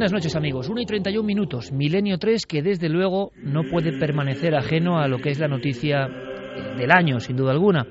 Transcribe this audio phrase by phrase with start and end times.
[0.00, 4.54] Buenas noches amigos, 1 y 31 minutos, Milenio 3 que desde luego no puede permanecer
[4.54, 6.08] ajeno a lo que es la noticia
[6.78, 7.86] del año, sin duda alguna,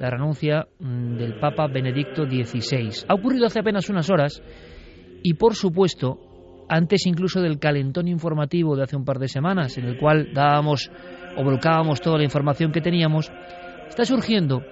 [0.00, 3.06] la renuncia mm, del Papa Benedicto XVI.
[3.06, 4.42] Ha ocurrido hace apenas unas horas
[5.22, 9.84] y por supuesto, antes incluso del calentón informativo de hace un par de semanas, en
[9.84, 10.90] el cual dábamos
[11.36, 13.30] o volcábamos toda la información que teníamos,
[13.88, 14.64] está surgiendo,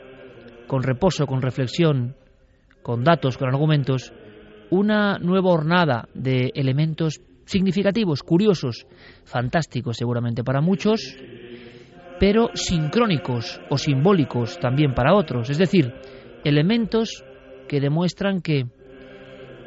[0.66, 2.16] con reposo, con reflexión,
[2.82, 4.12] con datos, con argumentos,
[4.70, 8.86] una nueva hornada de elementos significativos, curiosos,
[9.24, 11.16] fantásticos seguramente para muchos,
[12.20, 15.50] pero sincrónicos o simbólicos también para otros.
[15.50, 15.92] Es decir,
[16.44, 17.24] elementos
[17.68, 18.66] que demuestran que,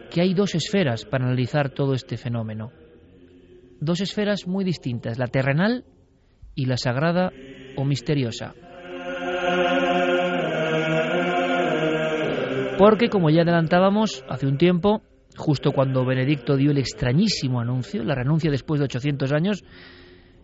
[0.09, 2.71] que hay dos esferas para analizar todo este fenómeno.
[3.79, 5.83] Dos esferas muy distintas, la terrenal
[6.55, 7.31] y la sagrada
[7.75, 8.53] o misteriosa.
[12.77, 15.03] Porque, como ya adelantábamos hace un tiempo,
[15.37, 19.63] justo cuando Benedicto dio el extrañísimo anuncio, la renuncia después de 800 años,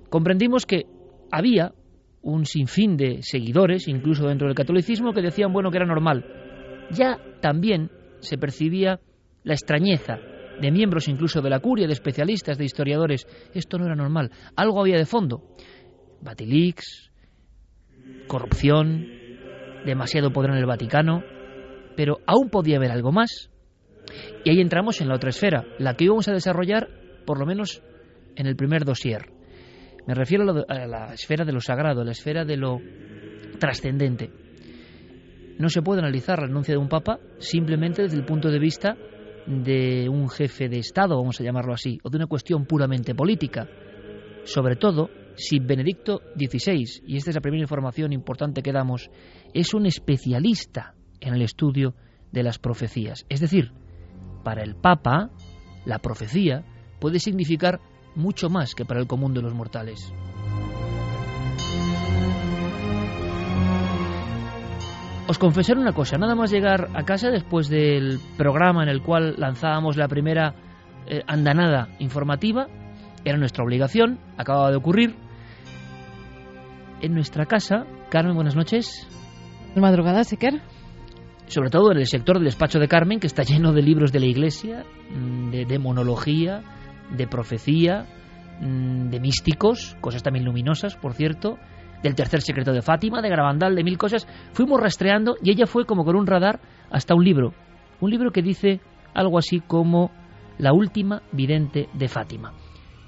[0.10, 0.86] comprendimos que
[1.32, 1.74] había
[2.22, 6.26] un sinfín de seguidores, incluso dentro del catolicismo, que decían, bueno, que era normal.
[6.92, 9.00] Ya también se percibía
[9.44, 10.20] la extrañeza
[10.60, 13.26] de miembros incluso de la curia, de especialistas, de historiadores.
[13.54, 14.32] Esto no era normal.
[14.56, 15.44] Algo había de fondo.
[16.22, 17.12] Batilix,
[18.28, 19.08] corrupción,
[19.86, 21.24] demasiado poder en el Vaticano,
[22.00, 23.50] pero aún podía haber algo más.
[24.46, 26.88] Y ahí entramos en la otra esfera, la que íbamos a desarrollar
[27.26, 27.84] por lo menos
[28.38, 29.30] en el primer dossier.
[30.08, 32.80] Me refiero a la, esfera de lo sagrado, a la esfera de lo
[33.60, 34.32] trascendente.
[35.58, 38.96] No se puede analizar la renuncia de un papa simplemente desde el punto de vista
[39.46, 43.68] de un jefe de Estado, vamos a llamarlo así, o de una cuestión puramente política.
[44.46, 49.12] Sobre todo si Benedicto XVI, y esta es la primera información importante que damos,
[49.54, 51.94] es un especialista en el estudio
[52.32, 53.26] de las profecías.
[53.30, 53.72] Es decir,
[54.44, 55.30] para el Papa,
[55.86, 56.64] la profecía
[57.00, 57.80] puede significar
[58.16, 60.14] mucho más que para el común de los mortales.
[65.28, 69.36] Os confesaré una cosa, nada más llegar a casa después del programa en el cual
[69.38, 70.56] lanzábamos la primera
[71.06, 72.68] eh, andanada informativa,
[73.24, 75.16] era nuestra obligación, acababa de ocurrir.
[77.02, 79.08] En nuestra casa, Carmen, buenas noches.
[79.76, 80.62] Madrugada, Sequer
[81.50, 84.20] sobre todo en el sector del despacho de Carmen, que está lleno de libros de
[84.20, 86.62] la Iglesia, mm, de demonología,
[87.16, 88.06] de profecía,
[88.62, 91.58] mm, de místicos, cosas también luminosas, por cierto,
[92.04, 94.28] del tercer secreto de Fátima, de Gravandal, de mil cosas.
[94.54, 96.60] Fuimos rastreando y ella fue como con un radar
[96.92, 97.54] hasta un libro,
[98.00, 98.80] un libro que dice
[99.14, 100.12] algo así como
[100.60, 102.54] La última vidente de Fátima.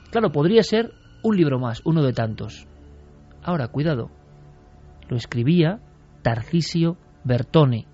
[0.10, 0.92] Claro, podría ser
[1.24, 2.68] un libro más, uno de tantos.
[3.44, 4.10] Ahora, cuidado,
[5.10, 5.80] lo escribía
[6.22, 7.88] Tarcisio Bertone,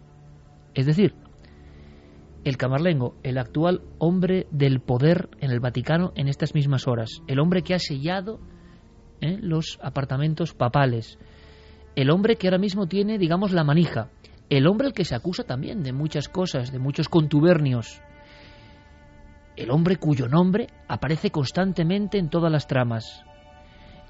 [0.77, 1.15] es decir,
[2.43, 7.39] el camarlengo, el actual hombre del poder en el Vaticano en estas mismas horas, el
[7.39, 8.39] hombre que ha sellado
[9.19, 9.39] ¿eh?
[9.41, 11.17] los apartamentos papales,
[11.95, 14.11] el hombre que ahora mismo tiene, digamos, la manija,
[14.51, 17.99] el hombre al que se acusa también de muchas cosas, de muchos contubernios,
[19.55, 23.25] el hombre cuyo nombre aparece constantemente en todas las tramas,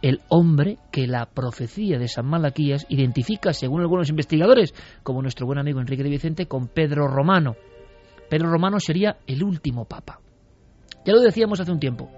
[0.01, 4.73] el hombre que la profecía de San Malaquías identifica, según algunos investigadores,
[5.03, 7.55] como nuestro buen amigo Enrique de Vicente, con Pedro Romano.
[8.29, 10.19] Pedro Romano sería el último papa.
[11.05, 12.11] Ya lo decíamos hace un tiempo.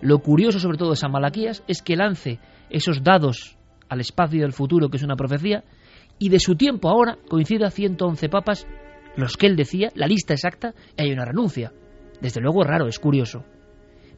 [0.00, 2.38] Lo curioso sobre todo de San Malaquías es que lance
[2.70, 3.56] esos dados
[3.88, 5.64] al espacio del futuro, que es una profecía,
[6.18, 8.66] y de su tiempo ahora coincida 111 papas,
[9.16, 11.72] los que él decía, la lista exacta, y hay una renuncia.
[12.20, 13.44] Desde luego es raro, es curioso.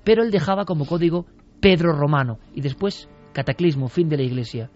[0.04, 1.26] Pero él dejaba como código
[1.60, 4.70] Pedro Romano y después Cataclismo, fin de la Iglesia.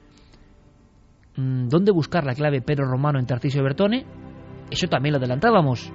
[1.37, 4.05] Mm, ¿Dónde buscar la clave Pedro Romano en Tarcisio Bertone?
[4.71, 5.93] Eso también lo adelantábamos.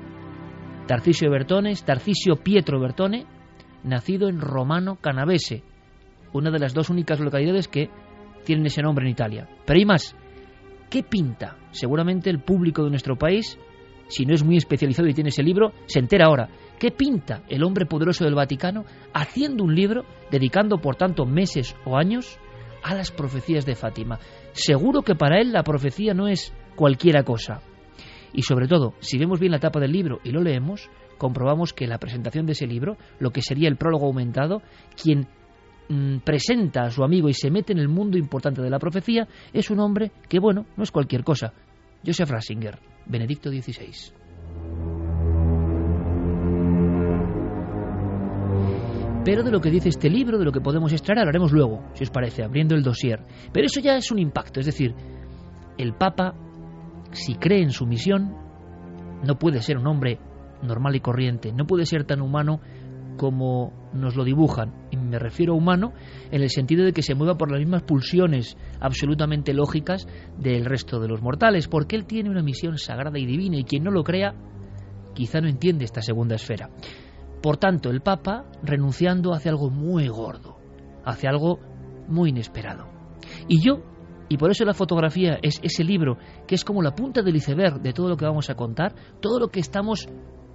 [0.88, 3.26] Tarcisio Bertone Tarcisio Pietro Bertone,
[3.84, 5.64] nacido en Romano Canavese,
[6.34, 7.90] una de las dos únicas localidades que
[8.44, 9.48] tienen ese nombre en Italia.
[9.66, 10.16] Pero hay más.
[10.90, 11.58] ¿Qué pinta?
[11.72, 13.60] Seguramente el público de nuestro país,
[14.10, 16.50] si no es muy especializado y tiene ese libro, se entera ahora.
[16.78, 18.84] ¿Qué pinta el hombre poderoso del Vaticano
[19.14, 22.38] haciendo un libro, dedicando por tanto meses o años
[22.84, 24.20] a las profecías de Fátima?
[24.52, 27.62] Seguro que para él la profecía no es cualquiera cosa.
[28.34, 31.88] Y sobre todo, si vemos bien la tapa del libro y lo leemos, comprobamos que
[31.88, 34.62] la presentación de ese libro, lo que sería el prólogo aumentado,
[35.02, 35.28] quien
[35.90, 39.28] mm, presenta a su amigo y se mete en el mundo importante de la profecía,
[39.54, 41.54] es un hombre que, bueno, no es cualquier cosa.
[42.06, 44.14] Joseph Ratzinger, Benedicto XVI.
[49.26, 52.04] Pero de lo que dice este libro, de lo que podemos extraer, hablaremos luego, si
[52.04, 53.22] os parece, abriendo el dossier.
[53.52, 54.96] Pero eso ya es un impacto, es decir,
[55.78, 56.36] el Papa,
[57.12, 58.34] si cree en su misión,
[59.24, 60.20] no puede ser un hombre
[60.64, 62.62] normal y corriente, no puede ser tan humano
[63.18, 64.74] como nos lo dibujan.
[65.10, 65.94] Me refiero a humano
[66.32, 70.08] en el sentido de que se mueva por las mismas pulsiones absolutamente lógicas
[70.38, 73.84] del resto de los mortales, porque él tiene una misión sagrada y divina y quien
[73.84, 74.34] no lo crea
[75.14, 76.70] quizá no entiende esta segunda esfera.
[77.42, 80.58] Por tanto, el Papa, renunciando, hace algo muy gordo,
[81.04, 81.60] hace algo
[82.08, 82.88] muy inesperado.
[83.48, 83.84] Y yo,
[84.28, 86.18] y por eso la fotografía es ese libro,
[86.48, 89.40] que es como la punta del iceberg de todo lo que vamos a contar, todo
[89.40, 90.08] lo que estamos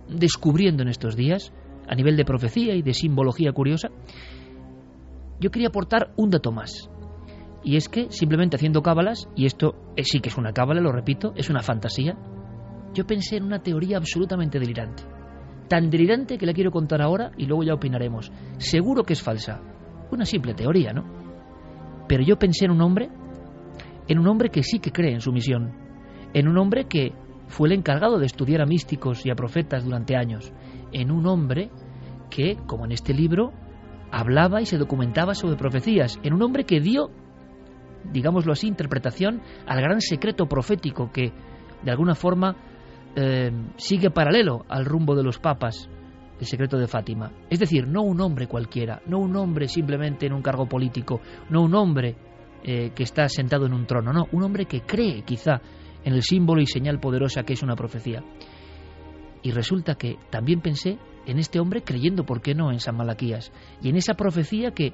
[0.09, 1.53] descubriendo en estos días,
[1.89, 3.89] a nivel de profecía y de simbología curiosa,
[5.45, 6.91] yo quería aportar un dato más.
[7.63, 11.33] Y es que simplemente haciendo cábalas, y esto sí que es una cábala, lo repito,
[11.37, 12.17] es una fantasía,
[12.95, 15.05] yo pensé en una teoría absolutamente delirante
[15.69, 18.31] tan delirante que la quiero contar ahora y luego ya opinaremos.
[18.59, 19.61] Seguro que es falsa.
[20.11, 21.05] Una simple teoría, ¿no?
[22.07, 23.09] Pero yo pensé en un hombre,
[24.07, 25.73] en un hombre que sí que cree en su misión,
[26.33, 27.13] en un hombre que
[27.49, 30.53] fue el encargado de estudiar a místicos y a profetas durante años,
[30.93, 31.71] en un hombre
[32.31, 33.53] que, como en este libro,
[34.15, 37.11] hablaba y se documentaba sobre profecías, en un hombre que dio,
[38.13, 41.33] digámoslo así, interpretación al gran secreto profético que,
[41.83, 42.55] de alguna forma,
[43.17, 45.91] eh, sigue paralelo al rumbo de los papas,
[46.39, 47.33] el secreto de Fátima.
[47.51, 51.21] Es decir, no un hombre cualquiera, no un hombre simplemente en un cargo político,
[51.51, 52.15] no un hombre
[52.63, 55.61] eh, que está sentado en un trono, no, un hombre que cree quizá
[56.05, 58.23] en el símbolo y señal poderosa que es una profecía.
[59.43, 63.53] Y resulta que también pensé en este hombre creyendo, ¿por qué no?, en San Malaquías,
[63.83, 64.93] y en esa profecía que,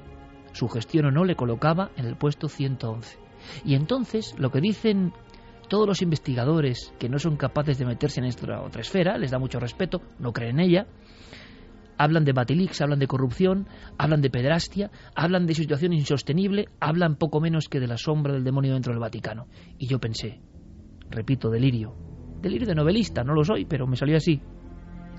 [0.53, 3.17] su gestión o no, le colocaba en el puesto 111.
[3.65, 5.13] Y entonces, lo que dicen
[5.69, 9.39] todos los investigadores que no son capaces de meterse en esta otra esfera, les da
[9.39, 10.87] mucho respeto, no creen en ella,
[11.97, 13.67] hablan de Batilix, hablan de corrupción,
[13.97, 18.43] hablan de pedrastia, hablan de situación insostenible, hablan poco menos que de la sombra del
[18.43, 19.47] demonio dentro del Vaticano.
[19.77, 20.41] Y yo pensé,
[21.09, 21.95] repito, delirio,
[22.41, 24.41] delirio de novelista, no lo soy, pero me salió así.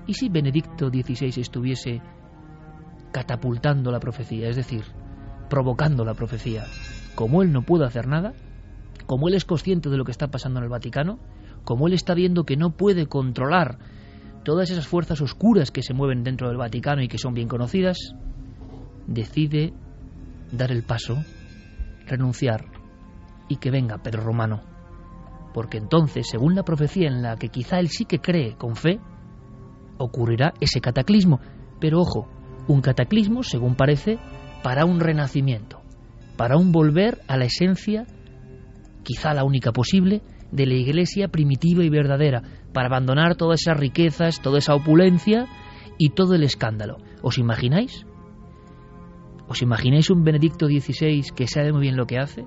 [0.05, 2.01] ¿Y si Benedicto XVI estuviese
[3.11, 4.83] catapultando la profecía, es decir,
[5.49, 6.65] provocando la profecía?
[7.15, 8.33] Como él no pudo hacer nada,
[9.05, 11.19] como él es consciente de lo que está pasando en el Vaticano,
[11.63, 13.77] como él está viendo que no puede controlar
[14.43, 17.97] todas esas fuerzas oscuras que se mueven dentro del Vaticano y que son bien conocidas,
[19.07, 19.73] decide
[20.51, 21.23] dar el paso,
[22.05, 22.65] renunciar
[23.47, 24.61] y que venga Pedro Romano.
[25.53, 28.99] Porque entonces, según la profecía en la que quizá él sí que cree con fe,
[29.97, 31.39] ocurrirá ese cataclismo.
[31.79, 32.27] Pero ojo,
[32.67, 34.19] un cataclismo, según parece,
[34.63, 35.81] para un renacimiento,
[36.37, 38.05] para un volver a la esencia
[39.03, 40.21] quizá la única posible,
[40.51, 42.41] de la iglesia primitiva y verdadera,
[42.73, 45.47] para abandonar todas esas riquezas, toda esa opulencia
[45.97, 46.97] y todo el escándalo.
[47.21, 48.05] ¿Os imagináis?
[49.47, 52.45] ¿Os imagináis un Benedicto XVI que sabe muy bien lo que hace?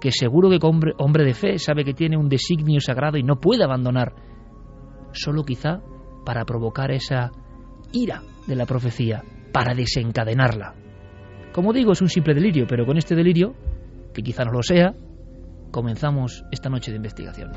[0.00, 3.36] Que seguro que hombre, hombre de fe sabe que tiene un designio sagrado y no
[3.36, 4.14] puede abandonar,
[5.12, 5.80] solo quizá
[6.24, 7.30] para provocar esa
[7.92, 10.74] ira de la profecía, para desencadenarla.
[11.52, 13.54] Como digo, es un simple delirio, pero con este delirio,
[14.14, 14.94] que quizá no lo sea,
[15.70, 17.50] comenzamos esta noche de investigación.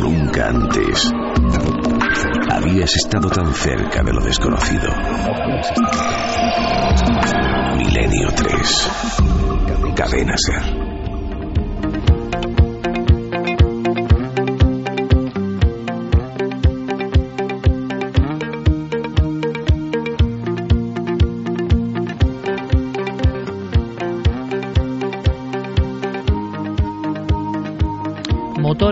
[0.00, 1.12] Nunca antes
[2.64, 4.88] habías estado tan cerca de lo desconocido.
[7.76, 8.90] Milenio 3.
[9.94, 10.83] Cadena Ser.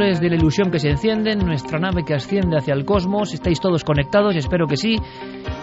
[0.02, 3.32] Motores de la ilusión que se encienden, nuestra nave que asciende hacia el cosmos.
[3.34, 4.34] ¿Estáis todos conectados?
[4.34, 4.96] Espero que sí.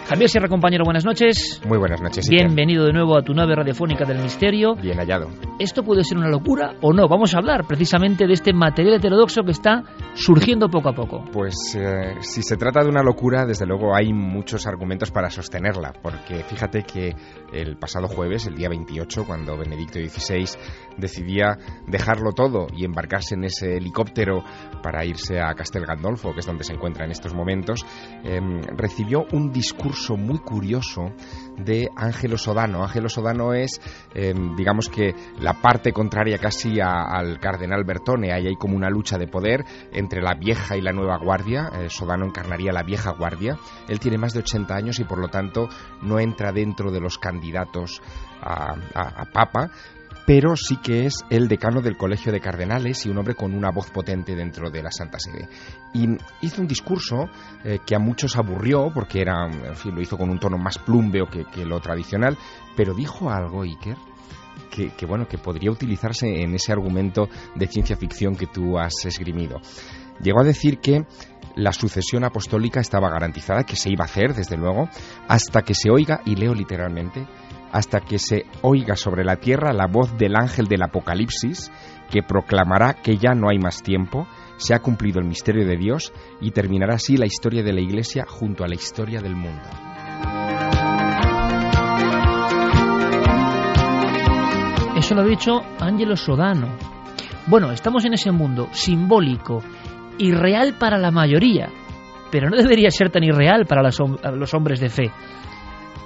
[0.08, 1.62] Javier Sierra, compañero, buenas noches.
[1.68, 2.28] Muy buenas noches.
[2.30, 4.76] Bienvenido de nuevo a tu nave radiofónica del misterio.
[4.76, 5.28] Bien hallado.
[5.60, 7.08] ¿Esto puede ser una locura o no?
[7.08, 11.26] Vamos a hablar precisamente de este material heterodoxo que está surgiendo poco a poco.
[11.32, 15.94] Pues eh, si se trata de una locura, desde luego hay muchos argumentos para sostenerla,
[16.02, 17.14] porque fíjate que
[17.54, 20.46] el pasado jueves, el día 28, cuando Benedicto XVI
[21.00, 24.44] decidía dejarlo todo y embarcarse en ese helicóptero
[24.82, 27.86] para irse a Castel Gandolfo, que es donde se encuentra en estos momentos,
[28.24, 31.12] em, recibió un discurso muy curioso
[31.58, 32.84] de Ángelo Sodano.
[32.84, 33.82] Ángelo Sodano es,
[34.14, 38.32] em, digamos que, la parte contraria casi al cardenal Bertone.
[38.32, 41.70] Ahí hay como una lucha de poder entre la vieja y la nueva guardia.
[41.74, 43.58] Eh, Sodano encarnaría la vieja guardia.
[43.88, 45.68] Él tiene más de 80 años y por lo tanto
[46.02, 48.02] no entra dentro de los candidatos
[48.42, 49.72] a, papa,
[50.30, 53.72] pero sí que es el decano del Colegio de Cardenales y un hombre con una
[53.72, 55.50] voz potente dentro de la Santa Sede.
[55.92, 56.08] Y
[56.42, 57.28] hizo un discurso
[57.64, 61.26] eh, que a muchos aburrió, porque era, fin, lo hizo con un tono más plumbeo
[61.26, 62.38] que, lo tradicional,
[62.78, 63.98] pero dijo algo, Iker,
[64.70, 69.60] que, bueno, que podría utilizarse en ese argumento de ciencia ficción que tú has esgrimido.
[70.22, 71.08] Llegó a decir que
[71.56, 74.90] la sucesión apostólica estaba garantizada, que se iba a hacer, desde luego,
[75.28, 77.26] hasta que se oiga, y leo literalmente,
[77.72, 81.72] hasta que se oiga sobre la tierra la voz del ángel del Apocalipsis,
[82.10, 86.12] que proclamará que ya no hay más tiempo, se ha cumplido el misterio de Dios
[86.42, 89.64] y terminará así la historia de la Iglesia junto a la historia del mundo.
[94.98, 96.76] Eso lo ha dicho Angelo Sodano.
[97.48, 99.64] Bueno, estamos en ese mundo simbólico,
[100.18, 101.70] irreal para la mayoría,
[102.30, 105.12] pero no debería ser tan irreal para los hombres de fe.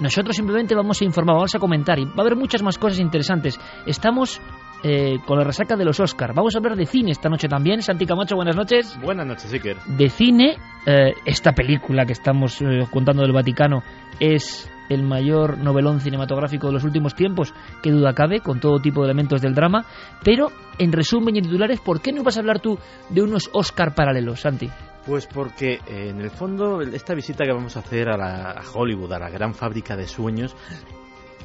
[0.00, 2.98] Nosotros simplemente vamos a informar, vamos a comentar y va a haber muchas más cosas
[2.98, 3.58] interesantes.
[3.86, 4.40] Estamos
[4.82, 6.34] eh, con la resaca de los Oscars.
[6.34, 7.80] Vamos a hablar de cine esta noche también.
[7.80, 8.98] Santi Camacho, buenas noches.
[9.00, 9.78] Buenas noches, Iker.
[9.86, 13.82] De cine, eh, esta película que estamos eh, contando del Vaticano
[14.20, 19.00] es el mayor novelón cinematográfico de los últimos tiempos, que duda cabe, con todo tipo
[19.00, 19.84] de elementos del drama.
[20.22, 23.94] Pero, en resumen y titulares, ¿por qué no vas a hablar tú de unos Oscar
[23.94, 24.70] paralelos, Santi?
[25.06, 29.12] Pues porque eh, en el fondo esta visita que vamos a hacer a, la, Hollywood,
[29.12, 30.56] a la gran fábrica de sueños,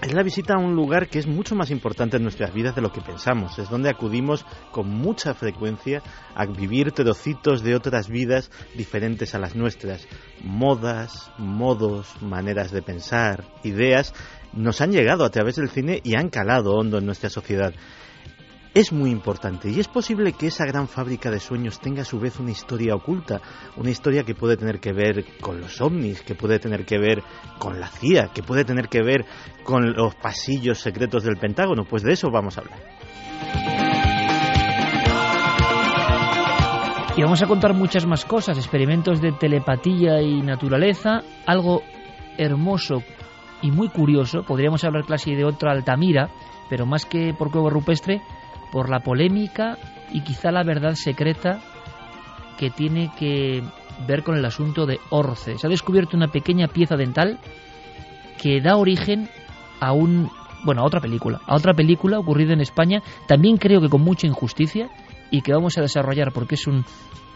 [0.01, 2.81] es la visita a un lugar que es mucho más importante en nuestras vidas de
[2.81, 3.59] lo que pensamos.
[3.59, 6.01] Es donde acudimos con mucha frecuencia
[6.35, 10.07] a vivir trocitos de otras vidas diferentes a las nuestras.
[10.41, 14.13] Modas, modos, maneras de pensar, ideas,
[14.53, 17.73] nos han llegado a través del cine y han calado hondo en nuestra sociedad
[18.73, 22.19] es muy importante y es posible que esa gran fábrica de sueños tenga a su
[22.19, 23.41] vez una historia oculta,
[23.77, 27.23] una historia que puede tener que ver con los ovnis, que puede tener que ver
[27.57, 29.25] con la CIA, que puede tener que ver
[29.63, 32.79] con los pasillos secretos del Pentágono, pues de eso vamos a hablar.
[37.17, 41.81] Y vamos a contar muchas más cosas, experimentos de telepatía y naturaleza, algo
[42.37, 43.03] hermoso
[43.61, 46.29] y muy curioso, podríamos hablar casi de otra Altamira,
[46.69, 48.21] pero más que por cuevo rupestre,
[48.71, 49.77] por la polémica
[50.11, 51.59] y quizá la verdad secreta
[52.57, 53.63] que tiene que
[54.07, 55.57] ver con el asunto de Orce.
[55.57, 57.39] Se ha descubierto una pequeña pieza dental
[58.41, 59.29] que da origen
[59.79, 60.29] a un
[60.63, 64.27] bueno, a otra película, a otra película ocurrida en España, también creo que con mucha
[64.27, 64.89] injusticia
[65.31, 66.83] y que vamos a desarrollar porque es un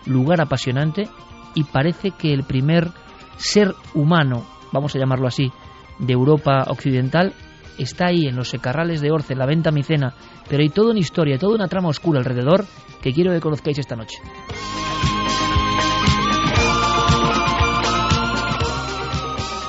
[0.06, 1.08] lugar apasionante
[1.56, 2.90] y parece que el primer
[3.38, 5.52] ser humano, vamos a llamarlo así,
[6.00, 7.34] de Europa occidental
[7.78, 10.14] está ahí en los secarrales de Orce, la venta micena,
[10.50, 12.66] pero hay toda una historia, toda una trama oscura alrededor
[13.02, 14.18] que quiero que conozcáis esta noche.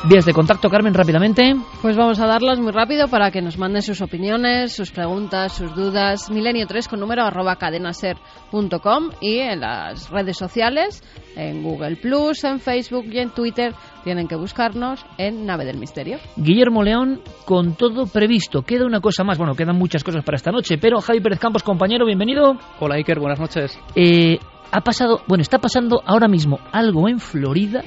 [0.07, 1.57] Vías de contacto, Carmen, rápidamente.
[1.81, 5.75] Pues vamos a darlas muy rápido para que nos manden sus opiniones, sus preguntas, sus
[5.75, 6.31] dudas.
[6.31, 11.03] Milenio3 con número arroba cadenaser.com y en las redes sociales,
[11.37, 16.19] en Google Plus, en Facebook y en Twitter, tienen que buscarnos en Nave del Misterio.
[16.37, 18.61] Guillermo León, con todo previsto.
[18.61, 21.63] Queda una cosa más, bueno, quedan muchas cosas para esta noche, pero Javi Pérez Campos,
[21.63, 22.59] compañero, bienvenido.
[22.79, 23.81] Hola Iker, buenas noches.
[23.97, 24.39] Eh,
[24.71, 27.83] ha pasado, bueno, está pasando ahora mismo algo en Florida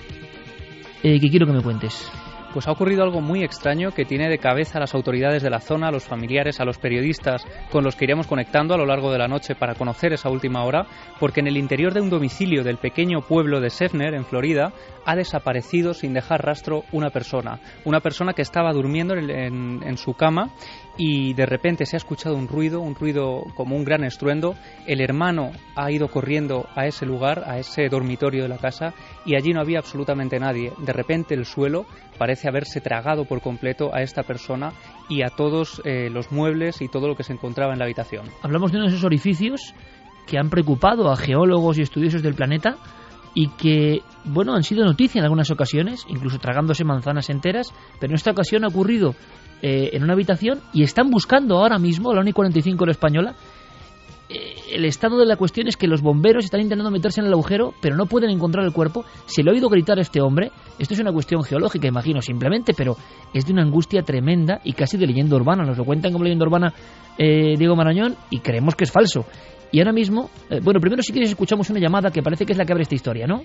[1.16, 2.12] eh, quiero que me cuentes.
[2.54, 5.60] Pues ha ocurrido algo muy extraño que tiene de cabeza a las autoridades de la
[5.60, 9.12] zona, a los familiares, a los periodistas con los que iremos conectando a lo largo
[9.12, 10.88] de la noche para conocer esa última hora,
[11.20, 14.74] porque en el interior de un domicilio del pequeño pueblo de Sefner, en Florida,
[15.06, 17.60] ha desaparecido sin dejar rastro una persona.
[17.86, 20.50] Una persona que estaba durmiendo en, en su cama
[20.98, 24.56] y de repente se ha escuchado un ruido, un ruido como un gran estruendo.
[24.88, 28.94] El hermano ha ido corriendo a ese lugar, a ese dormitorio de la casa,
[29.26, 30.74] y allí no había absolutamente nadie.
[30.80, 31.86] De repente el suelo
[32.18, 34.74] parece haberse tragado por completo a esta persona
[35.08, 38.26] y a todos eh, los muebles y todo lo que se encontraba en la habitación.
[38.42, 39.76] Hablamos de uno de esos orificios
[40.26, 42.78] que han preocupado a geólogos y estudiosos del planeta
[43.34, 48.16] y que, bueno, han sido noticia en algunas ocasiones, incluso tragándose manzanas enteras, pero en
[48.16, 49.14] esta ocasión ha ocurrido
[49.62, 53.36] eh, en una habitación y están buscando ahora mismo, la ONI 45 la española,
[54.30, 57.34] eh, el estado de la cuestión es que los bomberos están intentando meterse en el
[57.34, 59.06] agujero, pero no pueden encontrar el cuerpo.
[59.26, 60.52] Se le ha oído gritar a este hombre.
[60.78, 62.98] Esto es una cuestión geológica, imagino, simplemente, pero
[63.34, 65.64] es de una angustia tremenda y casi de leyenda urbana.
[65.64, 66.74] Nos lo cuentan como leyenda urbana
[67.18, 69.26] eh, Diego Marañón y creemos que es falso.
[69.72, 72.58] Y ahora mismo, eh, bueno, primero si quieres escuchamos una llamada que parece que es
[72.58, 73.44] la que abre esta historia, ¿no?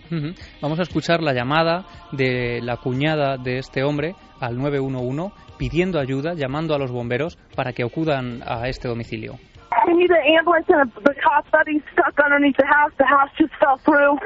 [0.61, 6.35] Vamos a escuchar la llamada de la cuñada de este hombre al 911 pidiendo ayuda,
[6.35, 9.39] llamando a los bomberos para que acudan a este domicilio.
[9.87, 12.91] We need an ambulance and the cop buddy's stuck underneath the house.
[12.99, 14.19] The house just fell through.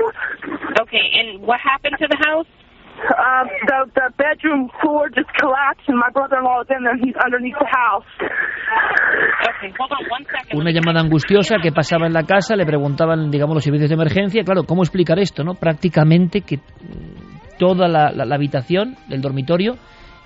[0.80, 2.48] Okay, and what happened to the house?
[3.20, 6.96] Um, the the bedroom floor just collapsed, and my brother-in-law is in there.
[6.96, 8.08] He's underneath the house.
[9.52, 10.56] Okay, hold on one second.
[10.56, 14.42] Una llamada angustiosa que pasaba en la casa, le preguntaban, digamos, los servicios de emergencia.
[14.42, 15.52] Claro, ¿cómo explicar esto, no?
[15.52, 16.60] Prácticamente que
[17.58, 19.76] toda la, la, la habitación del dormitorio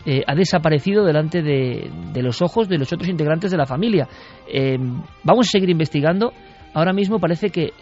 [0.07, 4.09] eh, ha desaparecido delante de, de, los ojos de los otros integrantes de la familia.
[4.49, 4.78] Eh,
[5.25, 6.33] vamos a seguir investigando.
[6.73, 7.73] Ahora mismo parece que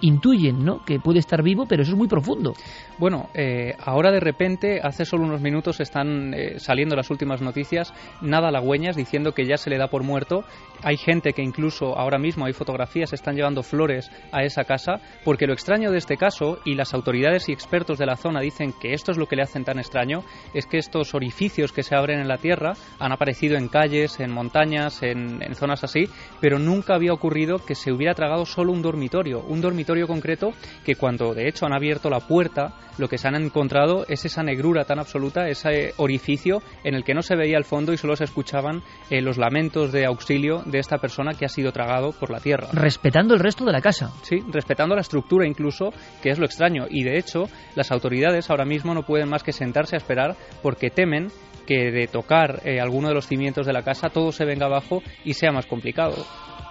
[0.00, 0.84] intuyen ¿no?
[0.84, 2.54] que puede estar vivo, pero eso es muy profundo.
[2.98, 7.92] Bueno, eh, ahora de repente, hace solo unos minutos están eh, saliendo las últimas noticias,
[8.20, 10.44] nada halagüeñas, diciendo que ya se le da por muerto.
[10.82, 15.46] Hay gente que incluso ahora mismo hay fotografías, están llevando flores a esa casa, porque
[15.46, 18.92] lo extraño de este caso, y las autoridades y expertos de la zona dicen que
[18.92, 20.24] esto es lo que le hacen tan extraño,
[20.54, 24.32] es que estos orificios que se abren en la tierra han aparecido en calles, en
[24.32, 26.08] montañas, en, zonas así,
[26.40, 30.52] pero nunca había ocurrido que se hubiera tragado solo un dormitorio, un dormitorio concreto
[30.84, 34.42] que cuando de hecho han abierto la puerta lo que se han encontrado es esa
[34.42, 38.16] negrura tan absoluta, ese orificio en el que no se veía el fondo y solo
[38.16, 42.30] se escuchaban eh, los lamentos de auxilio de esta persona que ha sido tragado por
[42.30, 42.68] la tierra.
[42.72, 44.12] Respetando el resto de la casa.
[44.22, 45.90] Sí, respetando la estructura incluso,
[46.22, 46.86] que es lo extraño.
[46.88, 47.44] Y de hecho,
[47.74, 51.28] las autoridades ahora mismo no pueden más que sentarse a esperar porque temen
[51.66, 55.02] que de tocar eh, alguno de los cimientos de la casa todo se venga abajo
[55.24, 56.24] y sea más complicado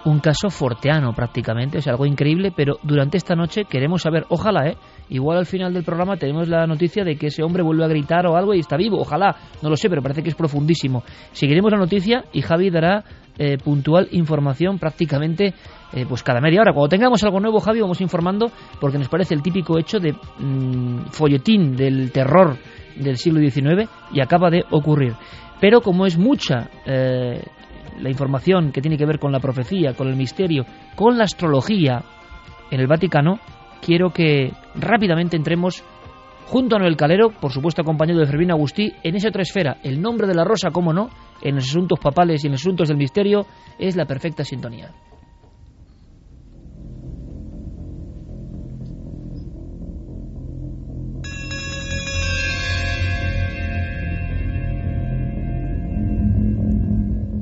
[0.06, 4.76] un caso forteano prácticamente, sea, algo increíble, pero durante esta noche queremos saber, ojalá, ¿eh?
[5.08, 8.26] Igual al final del programa tenemos la noticia de que ese hombre vuelve a gritar
[8.26, 11.02] o algo y está vivo, ojalá, no lo sé, pero parece que es profundísimo.
[11.32, 13.04] Seguiremos la noticia y Javi dará
[13.36, 15.54] eh, puntual información prácticamente
[15.92, 16.72] eh, pues cada media hora.
[16.72, 21.06] Cuando tengamos algo nuevo, Javi, vamos informando porque nos parece el típico hecho de mmm,
[21.10, 22.56] folletín del terror
[22.96, 25.14] del siglo XIX y acaba de ocurrir.
[25.60, 27.42] Pero como es mucha eh,
[28.00, 32.02] la información que tiene que ver con la profecía, con el misterio, con la astrología
[32.70, 33.38] en el Vaticano,
[33.80, 35.84] quiero que rápidamente entremos
[36.46, 39.78] junto a Noel Calero, por supuesto acompañado de Fermín Agustí, en esa otra esfera.
[39.82, 41.10] El nombre de la rosa, cómo no,
[41.42, 43.46] en los asuntos papales y en los asuntos del misterio,
[43.78, 44.90] es la perfecta sintonía.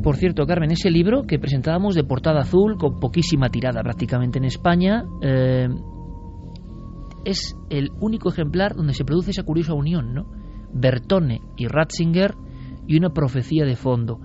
[0.05, 4.45] Por cierto, Carmen, ese libro que presentábamos de portada azul, con poquísima tirada prácticamente en
[4.45, 5.67] España, eh,
[7.25, 10.27] es el único ejemplar donde se produce esa curiosa unión, ¿no?
[10.75, 12.35] Bertone y Ratzinger
[12.87, 14.21] y una profecía de fondo.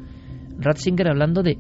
[0.58, 1.58] Ratzinger hablando de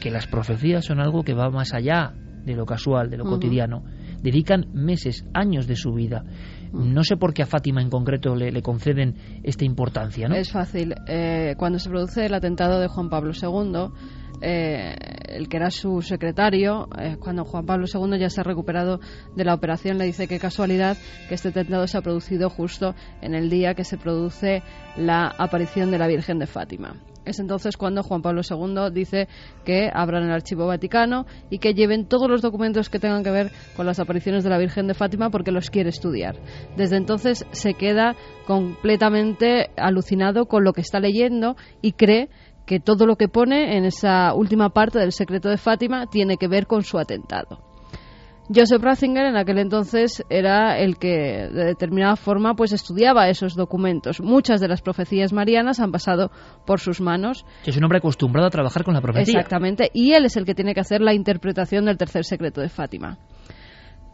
[0.00, 2.14] que las profecías son algo que va más allá
[2.44, 3.30] de lo casual, de lo uh -huh.
[3.34, 3.84] cotidiano.
[4.20, 6.24] Dedican meses, años de su vida.
[6.72, 10.34] No sé por qué a Fátima en concreto le, conceden esta importancia, ¿no?
[10.34, 10.94] Es fácil.
[11.06, 13.90] Eh, cuando se produce el atentado de Juan Pablo II,
[14.40, 14.96] eh,
[15.28, 19.00] el que era su secretario, eh, cuando Juan Pablo II ya se ha recuperado
[19.36, 20.96] de la operación, le dice qué casualidad
[21.28, 24.62] que este atentado se ha producido justo en el día que se produce
[24.96, 26.96] la aparición de la Virgen de Fátima.
[27.24, 29.28] Es entonces cuando Juan Pablo II dice
[29.64, 33.52] que abran el archivo vaticano y que lleven todos los documentos que tengan que ver
[33.76, 36.36] con las apariciones de la Virgen de Fátima porque los quiere estudiar.
[36.76, 42.28] Desde entonces se queda completamente alucinado con lo que está leyendo y cree
[42.66, 46.48] que todo lo que pone en esa última parte del secreto de Fátima tiene que
[46.48, 47.71] ver con su atentado.
[48.48, 54.20] Joseph Ratzinger en aquel entonces era el que de determinada forma pues estudiaba esos documentos.
[54.20, 56.30] Muchas de las profecías marianas han pasado
[56.66, 57.46] por sus manos.
[57.64, 59.38] Es un hombre acostumbrado a trabajar con la profecía.
[59.38, 62.68] Exactamente, y él es el que tiene que hacer la interpretación del tercer secreto de
[62.68, 63.18] Fátima.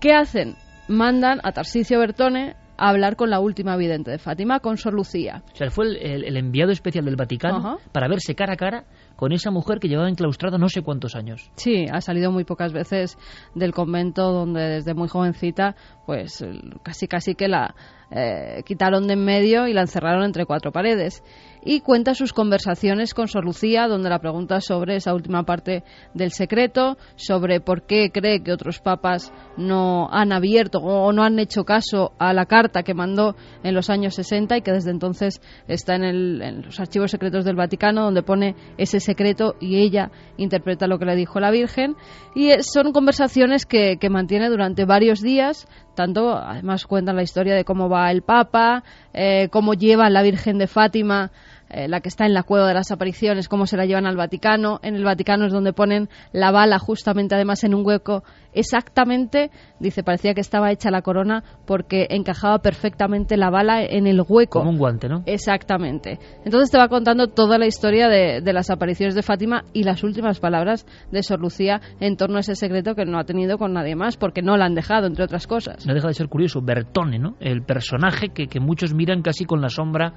[0.00, 0.56] ¿Qué hacen?
[0.88, 5.42] Mandan a Tarsicio Bertone a hablar con la última vidente de Fátima, con Sor Lucía.
[5.52, 8.84] O sea, fue el, enviado especial del Vaticano para verse cara a cara
[9.18, 11.50] con esa mujer que llevaba enclaustrada no sé cuántos años.
[11.56, 13.18] Sí, ha salido muy pocas veces
[13.52, 15.74] del convento donde desde muy jovencita,
[16.06, 16.46] pues
[16.84, 17.74] casi casi que la
[18.12, 21.24] eh, quitaron de en medio y la encerraron entre cuatro paredes.
[21.64, 25.82] Y cuenta sus conversaciones con Sor Lucía, donde la pregunta sobre esa última parte
[26.14, 31.38] del secreto, sobre por qué cree que otros papas no han abierto o no han
[31.38, 35.40] hecho caso a la carta que mandó en los años 60 y que desde entonces
[35.66, 40.86] está en, el- los archivos secretos del Vaticano, donde pone ese secreto y ella interpreta
[40.86, 41.96] lo que le dijo la Virgen.
[42.34, 47.54] Y eh, son conversaciones que, que mantiene durante varios días, tanto además cuentan la historia
[47.54, 51.30] de cómo va el Papa, eh, cómo lleva la Virgen de Fátima,
[51.70, 54.16] eh, la que está en la cueva de las apariciones, cómo se la llevan al
[54.16, 54.80] Vaticano.
[54.82, 60.02] En el Vaticano es donde ponen la bala justamente además en un hueco exactamente, dice,
[60.02, 64.60] parecía que estaba hecha la corona porque encajaba perfectamente la bala en el hueco.
[64.60, 65.22] Como un guante, ¿no?
[65.26, 66.18] Exactamente.
[66.44, 70.02] Entonces te va contando toda la historia de, de las apariciones de Fátima y las
[70.02, 73.72] últimas palabras de Sor Lucía en torno a ese secreto que no ha tenido con
[73.72, 75.86] nadie más, porque no la han dejado, entre otras cosas.
[75.86, 77.36] No deja de ser curioso, Bertone, ¿no?
[77.40, 80.14] El personaje que, que muchos miran casi con la sombra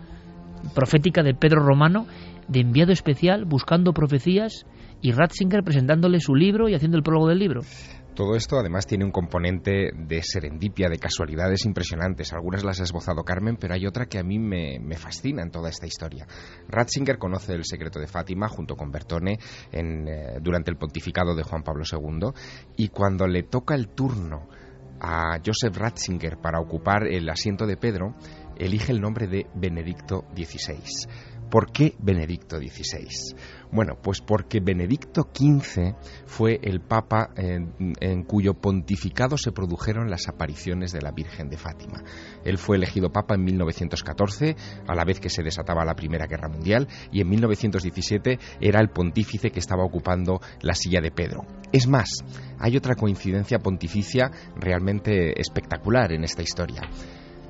[0.74, 2.08] profética de Pedro Romano,
[2.48, 4.66] de enviado especial, buscando profecías,
[5.02, 7.62] y Ratzinger presentándole su libro y haciendo el prólogo del libro.
[8.16, 12.34] Todo esto además tiene un componente de serendipia, de casualidades impresionantes.
[12.34, 15.50] Algunas las ha esbozado Carmen, pero hay otra que a mí me, me fascina en
[15.50, 16.28] toda esta historia.
[16.68, 19.40] Ratzinger conoce el secreto de Fátima junto con Bertone
[19.72, 22.32] en, eh, durante el pontificado de Juan Pablo II
[22.76, 24.50] y cuando le toca el turno
[25.00, 28.14] a Joseph Ratzinger para ocupar el asiento de Pedro,
[28.62, 31.08] elige el nombre de Benedicto XVI.
[31.50, 33.36] ¿Por qué Benedicto XVI?
[33.74, 35.96] Bueno, pues porque Benedicto XV
[36.26, 41.58] fue el papa en, en, cuyo pontificado se produjeron las apariciones de la Virgen de
[41.58, 42.04] Fátima.
[42.46, 44.56] Él fue elegido papa en 1914,
[44.88, 48.90] a la vez que se desataba la Primera Guerra Mundial, y en 1917 era el
[48.90, 51.46] pontífice que estaba ocupando la silla de Pedro.
[51.74, 52.10] Es más,
[52.60, 56.82] hay otra coincidencia pontificia realmente espectacular en esta historia.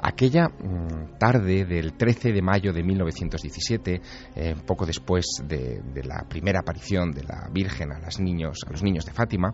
[0.02, 4.02] Aquella mmm, tarde del 13 de mayo de 1917,
[4.36, 8.82] eh, poco después de, la primera aparición de la Virgen a, las niños, a los
[8.82, 9.54] niños de Fátima,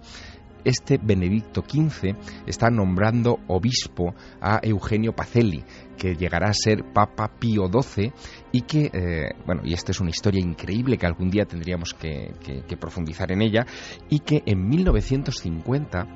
[0.64, 5.64] este Benedicto XV está nombrando obispo a Eugenio Pacelli,
[5.98, 8.12] que llegará a ser Papa Pío XII
[8.52, 12.34] y que, eh, bueno, y esta es una historia increíble que algún día tendríamos que,
[12.68, 13.66] que profundizar en ella,
[14.10, 16.08] y que en 1950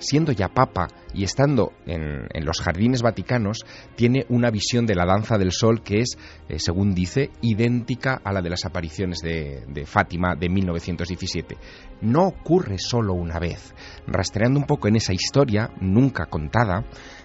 [0.00, 5.06] siendo ya papa y estando en, en, los jardines vaticanos, tiene una visión de la
[5.06, 9.64] danza del sol que es, eh, según dice, idéntica a la de las apariciones de,
[9.68, 11.56] de, Fátima de 1917.
[12.02, 13.74] No ocurre solo una vez.
[14.06, 16.84] Rastreando un poco en esa historia, nunca contada,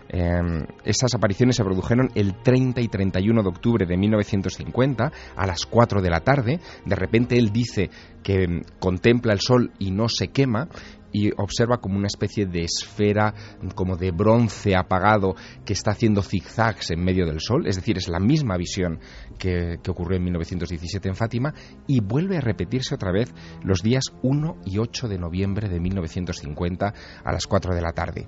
[0.10, 5.66] eh, esas apariciones se produjeron el 30 y 31 de octubre de 1950 a las
[5.66, 6.60] 4 de la tarde.
[6.86, 7.90] De repente él dice
[8.24, 10.68] que mm, contempla el sol y no se quema
[11.16, 13.34] y observa como una especie de esfera
[13.74, 18.10] como de bronce apagado que está haciendo zigzags en medio del sol, es decir, es
[18.10, 19.00] la misma visión
[19.40, 21.54] que, que, ocurrió en 1917 en Fátima
[21.88, 26.94] y vuelve a repetirse otra vez los días 1 y 8 de noviembre de 1950
[27.24, 28.28] a las 4 de la tarde.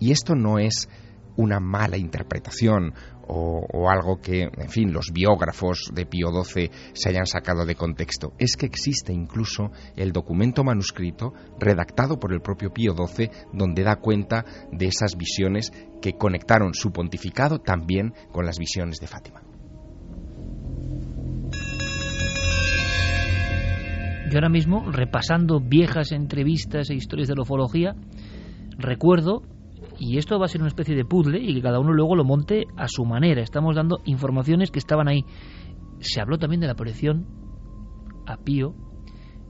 [0.00, 0.88] Y esto no es
[1.36, 2.94] una mala interpretación
[3.26, 8.32] o, algo que, en fin, los biógrafos de Pío XII se hayan sacado de contexto.
[8.38, 13.96] Es que existe incluso el documento manuscrito redactado por el propio Pío XII donde da
[13.96, 19.42] cuenta de esas visiones que conectaron su pontificado también con las visiones de Fátima.
[24.30, 27.94] Yo ahora mismo, repasando viejas entrevistas e historias de la ufología,
[28.78, 29.42] recuerdo
[29.98, 32.24] y esto va a ser una especie de puzzle y que cada uno luego lo
[32.24, 33.42] monte a su manera.
[33.42, 35.24] Estamos dando informaciones que estaban ahí.
[36.00, 37.26] Se habló también de la aparición
[38.26, 38.74] a Pío,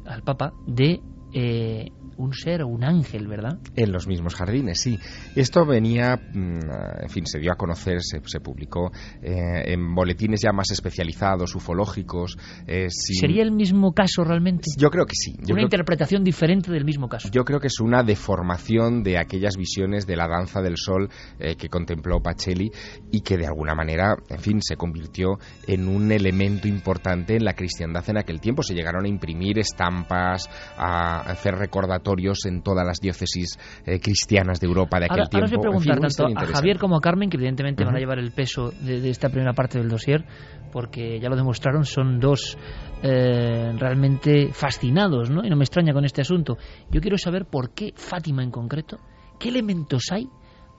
[0.05, 1.01] al Papa, de
[1.33, 3.59] eh, un ser o un ángel, ¿verdad?
[3.77, 4.99] En los mismos jardines, sí.
[5.35, 8.91] Esto venía, en fin, se dio a conocer, se, se publicó
[9.23, 12.37] eh, en boletines ya más especializados, ufológicos.
[12.67, 13.17] Eh, sin...
[13.17, 14.71] ¿Sería el mismo caso realmente?
[14.77, 15.35] Yo creo que sí.
[15.43, 17.29] Yo una interpretación que, diferente del mismo caso.
[17.31, 21.57] Yo creo que es una deformación de aquellas visiones de la danza del sol eh,
[21.57, 22.71] que contempló Pacelli
[23.11, 27.55] y que de alguna manera, en fin, se convirtió en un elemento importante en la
[27.55, 28.63] cristiandad en aquel tiempo.
[28.63, 32.04] Se llegaron a imprimir estampas, a, hacer recordatorios
[32.47, 35.57] en todas las diócesis eh, cristianas de Europa de aquel ahora, tiempo.
[35.57, 36.55] Ahora os voy a En fin, preguntar tanto a.
[36.55, 39.53] Javier como a Carmen, que evidentemente van a llevar el peso de, de esta primera
[39.53, 40.25] parte del dossier,
[40.73, 42.59] porque ya lo demostraron, son dos
[43.03, 45.45] eh, realmente fascinados, ¿no?
[45.45, 46.57] Y no me extraña con este asunto.
[46.91, 48.99] Yo quiero saber por qué Fátima en concreto,
[49.39, 50.29] qué elementos hay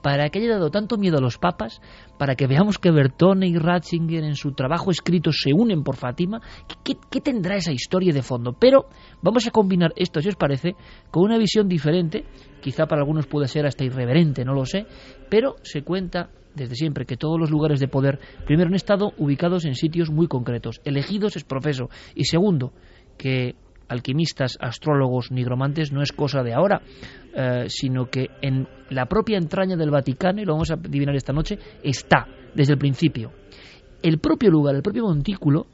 [0.06, 1.82] para que haya dado tanto miedo a los papas,
[2.16, 6.40] para que veamos que Bertone y Ratzinger en su trabajo escrito se unen por Fátima,
[6.84, 8.52] ¿qué, qué tendrá esa historia de fondo?
[8.52, 8.86] Pero
[9.20, 10.76] vamos a combinar esto, si os parece,
[11.10, 12.24] con una visión diferente,
[12.62, 14.86] quizá para algunos puede ser hasta irreverente, no lo sé,
[15.28, 19.64] pero se cuenta desde siempre que todos los lugares de poder, primero, han estado ubicados
[19.64, 22.72] en sitios muy concretos, elegidos es profeso, y segundo,
[23.18, 23.56] que
[23.88, 26.82] alquimistas, astrólogos, nigromantes no es cosa de ahora,
[27.34, 31.32] eh, sino que en la propia entraña del Vaticano, y lo vamos a adivinar esta
[31.32, 33.32] noche, está desde el principio.
[34.02, 35.66] El propio lugar, el propio montículo,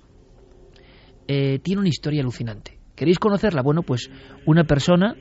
[1.28, 2.78] eh, tiene una historia alucinante.
[2.94, 3.62] ¿Queréis conocerla?
[3.62, 4.10] Bueno, pues
[4.46, 5.14] una persona,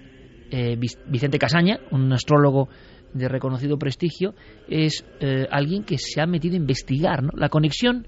[0.51, 2.69] eh, Vic- Vicente Casaña, un astrólogo
[3.13, 4.33] de reconocido prestigio,
[4.67, 7.29] es eh, alguien que se ha metido a investigar ¿no?
[7.35, 8.07] la conexión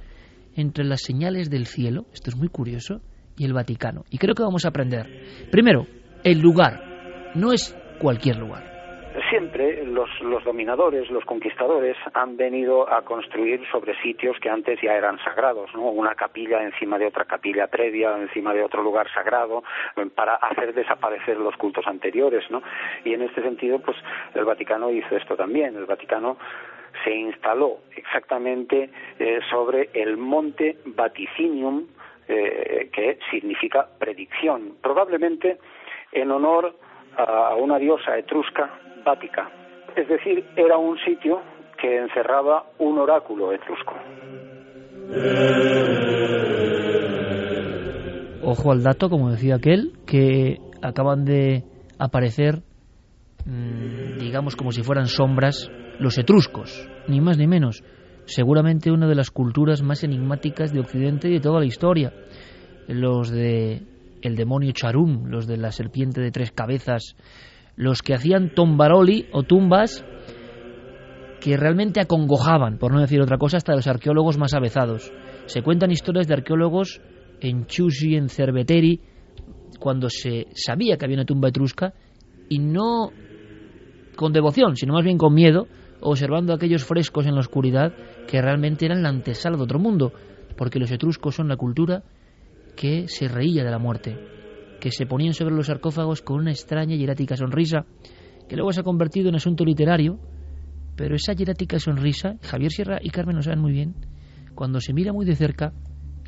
[0.56, 3.02] entre las señales del cielo, esto es muy curioso,
[3.38, 4.04] y el Vaticano.
[4.10, 5.06] Y creo que vamos a aprender.
[5.52, 5.86] Primero,
[6.24, 7.32] el lugar.
[7.36, 8.72] No es cualquier lugar.
[9.30, 14.94] Siempre los, los dominadores, los conquistadores han venido a construir sobre sitios que antes ya
[14.94, 15.90] eran sagrados, ¿no?
[15.90, 19.64] Una capilla encima de otra capilla previa, encima de otro lugar sagrado,
[20.16, 22.62] para hacer desaparecer los cultos anteriores, ¿no?
[23.04, 23.98] Y en este sentido, pues
[24.34, 25.76] el Vaticano hizo esto también.
[25.76, 26.38] El Vaticano
[27.04, 31.88] se instaló exactamente eh, sobre el monte Vaticinium,
[32.28, 35.58] eh, que significa predicción, probablemente
[36.12, 36.76] en honor
[37.18, 39.50] a una diosa etrusca, Vática.
[39.96, 41.42] Es decir, era un sitio
[41.78, 43.94] que encerraba un oráculo etrusco.
[48.42, 51.64] Ojo al dato, como decía aquel, que acaban de
[52.00, 52.62] aparecer,
[53.46, 57.84] mm, digamos como si fueran sombras, los etruscos, ni más ni menos.
[58.26, 62.14] Seguramente una de las culturas más enigmáticas de Occidente y de toda la historia.
[62.88, 63.84] Los de
[64.22, 67.16] el demonio Charum, los de la serpiente de tres cabezas,
[67.76, 70.06] los que hacían tombaroli o tumbas
[71.42, 75.12] que realmente acongojaban, por no decir otra cosa, hasta los arqueólogos más avezados.
[75.46, 77.02] Se cuentan historias de arqueólogos
[77.42, 79.02] en Chiusi, en Cerveteri,
[79.78, 81.94] cuando se sabía que había una tumba etrusca,
[82.48, 83.12] y no
[84.16, 85.68] con devoción, sino más bien con miedo,
[86.04, 87.94] observando aquellos frescos en la oscuridad
[88.28, 90.12] que realmente eran la antesala de otro mundo,
[90.58, 92.04] porque los etruscos son la cultura
[92.76, 94.18] que se reía de la muerte,
[94.82, 97.86] que se ponían sobre los sarcófagos con una extraña y sonrisa,
[98.50, 100.20] que luego se ha convertido en asunto literario,
[100.96, 103.96] pero esa hierática sonrisa, Javier Sierra y Carmen lo saben muy bien,
[104.56, 105.74] cuando se mira muy de cerca,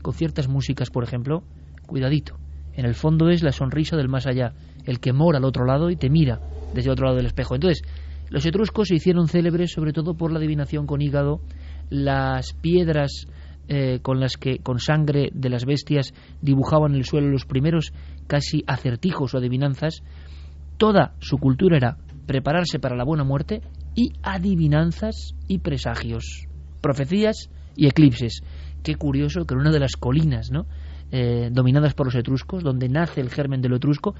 [0.01, 1.43] con ciertas músicas, por ejemplo,
[1.85, 2.37] cuidadito.
[2.73, 4.53] En el fondo es la sonrisa del más allá,
[4.85, 6.39] el que mora al otro lado y te mira
[6.73, 7.55] desde el otro lado del espejo.
[7.55, 7.83] Entonces,
[8.29, 11.41] los etruscos se hicieron célebres sobre todo por la adivinación con hígado,
[11.89, 13.27] las piedras
[13.67, 17.93] eh, con las que con sangre de las bestias dibujaban el suelo los primeros
[18.27, 20.03] casi acertijos o adivinanzas.
[20.77, 23.61] Toda su cultura era prepararse para la buena muerte
[23.95, 26.47] y adivinanzas y presagios,
[26.81, 28.43] profecías y eclipses.
[28.83, 30.65] Qué curioso que en una de las colinas, ¿no?
[31.11, 34.15] Eh, dominadas por los etruscos, donde nace el germen de lo etrusco,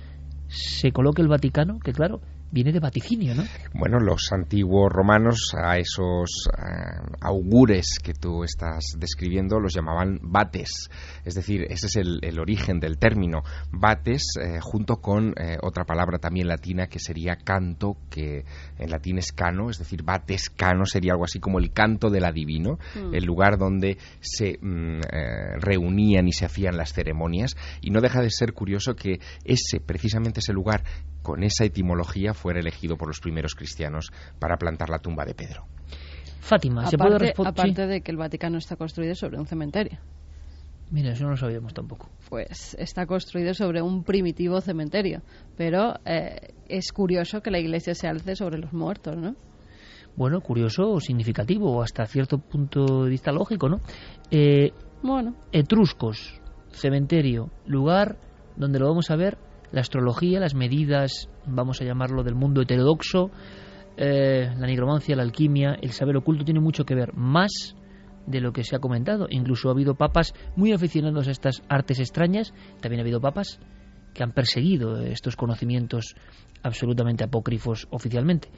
[0.47, 2.21] se coloque el Vaticano, que claro,
[2.55, 3.43] viene de vaticinio, ¿no?
[3.73, 10.89] Bueno, los antiguos romanos a esos eh, augures que tú estás describiendo los llamaban bates,
[11.23, 15.83] es decir, ese es el, el origen del término bates, eh, junto con eh, otra
[15.83, 18.45] palabra también latina que sería canto, que
[18.79, 22.25] en latín es cano, es decir, bates cano sería algo así como el canto del
[22.25, 23.13] adivino, Mm.
[23.13, 28.21] el lugar donde se mm, eh, reunían y se hacían las ceremonias, y no deja
[28.21, 30.83] de ser curioso que ese, precisamente ese lugar,
[31.25, 35.65] con esa etimología, fuera elegido por los primeros cristianos para plantar la tumba de Pedro.
[36.39, 37.51] Fátima, ¿se puede Aparte, responder?
[37.51, 39.97] aparte de que el Vaticano está construido sobre un cementerio.
[40.91, 42.09] Mira, eso no lo sabíamos tampoco.
[42.29, 45.23] Pues está construido sobre un primitivo cementerio.
[45.57, 49.35] Pero eh, es curioso que la iglesia se alce sobre los muertos, ¿no?
[50.15, 53.81] Bueno, curioso o significativo, o hasta cierto punto de vista lógico, ¿no?
[54.29, 58.17] Eh, Bueno, Etruscos, cementerio, lugar
[58.55, 59.37] donde lo vamos a ver,
[59.71, 63.31] la astrología, las medidas, vamos a llamarlo del mundo heterodoxo,
[63.97, 67.75] eh, la nigromancia, la alquimia, el saber oculto tiene mucho que ver, más
[68.27, 69.27] de lo que se ha comentado.
[69.29, 73.59] Incluso ha habido papas muy aficionados a estas artes extrañas, también ha habido papas
[74.13, 76.15] que han perseguido estos conocimientos
[76.63, 78.49] absolutamente apócrifos oficialmente.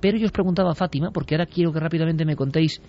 [0.00, 2.80] Pero yo os preguntaba a Fátima, porque ahora quiero que rápidamente me contéis,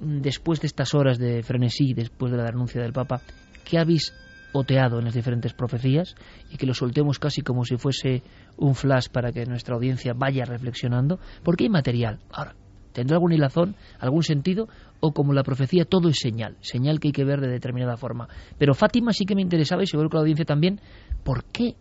[0.00, 3.20] mm, después de estas horas de frenesí, después de la denuncia del Papa,
[3.64, 4.12] ¿qué habéis
[4.54, 6.14] oteado en las diferentes profecías
[6.50, 8.22] y que lo soltemos casi como si fuese
[8.56, 12.20] un flash para que nuestra audiencia vaya reflexionando, porque hay material.
[12.32, 12.54] Ahora,
[12.92, 14.68] ¿tendrá algún hilazón, algún sentido?
[15.00, 18.28] O como la profecía, todo es señal, señal que hay que ver de determinada forma.
[18.56, 20.80] Pero Fátima sí que me interesaba y seguro que la audiencia también,
[21.24, 21.74] ¿por qué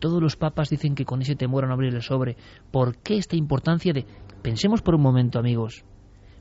[0.00, 2.36] todos los papas dicen que con ese temor a no abrir el sobre?
[2.72, 4.06] ¿Por qué esta importancia de...
[4.42, 5.84] Pensemos por un momento, amigos.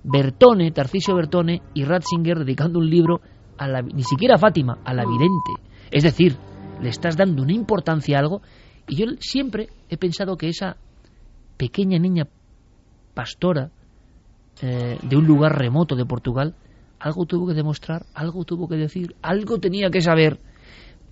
[0.03, 3.21] Bertone, Tarcisio Bertone y Ratzinger dedicando un libro
[3.57, 5.72] a la, ni siquiera a Fátima, a la vidente.
[5.93, 6.35] Es decir,
[6.81, 8.41] le estás dando una importancia a algo
[8.87, 10.75] y yo siempre he pensado que esa
[11.55, 12.27] pequeña niña
[13.13, 13.69] pastora
[14.61, 16.55] eh, de un lugar remoto de Portugal
[16.99, 20.39] algo tuvo que demostrar, algo tuvo que decir, algo tenía que saber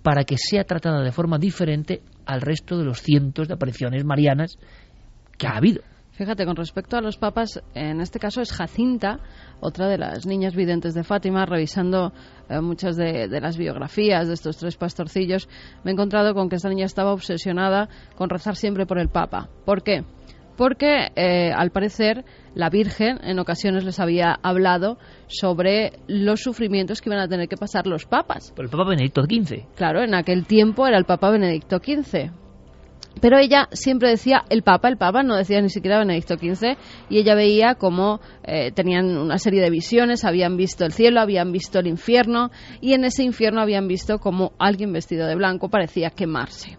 [0.02, 4.58] para que sea tratada de forma diferente al resto de los cientos de apariciones marianas
[5.38, 5.82] que ha habido.
[6.12, 9.18] Fíjate, con respecto a los papas, en este caso es Jacinta,
[9.60, 12.12] otra de las niñas videntes de Fátima, revisando
[12.50, 15.48] eh, muchas de, las biografías de estos tres pastorcillos,
[15.84, 19.48] me he encontrado con que esta niña estaba obsesionada con rezar siempre por el Papa.
[19.64, 20.04] ¿Por qué?
[20.54, 24.98] Porque, eh, al parecer, la Virgen en ocasiones les había hablado
[25.28, 28.52] sobre los sufrimientos que iban a tener que pasar los papas.
[28.54, 29.74] Por el Papa Benedicto XV.
[29.76, 32.41] Claro, en aquel tiempo era el Papa Benedicto XV.
[33.20, 36.76] Pero ella siempre decía el Papa, el Papa, no decía ni siquiera Benedicto XV,
[37.08, 41.52] y ella veía cómo eh, tenían una serie de visiones, habían visto el cielo, habían
[41.52, 46.10] visto el infierno, y en ese infierno habían visto cómo alguien vestido de blanco parecía
[46.10, 46.78] quemarse.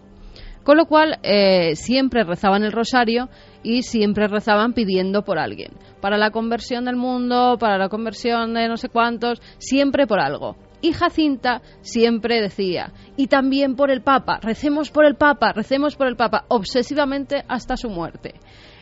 [0.64, 3.28] Con lo cual, eh, siempre rezaban el rosario
[3.64, 5.74] y siempre rezaban pidiendo por alguien.
[6.00, 10.56] Para la conversión del mundo, para la conversión de no sé cuántos, siempre por algo.
[10.84, 16.08] Y Jacinta siempre decía, y también por el Papa, recemos por el Papa, recemos por
[16.08, 18.34] el Papa, obsesivamente hasta su muerte.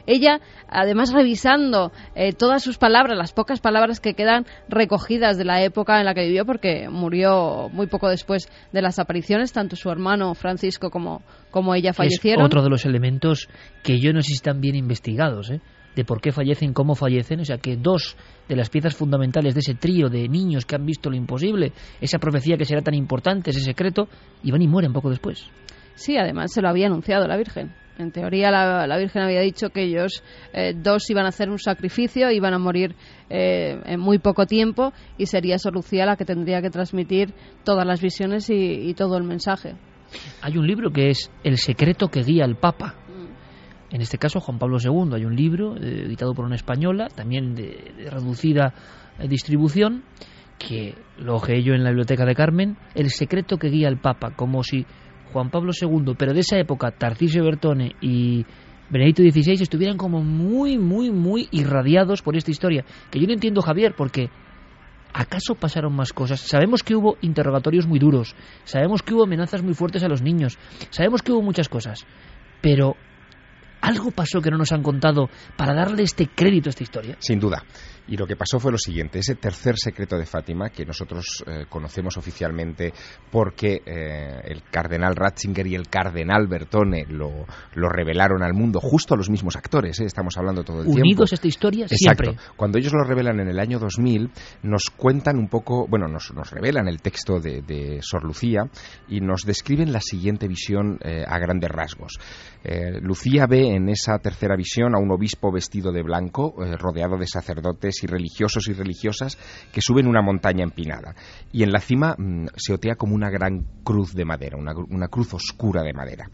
[0.07, 5.61] Ella, además revisando eh, todas sus palabras, las pocas palabras que quedan recogidas de la
[5.61, 9.91] época en la que vivió, porque murió muy poco después de las apariciones, tanto su
[9.91, 12.41] hermano Francisco como, como ella fallecieron.
[12.41, 13.47] Es otro de los elementos
[13.83, 15.61] que yo no sé si están bien investigados, ¿eh?
[15.95, 18.15] De por qué fallecen, cómo fallecen, o sea que dos
[18.47, 22.19] de las piezas fundamentales de ese trío de niños que han visto lo imposible, esa
[22.19, 24.07] profecía que será tan importante, ese secreto,
[24.43, 25.49] y van y mueren poco después.
[25.95, 27.73] Sí, además se lo había anunciado la Virgen.
[27.97, 30.23] En teoría la, Virgen había dicho que ellos
[30.53, 32.95] eh, dos iban a hacer un sacrificio, iban a morir
[33.29, 37.85] eh, en muy poco tiempo y sería Sor Lucía la que tendría que transmitir todas
[37.85, 39.75] las visiones y, y todo el mensaje.
[40.41, 42.95] Hay un libro que es El secreto que guía al Papa
[43.91, 45.13] en este caso Juan Pablo II.
[45.13, 48.73] Hay un libro eh, editado por una española, también de, reducida
[49.19, 50.03] eh, distribución,
[50.57, 54.31] que lo ojeé yo en la biblioteca de Carmen, El secreto que guía al Papa,
[54.35, 54.85] como si
[55.33, 58.45] Juan Pablo II, pero de esa época, Tarcisio Bertone y
[58.89, 62.85] Benedicto XVI estuvieran como muy, muy, muy irradiados por esta historia.
[63.09, 64.29] Que yo no entiendo, Javier, porque
[65.13, 66.41] ¿acaso pasaron más cosas?
[66.41, 70.59] Sabemos que hubo interrogatorios muy duros, sabemos que hubo amenazas muy fuertes a los niños,
[70.89, 72.05] sabemos que hubo muchas cosas,
[72.61, 72.95] pero
[73.81, 77.17] ¿Algo pasó que no nos han contado para darle este crédito a esta historia?
[77.19, 77.63] Sin duda.
[78.07, 81.65] Y lo que pasó fue lo siguiente, ese tercer secreto de Fátima, que nosotros eh,
[81.69, 82.91] conocemos oficialmente
[83.31, 89.17] porque eh, el cardenal Ratzinger y el cardenal Bertone lo, revelaron al mundo, justo a
[89.17, 90.05] los mismos actores, ¿eh?
[90.05, 91.01] estamos hablando todo el tiempo.
[91.01, 92.23] Unidos esta historia Exacto.
[92.23, 92.53] siempre.
[92.55, 94.29] Cuando ellos lo revelan en el año 2000,
[94.63, 98.63] nos cuentan un poco, bueno, nos, nos revelan el texto de, de, Sor Lucía
[99.07, 102.13] y nos describen la siguiente visión a grandes rasgos.
[103.01, 107.90] Lucía ve en esa tercera visión a un obispo vestido de blanco, rodeado de sacerdotes
[108.03, 109.37] y religiosos y religiosas
[109.71, 111.15] que suben una montaña empinada.
[111.51, 115.33] Y en la cima mm, se otea como una gran cruz de madera, una, cruz
[115.33, 116.29] oscura de madera.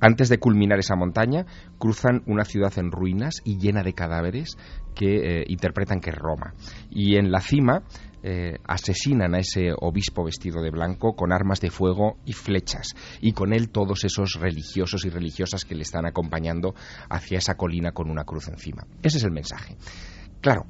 [0.00, 1.44] Antes de culminar esa montaña,
[1.78, 4.56] cruzan una ciudad en ruinas y llena de cadáveres
[4.94, 6.54] que eh, interpretan que es Roma.
[6.90, 7.82] Y en la cima
[8.22, 13.32] eh, asesinan a ese obispo vestido de blanco con armas de fuego y flechas, y
[13.32, 16.74] con él todos esos religiosos y religiosas que le están acompañando
[17.08, 18.86] hacia esa colina con una cruz encima.
[19.02, 19.76] Ese es el mensaje.
[20.40, 20.66] Claro,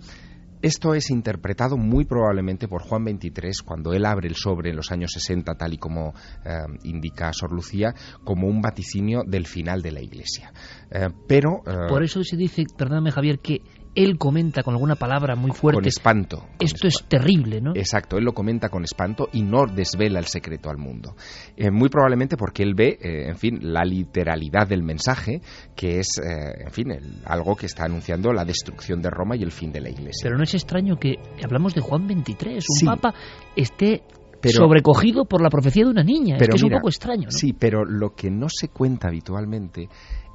[0.63, 4.91] esto es interpretado muy probablemente por Juan XXIII cuando él abre el sobre en los
[4.91, 7.95] años 60, tal y como eh, indica Sor Lucía,
[8.25, 10.53] como un vaticinio del final de la Iglesia.
[10.91, 13.63] Eh, pero eh, por eso se dice, perdóname Javier, que
[13.99, 15.81] él comenta con alguna palabra muy fuerte.
[15.81, 16.47] Con espanto.
[16.61, 17.73] Esto es terrible, ¿no?
[17.75, 21.17] Exacto, él lo comenta con espanto y no desvela el secreto al mundo.
[21.57, 25.41] Eh, muy probablemente porque él ve, eh, en fin, la literalidad del mensaje,
[25.75, 26.93] que es, eh, en fin,
[27.25, 30.21] algo que está anunciando la destrucción de Roma y el fin de la Iglesia.
[30.23, 33.15] Pero no es extraño que hablamos de Juan XXIII, un papa
[33.57, 34.05] esté
[34.45, 36.37] sobrecogido por la profecía de una niña.
[36.37, 37.25] es que es un poco extraño.
[37.25, 37.31] ¿no?
[37.33, 39.89] Sí, pero lo que no se cuenta habitualmente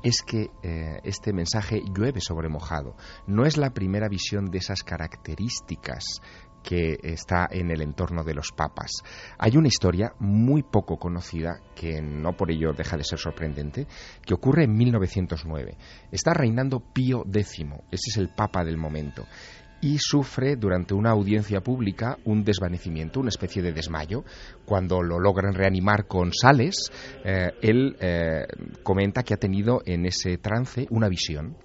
[0.03, 2.95] es que eh, este mensaje llueve sobre mojado.
[3.25, 6.21] No es la primera visión de esas características
[6.61, 8.91] que está en el entorno de los papas.
[9.37, 13.85] Hay una historia muy poco conocida, que no por ello deja de ser sorprendente,
[14.25, 15.77] que ocurre en 1909.
[16.11, 19.25] Está reinando Pío X, ese es el papa del momento
[19.83, 24.23] y sufre durante una audiencia pública un desvanecimiento, una especie de desmayo.
[24.65, 26.89] Cuando lo logran reanimar con sales,
[27.25, 28.45] eh, él eh,
[28.81, 31.57] comenta que ha tenido en ese trance una visión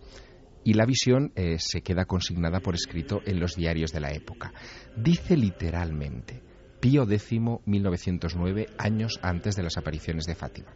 [0.65, 4.53] y la visión eh, se queda consignada por escrito en los diarios de la época.
[4.97, 6.43] Dice literalmente,
[6.81, 10.75] Pío X, 1909, años antes de las apariciones de Fátima.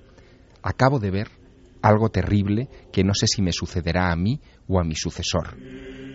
[0.62, 1.28] Acabo de ver
[1.82, 5.57] algo terrible que no sé si me sucederá a mí o a mi sucesor.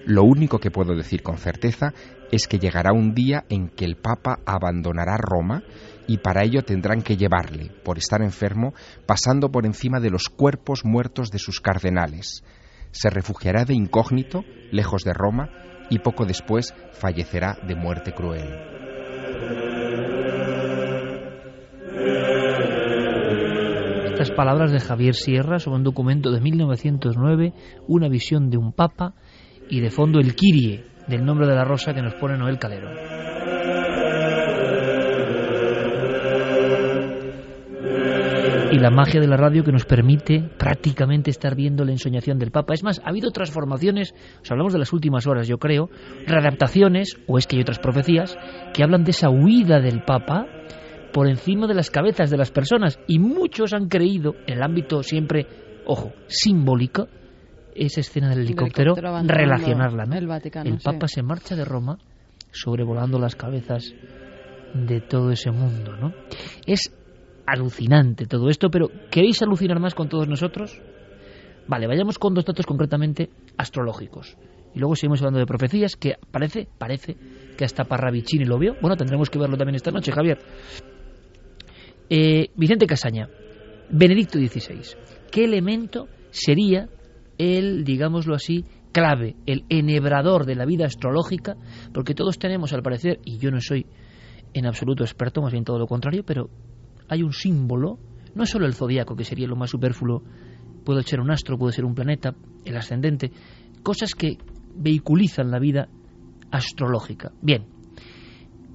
[0.07, 1.93] Lo único que puedo decir con certeza
[2.31, 5.63] es que llegará un día en que el Papa abandonará Roma
[6.07, 8.73] y para ello tendrán que llevarle, por estar enfermo,
[9.05, 12.45] pasando por encima de los cuerpos muertos de sus cardenales.
[12.91, 15.49] Se refugiará de incógnito, lejos de Roma,
[15.89, 18.47] y poco después fallecerá de muerte cruel.
[24.05, 27.53] Estas palabras de Javier Sierra sobre un documento de 1909,
[27.89, 29.15] una visión de un papa
[29.69, 32.89] y de fondo el Kirie del nombre de la rosa que nos pone Noel Calero.
[38.69, 42.51] Y la magia de la radio que nos permite prácticamente estar viendo la ensoñación del
[42.51, 42.73] Papa.
[42.73, 45.89] Es más, ha habido transformaciones, os hablamos de las últimas horas, yo creo,
[46.25, 48.37] readaptaciones, o es que hay otras profecías,
[48.73, 50.45] que hablan de esa huida del Papa
[51.13, 52.99] por encima de las cabezas de las personas.
[53.07, 55.47] Y muchos han creído, en el ámbito siempre,
[55.85, 57.07] ojo, simbólico,
[57.77, 60.03] esa escena del helicóptero, relacionarla.
[60.17, 61.97] El, Papa se marcha de Roma
[62.51, 63.93] sobrevolando las cabezas
[64.73, 65.95] de todo ese mundo.
[65.95, 66.13] ¿no?
[66.65, 66.93] Es
[67.45, 70.81] alucinante todo esto, pero ¿queréis alucinar más con todos nosotros?
[71.67, 74.37] Vale, vayamos con dos datos concretamente astrológicos.
[74.73, 77.15] Y luego seguimos hablando de profecías, que parece, parece
[77.57, 78.75] que hasta Parravicini lo vio.
[78.81, 80.39] Bueno, tendremos que verlo también esta noche, Javier.
[82.09, 83.29] Eh, Vicente Casaña,
[83.89, 84.81] Benedicto XVI.
[85.31, 86.87] ¿Qué elemento sería
[87.37, 91.55] el, digámoslo así, clave, el enhebrador de la vida astrológica,
[91.93, 93.85] porque todos tenemos, al parecer, y yo no soy
[94.53, 96.49] en absoluto experto, más bien todo lo contrario, pero
[97.07, 97.99] hay un símbolo,
[98.35, 100.23] no solo el zodiaco, que sería lo más superfluo,
[100.83, 102.35] puede ser un astro, puede ser un planeta,
[102.65, 103.31] el ascendente,
[103.83, 104.37] cosas que
[104.75, 105.89] vehiculizan la vida
[106.51, 107.31] astrológica.
[107.41, 107.65] Bien,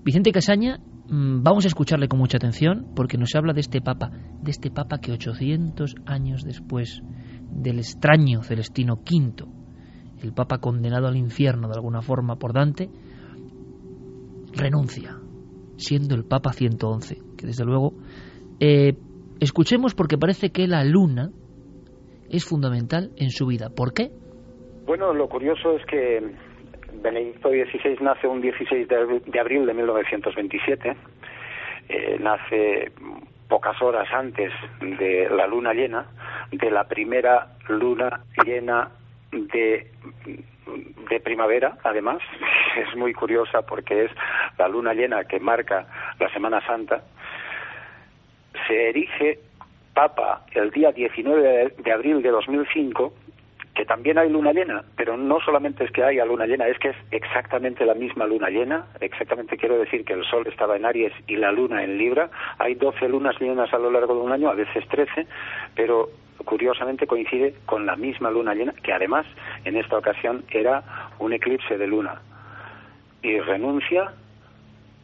[0.04, 0.78] Vicente Casaña,
[1.12, 4.10] vamos a escucharle con mucha atención porque nos habla de este papa,
[4.42, 7.02] de este papa que 800 años después
[7.50, 9.44] del extraño Celestino V,
[10.22, 12.88] el Papa condenado al infierno de alguna forma por Dante,
[14.54, 15.18] renuncia,
[15.76, 17.92] siendo el Papa 111, que desde luego
[18.58, 18.96] eh,
[19.38, 21.30] escuchemos porque parece que la luna
[22.30, 23.68] es fundamental en su vida.
[23.68, 24.12] ¿Por qué?
[24.86, 26.20] Bueno, lo curioso es que
[26.94, 30.96] Benedicto XVI nace un 16 de abril de 1927,
[31.88, 32.92] eh, nace
[33.48, 36.06] pocas horas antes de la luna llena,
[36.50, 38.90] de la primera luna llena
[39.30, 39.90] de,
[41.10, 42.18] de primavera, además.
[42.74, 44.10] Es muy curiosa porque es
[44.56, 45.86] la luna llena que marca
[46.18, 47.02] la Semana Santa.
[48.66, 49.40] Se erige
[49.92, 53.12] Papa el día 19 de abril de 2005
[53.74, 56.90] que también hay luna llena, pero no solamente es que haya luna llena, es que
[56.90, 61.12] es exactamente la misma luna llena, exactamente quiero decir que el Sol estaba en Aries
[61.26, 64.50] y la luna en Libra, hay 12 lunas llenas a lo largo de un año,
[64.50, 65.26] a veces 13,
[65.74, 66.10] pero
[66.44, 69.26] curiosamente coincide con la misma luna llena, que además
[69.64, 70.82] en esta ocasión era
[71.18, 72.20] un eclipse de luna.
[73.22, 74.12] Y renuncia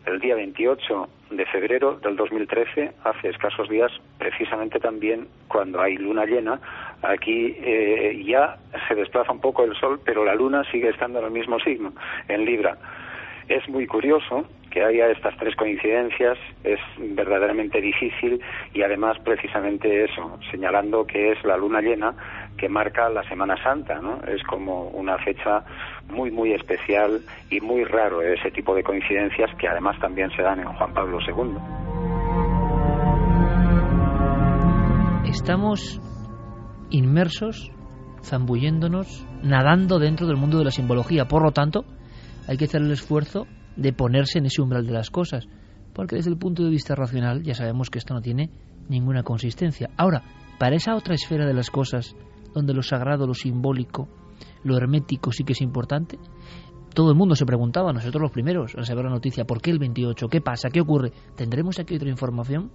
[0.04, 6.24] el día 28 de febrero del 2013, hace escasos días, precisamente también cuando hay luna
[6.24, 6.60] llena,
[7.02, 8.56] aquí eh, ya
[8.88, 11.92] se desplaza un poco el sol, pero la luna sigue estando en el mismo signo,
[12.28, 12.78] en Libra.
[13.48, 14.44] Es muy curioso
[14.78, 18.40] que haya estas tres coincidencias, es verdaderamente difícil
[18.72, 22.14] y además precisamente eso, señalando que es la luna llena
[22.56, 24.20] que marca la Semana Santa, ¿no?
[24.22, 25.64] Es como una fecha
[26.08, 27.20] muy, muy especial
[27.50, 31.18] y muy raro ese tipo de coincidencias que además también se dan en Juan Pablo
[31.26, 31.56] II.
[35.28, 36.00] Estamos
[36.90, 37.72] inmersos,
[38.22, 41.24] zambulléndonos, nadando dentro del mundo de la simbología.
[41.24, 41.84] Por lo tanto,
[42.46, 43.48] hay que hacer el esfuerzo
[43.78, 45.48] de ponerse en ese umbral de las cosas,
[45.94, 48.50] porque desde el punto de vista racional ya sabemos que esto no tiene
[48.88, 49.88] ninguna consistencia.
[49.96, 50.22] Ahora,
[50.58, 52.14] para esa otra esfera de las cosas,
[52.54, 54.08] donde lo sagrado, lo simbólico,
[54.64, 56.18] lo hermético sí que es importante,
[56.92, 59.78] todo el mundo se preguntaba, nosotros los primeros, al saber la noticia, ¿por qué el
[59.78, 60.28] 28?
[60.28, 60.68] ¿Qué pasa?
[60.70, 61.12] ¿Qué ocurre?
[61.36, 62.72] ¿Tendremos aquí otra información?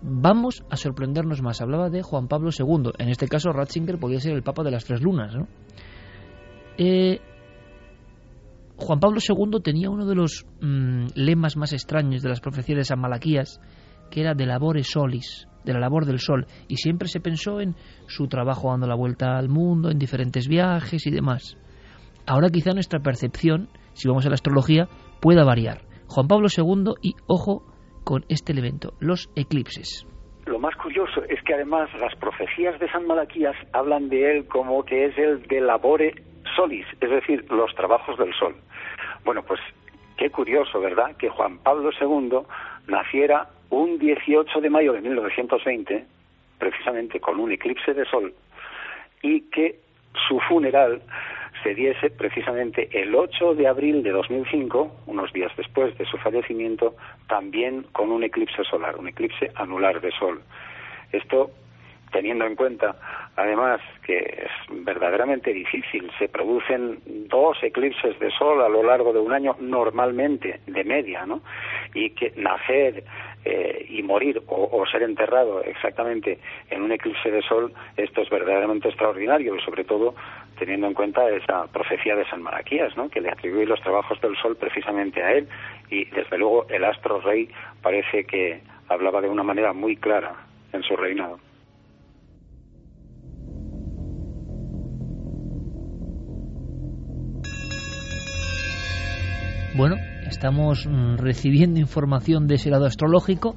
[0.00, 1.60] Vamos a sorprendernos más.
[1.60, 2.92] Hablaba de Juan Pablo II.
[2.98, 5.34] En este caso, Ratzinger podía ser el Papa de las Tres Lunas.
[5.34, 5.48] ¿no?
[6.76, 7.20] Eh,
[8.78, 12.84] Juan Pablo II tenía uno de los mm, lemas más extraños de las profecías de
[12.84, 13.60] San Malaquías,
[14.08, 17.74] que era de labore solis, de la labor del sol, y siempre se pensó en
[18.06, 21.58] su trabajo dando la vuelta al mundo, en diferentes viajes y demás.
[22.24, 24.88] Ahora quizá nuestra percepción, si vamos a la astrología,
[25.20, 25.82] pueda variar.
[26.06, 27.64] Juan Pablo II y ojo
[28.04, 30.06] con este elemento, los eclipses.
[30.46, 34.84] Lo más curioso es que además las profecías de San Malaquías hablan de él como
[34.84, 38.54] que es el de labore solis, es decir, los trabajos del sol.
[39.24, 39.60] Bueno, pues
[40.16, 41.16] qué curioso, ¿verdad?
[41.16, 42.40] Que Juan Pablo II
[42.86, 46.04] naciera un 18 de mayo de 1920,
[46.58, 48.34] precisamente con un eclipse de sol,
[49.22, 49.78] y que
[50.28, 51.02] su funeral
[51.62, 56.94] se diese precisamente el 8 de abril de 2005, unos días después de su fallecimiento,
[57.28, 60.40] también con un eclipse solar, un eclipse anular de sol.
[61.12, 61.50] Esto
[62.10, 62.96] teniendo en cuenta
[63.38, 69.20] además que es verdaderamente difícil, se producen dos eclipses de sol a lo largo de
[69.20, 71.40] un año normalmente, de media, ¿no?
[71.94, 73.04] Y que nacer
[73.44, 76.38] eh, y morir o, ser enterrado exactamente
[76.70, 80.14] en un eclipse de sol, esto es verdaderamente extraordinario y sobre todo
[80.58, 83.08] teniendo en cuenta esa profecía de San Malaquías, ¿no?
[83.08, 85.48] que le atribuye los trabajos del sol precisamente a él
[85.90, 87.48] y desde luego el astro rey
[87.80, 90.34] parece que hablaba de una manera muy clara
[90.72, 91.38] en su reinado.
[99.78, 99.94] Bueno,
[100.26, 103.54] estamos mm, recibiendo información de ese lado astrológico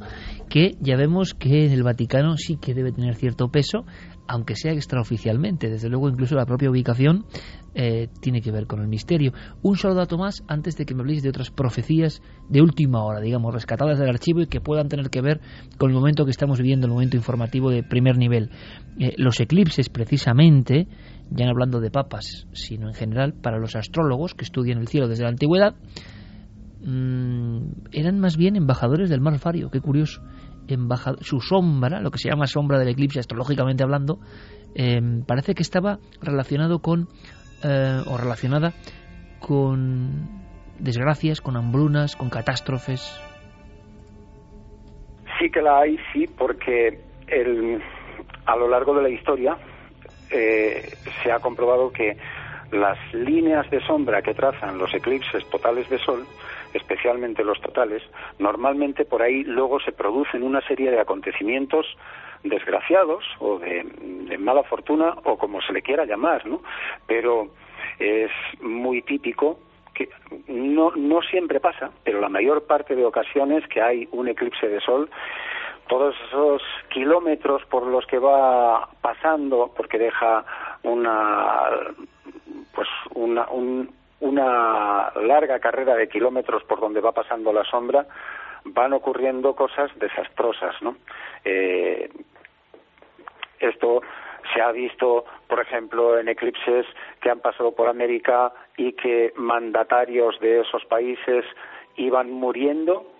[0.49, 3.85] que ya vemos que en el Vaticano sí que debe tener cierto peso,
[4.27, 5.67] aunque sea extraoficialmente.
[5.67, 7.25] Desde luego, incluso la propia ubicación
[7.73, 9.33] eh, tiene que ver con el misterio.
[9.63, 13.19] Un solo dato más antes de que me habléis de otras profecías de última hora,
[13.19, 15.41] digamos, rescatadas del archivo y que puedan tener que ver
[15.79, 18.51] con el momento que estamos viviendo, el momento informativo de primer nivel.
[18.99, 20.87] Eh, los eclipses, precisamente,
[21.31, 25.07] ya no hablando de papas, sino en general para los astrólogos que estudian el cielo
[25.07, 25.75] desde la antigüedad,
[26.83, 30.21] Mm, eran más bien embajadores del mar Fario, qué curioso.
[31.19, 34.19] su sombra, lo que se llama sombra del eclipse astrológicamente hablando,
[34.73, 37.09] em, parece que estaba relacionado con,
[37.63, 38.71] eh, o relacionada
[39.39, 40.29] con
[40.79, 43.01] desgracias, con hambrunas, con catástrofes.
[45.39, 47.81] Sí que la hay, sí, porque el,
[48.45, 49.57] a lo largo de la historia
[50.31, 50.89] eh,
[51.23, 52.17] se ha comprobado que
[52.71, 56.25] las líneas de sombra que trazan los eclipses totales de sol
[56.73, 58.01] especialmente los totales,
[58.39, 61.85] normalmente por ahí luego se producen una serie de acontecimientos
[62.43, 63.83] desgraciados o de,
[64.39, 66.61] mala fortuna o como se le quiera llamar, ¿no?
[67.05, 67.49] Pero
[67.99, 69.59] es muy típico
[69.93, 70.09] que
[70.47, 74.79] no, no siempre pasa, pero la mayor parte de ocasiones que hay un eclipse de
[74.79, 75.09] sol,
[75.91, 80.45] todos esos kilómetros por los que va pasando, porque deja
[80.83, 81.67] una
[82.73, 88.05] pues una, un, una larga carrera de kilómetros por donde va pasando la sombra,
[88.63, 90.95] van ocurriendo cosas desastrosas, ¿no?
[91.43, 92.09] Eh,
[93.59, 94.01] esto
[94.53, 96.85] se ha visto, por ejemplo, en eclipses
[97.19, 101.43] que han pasado por América y que mandatarios de esos países
[101.97, 103.10] iban muriendo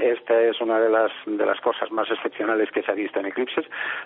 [0.00, 3.26] esta es una de las, de las cosas más excepcionales que se ha visto en
[3.26, 3.64] eclipses.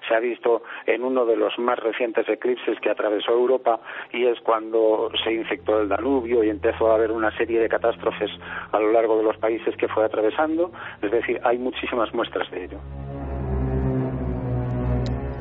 [0.09, 3.81] Se ha visto en uno de los más recientes eclipses que atravesó Europa
[4.13, 8.31] y es cuando se infectó el Danubio y empezó a haber una serie de catástrofes
[8.73, 10.71] a lo largo de los países que fue atravesando.
[11.03, 12.79] Es decir, hay muchísimas muestras de ello.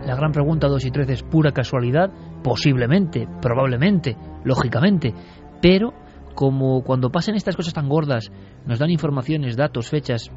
[0.06, 2.10] La gran pregunta 2 y 3 es pura casualidad,
[2.44, 5.14] posiblemente, probablemente, lógicamente,
[5.62, 5.94] pero
[6.36, 8.32] como cuando pasen estas cosas tan gordas,
[8.66, 10.32] nos dan informaciones, datos, fechas,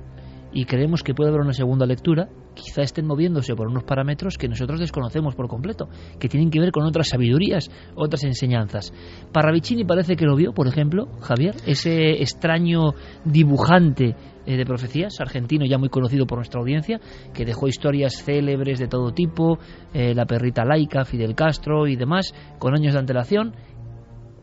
[0.53, 4.49] y creemos que puede haber una segunda lectura, quizá estén moviéndose por unos parámetros que
[4.49, 5.89] nosotros desconocemos por completo,
[6.19, 8.93] que tienen que ver con otras sabidurías, otras enseñanzas.
[9.33, 14.15] Parravicini parece que lo vio, por ejemplo, Javier, ese extraño dibujante
[14.45, 17.01] eh, de profecías, argentino ya muy conocido por nuestra audiencia,
[17.33, 19.59] que dejó historias célebres de todo tipo,
[19.95, 23.55] eh, la perrita laica, Fidel Castro y demás, con años de antelación,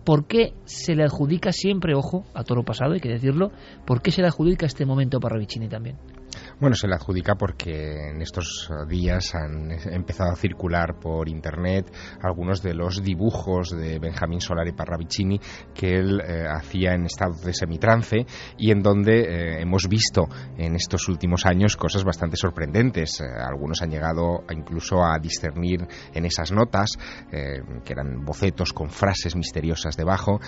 [0.10, 3.52] ¿Por qué se le adjudica siempre, ojo, a toro pasado, hay que decirlo,
[3.86, 5.98] por qué se le adjudica este momento para Vicini también?
[6.60, 11.90] Bueno, se le adjudica porque en estos días han empezado a circular por internet
[12.22, 15.40] algunos de los dibujos de Benjamín Solari Parravicini
[15.74, 18.26] que él eh, hacía en estado de semitrance
[18.58, 23.22] y en donde eh, hemos visto en estos últimos años cosas bastante sorprendentes.
[23.22, 26.90] Eh, algunos han llegado incluso a discernir en esas notas,
[27.30, 30.40] que eran bocetos con frases misteriosas debajo,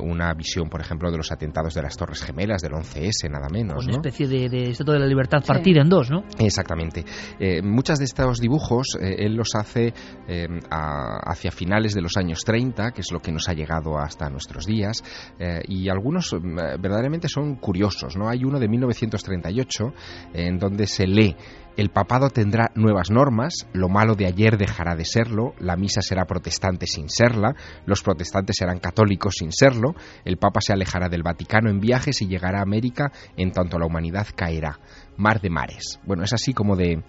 [0.00, 3.84] una visión, por ejemplo, de los atentados de las Torres Gemelas del 11S, nada menos.
[3.84, 6.24] Una especie de, de de la Libertad partida en dos, ¿no?
[6.38, 7.04] Exactamente.
[7.38, 9.92] Eh, muchas de estos dibujos eh, él los hace
[10.26, 13.98] eh, a- hacia finales de los años 30, que es lo que nos ha llegado
[13.98, 15.02] hasta nuestros días,
[15.38, 18.16] eh, y algunos mm, verdaderamente son curiosos.
[18.16, 18.28] ¿no?
[18.28, 19.92] Hay uno de 1938
[20.34, 21.36] en donde se lee
[21.76, 26.24] el papado tendrá nuevas normas, lo malo de ayer dejará de serlo, la misa será
[26.24, 27.54] protestante sin serla,
[27.86, 29.94] los protestantes serán católicos sin serlo,
[30.24, 33.86] el Papa se alejará del Vaticano en viajes y llegará a América en tanto la
[33.86, 34.80] humanidad caerá.
[35.18, 36.00] Mar de mares.
[36.04, 37.02] Bueno, es así como de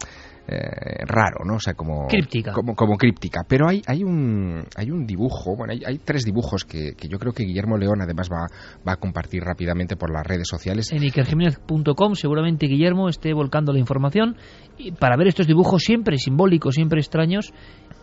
[0.51, 1.57] eh, raro, ¿no?
[1.57, 2.53] O sea, como Críptica.
[2.53, 3.43] Como, como críptica.
[3.47, 7.19] Pero hay, hay un hay un dibujo, bueno, hay, hay tres dibujos que, que yo
[7.19, 8.47] creo que Guillermo León además va,
[8.87, 10.91] va a compartir rápidamente por las redes sociales.
[10.91, 14.37] En ikerjiménez.com seguramente Guillermo esté volcando la información
[14.79, 17.53] y para ver estos dibujos siempre simbólicos, siempre extraños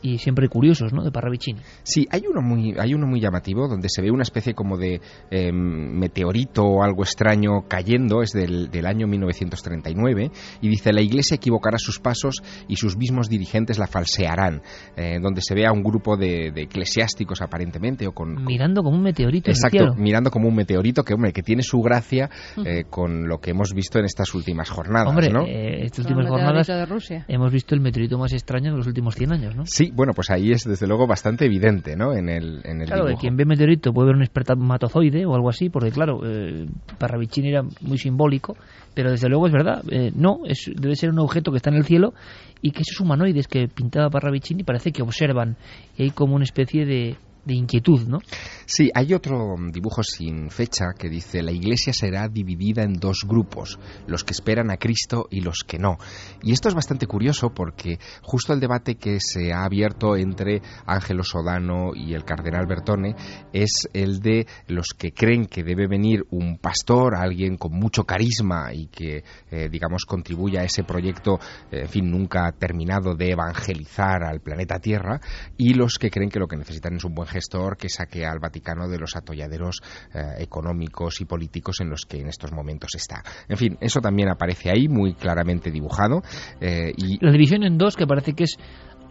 [0.03, 1.03] y siempre curiosos, ¿no?
[1.03, 1.61] De Parravicini.
[1.82, 5.01] Sí, hay uno muy, hay uno muy llamativo donde se ve una especie como de
[5.30, 10.30] eh, meteorito o algo extraño cayendo, es del, del año 1939,
[10.61, 12.36] y dice la Iglesia equivocará sus pasos
[12.68, 14.62] y sus mismos dirigentes la falsearán,
[14.97, 18.82] eh, donde se ve a un grupo de, de eclesiásticos aparentemente o con, con- Mirando
[18.82, 20.03] como un meteorito Exacto, en el cielo.
[20.03, 22.30] mirando como un meteorito que, hombre, que tiene su gracia
[22.64, 25.42] eh, con lo que hemos visto en estas últimas jornadas, Hombre, ¿no?
[25.47, 27.24] eh, estas últimas jornadas de Rusia.
[27.28, 29.64] hemos visto el meteorito más extraño de los últimos 100 años, ¿no?
[29.66, 32.12] Sí, bueno, pues ahí es desde luego bastante evidente, ¿no?
[32.14, 35.68] En el, en el Claro, quien ve meteorito puede ver un espermatozoide o algo así,
[35.68, 36.66] porque claro, eh,
[36.99, 38.57] Parravicini era muy simbólico,
[38.95, 41.76] pero desde luego es verdad, eh, no, es, debe ser un objeto que está en
[41.76, 42.14] el cielo
[42.62, 45.57] y que esos humanoides que pintaba Parravicini parece que observan
[45.97, 47.16] y hay como una especie de,
[47.47, 48.18] de inquietud, ¿no?
[48.66, 53.78] Sí, hay otro dibujo sin fecha que dice la iglesia será dividida en dos grupos,
[54.07, 55.97] los que esperan a Cristo y los que no.
[56.42, 61.22] Y esto es bastante curioso porque justo el debate que se ha abierto entre Ángelo
[61.22, 63.14] Sodano y el cardenal Bertone
[63.53, 68.72] es el de los que creen que debe venir un pastor, alguien con mucho carisma
[68.72, 71.38] y que, eh, digamos, contribuya a ese proyecto,
[71.70, 75.20] eh, en fin, nunca terminado de evangelizar al planeta Tierra,
[75.57, 78.39] y los que creen que lo que necesitan es un buen gestor que saque al
[78.39, 79.82] Vaticano de los atolladeros
[80.14, 83.22] eh, económicos y políticos en los que en estos momentos está.
[83.49, 86.22] En fin, eso también aparece ahí muy claramente dibujado
[86.61, 88.57] eh, y La división en dos que parece que es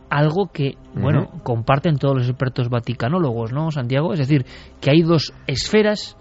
[0.09, 4.13] algo que, bueno, comparten todos los expertos vaticanólogos, ¿no, Santiago?
[4.13, 4.45] Es decir,
[4.79, 6.15] que hay dos esferas,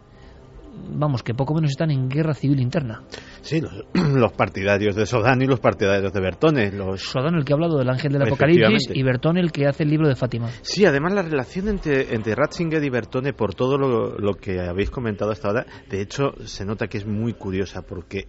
[0.97, 3.03] vamos, que poco menos están en guerra civil interna.
[3.43, 6.73] Sí, los, los partidarios de Sodano y los partidarios de Bertone.
[6.73, 7.03] Los...
[7.03, 9.91] Sodano el que ha hablado del ángel del apocalipsis y Bertón el que hace el
[9.91, 10.49] libro de Fátima.
[10.63, 14.91] Sí, además la relación entre, entre Ratzinger y Bertone, por todo lo, lo que habéis
[14.91, 18.29] comentado hasta ahora, de hecho se nota que es muy curiosa porque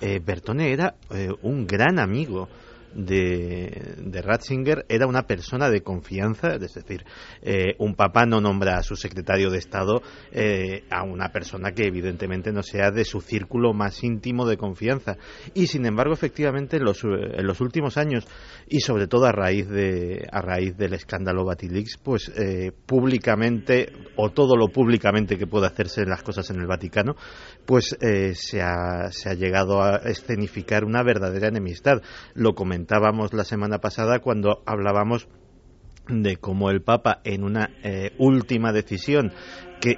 [0.00, 2.48] eh, Bertone era eh, un gran amigo
[2.96, 7.04] de, de Ratzinger, era una persona de confianza, es decir,
[7.42, 11.86] eh, un papá no nombra a su secretario de Estado eh, a una persona que
[11.86, 15.16] evidentemente no sea de su círculo más íntimo de confianza.
[15.54, 18.26] Y sin embargo, efectivamente, en los, eh, en los últimos años,
[18.68, 24.30] y sobre todo a raíz, de, a raíz del escándalo Batilix, pues eh, públicamente, o
[24.30, 27.14] todo lo públicamente que puede hacerse las cosas en el Vaticano,
[27.64, 32.02] pues eh, se, ha, se ha llegado a escenificar una verdadera enemistad.
[32.34, 35.28] Lo comentábamos la semana pasada cuando hablábamos
[36.08, 39.32] de cómo el Papa en una eh, última decisión
[39.80, 39.96] que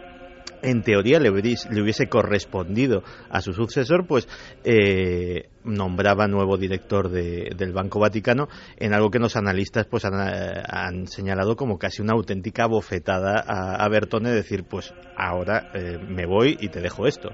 [0.62, 4.28] en teoría le hubiese, correspondido a su sucesor, pues
[4.64, 8.48] eh, nombraba nuevo director de- del Banco Vaticano
[8.78, 13.88] en algo que los analistas pues han, eh, señalado como casi una auténtica bofetada a,
[13.88, 17.30] Bertone, decir pues ahora eh, me voy y te dejo esto.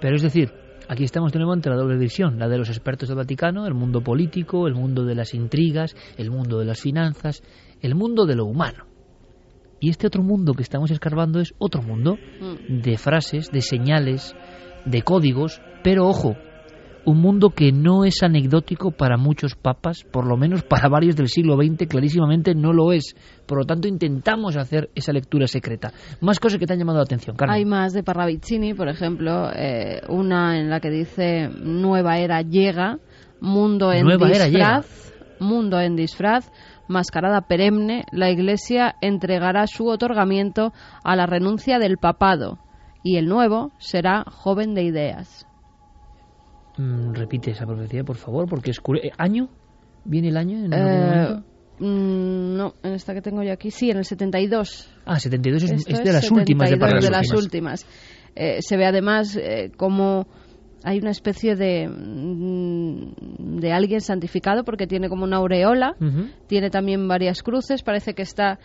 [0.00, 0.52] Pero es decir,
[0.88, 3.74] aquí estamos de nuevo entre la doble visión, la de los expertos del Vaticano, el
[3.74, 7.42] mundo político, el mundo de las intrigas, el mundo de las finanzas,
[7.80, 8.89] el mundo de lo humano.
[9.80, 12.82] Y este otro mundo que estamos escarbando es otro mundo Mm.
[12.82, 14.34] de frases, de señales,
[14.84, 16.36] de códigos, pero ojo,
[17.06, 21.28] un mundo que no es anecdótico para muchos papas, por lo menos para varios del
[21.28, 23.14] siglo XX, clarísimamente no lo es.
[23.46, 25.92] Por lo tanto, intentamos hacer esa lectura secreta.
[26.20, 27.56] Más cosas que te han llamado la atención, Carmen.
[27.56, 32.98] Hay más de Parravicini, por ejemplo, eh, una en la que dice Nueva era llega,
[33.40, 36.50] mundo en Nueva disfraz, mundo en disfraz,
[36.90, 40.72] mascarada perenne, la Iglesia entregará su otorgamiento
[41.02, 42.58] a la renuncia del papado
[43.02, 45.46] y el nuevo será joven de ideas.
[46.76, 49.48] Mm, repite esa profecía, por favor, porque es eh, ¿Año?
[50.04, 51.42] ¿Viene el año en Eh,
[51.78, 54.90] mm, no, en esta que tengo yo aquí, sí, en el 72.
[55.06, 57.04] Ah, 72 es, es de las últimas de 72 Parravicini.
[57.04, 57.86] de las últimas.
[58.34, 60.26] Eh, se ve además eh, cómo
[60.82, 65.94] hay una especie de, mm, de alguien santificado porque tiene como una aureola,
[66.46, 68.58] tiene también varias cruces, parece que está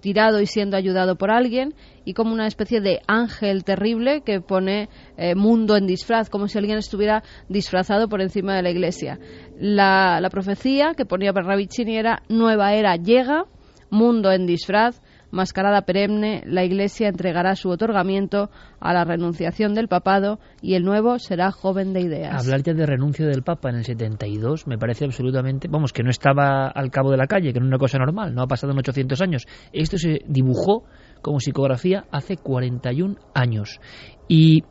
[0.00, 4.88] tirado y siendo ayudado por alguien y como una especie de ángel terrible que pone
[5.16, 9.18] eh, mundo en disfraz, como si alguien estuviera disfrazado por encima de la iglesia.
[9.58, 13.44] La, la profecía que ponía Berravicini era nueva era llega,
[13.90, 15.00] mundo en disfraz,
[15.32, 21.18] mascarada perenne, la Iglesia entregará su otorgamiento a la renunciación del papado y el nuevo
[21.18, 22.44] será joven de ideas.
[22.44, 26.10] Hablar ya de renuncia del Papa en el 72 me parece absolutamente, vamos, que no
[26.10, 28.72] estaba al cabo de la calle, que no es una cosa normal, no ha pasado
[28.72, 29.46] en 800 años.
[29.72, 30.84] Esto se dibujó
[31.22, 33.80] como psicografía hace 41 años.
[34.28, 34.62] Y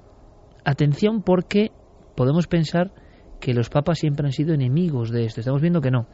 [0.64, 1.72] atención porque
[2.16, 2.92] podemos pensar
[3.40, 5.42] que los papas siempre han sido enemigos de esto.
[5.42, 6.08] Estamos viendo que no.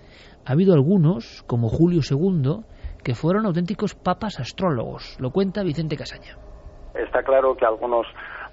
[0.45, 2.63] Ha habido algunos, como Julio II,
[3.07, 5.15] que fueron auténticos papas astrólogos.
[5.21, 6.35] Lo cuenta Vicente Casaña.
[6.93, 8.05] Está claro que algunos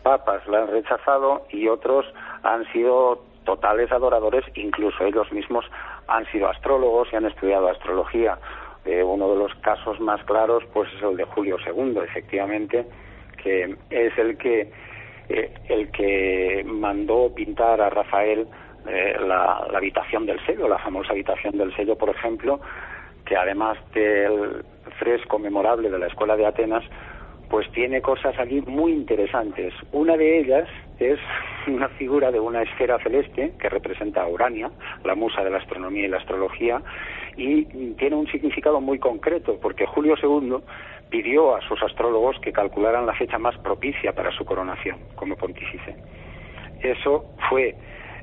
[0.05, 2.07] papas la han rechazado y otros
[2.45, 5.65] han sido totales adoradores, incluso ellos mismos
[6.07, 8.39] han sido astrólogos y han estudiado astrología.
[8.85, 12.87] Eh, uno de los casos más claros pues es el de Julio II, efectivamente,
[13.43, 14.71] que es el que
[15.31, 18.47] eh, el que mandó pintar a Rafael
[18.87, 22.61] eh, la, la habitación del sello, la famosa habitación del sello, por ejemplo,
[23.25, 24.65] que además del
[24.99, 26.85] fresco memorable de la Escuela de Atenas,
[27.49, 29.73] pues tiene cosas allí muy interesantes.
[29.93, 30.69] Una de ellas
[30.99, 31.19] es
[31.67, 34.71] una figura de una esfera celeste que representa a Urania,
[35.05, 36.83] la musa de la astronomía y la astrología,
[37.37, 37.65] y
[37.95, 40.57] tiene un significado muy concreto, porque Julio II
[41.11, 45.97] pidió a sus astrólogos que calcularan la fecha más propicia para su coronación como pontífice.
[46.83, 47.75] Eso fue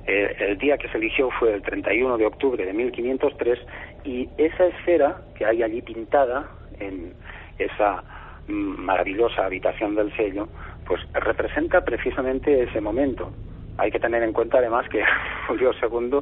[0.08, 3.60] eh, el día que se eligió fue el 31 de octubre de 1503
[4.04, 6.48] y esa esfera que hay allí pintada
[6.80, 7.14] en
[7.58, 8.04] esa
[8.48, 10.48] maravillosa habitación del sello,
[10.86, 13.32] pues representa precisamente ese momento.
[13.78, 15.04] Hay que tener en cuenta además que
[15.48, 16.20] Julio II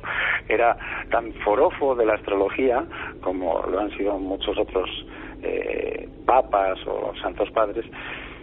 [0.47, 0.77] era
[1.11, 2.85] tan forofo de la astrología
[3.21, 4.89] como lo han sido muchos otros
[5.41, 7.85] eh, papas o santos padres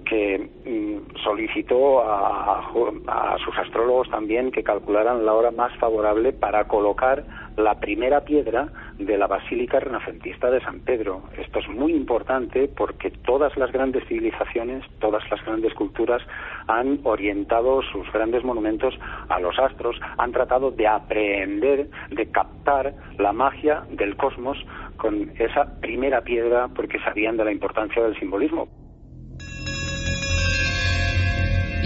[0.07, 2.61] que mm, solicitó a,
[3.09, 7.25] a, sus astrólogos también que calcularan la hora más favorable para colocar
[7.57, 11.23] la primera piedra de la Basílica Renacentista de San Pedro.
[11.39, 16.23] Esto es muy importante porque todas las grandes civilizaciones, todas las grandes culturas
[16.67, 18.95] han orientado sus grandes monumentos
[19.29, 24.59] a los astros, han tratado de aprender, de captar la magia del cosmos
[24.97, 28.69] con esa primera piedra porque sabían de la importancia del simbolismo.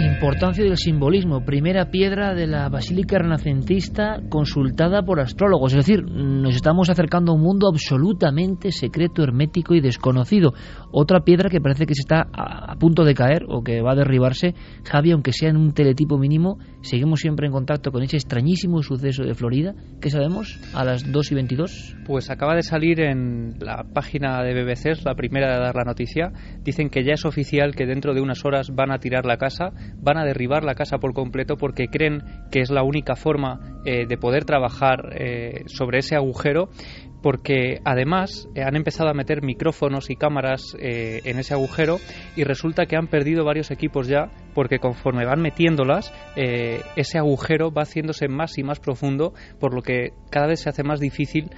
[0.01, 5.75] Importancia del simbolismo, primera piedra de la Basílica Renacentista consultada por astrólogos.
[5.75, 10.55] Es decir, nos estamos acercando a un mundo absolutamente secreto, hermético y desconocido.
[10.91, 13.95] Otra piedra que parece que se está a, punto de caer o que va a
[13.95, 14.55] derribarse.
[14.85, 19.23] Javi, aunque sea en un teletipo mínimo, seguimos siempre en contacto con ese extrañísimo suceso
[19.23, 19.75] de Florida.
[20.01, 21.97] ¿Qué sabemos a las 2 y 22?
[22.07, 26.33] Pues acaba de salir en la página de BBC, la primera de dar la noticia.
[26.65, 29.73] Dicen que ya es oficial que dentro de unas horas van a tirar la casa
[29.97, 34.07] van a derribar la casa por completo porque creen que es la única forma eh,
[34.07, 36.69] de poder trabajar eh, sobre ese agujero
[37.23, 41.99] porque además eh, han empezado a meter micrófonos y cámaras en ese agujero
[42.37, 47.83] y resulta que han perdido varios equipos ya porque conforme van metiéndolas ese agujero va
[47.83, 51.51] haciéndose más y más profundo por lo que cada vez se hace más difícil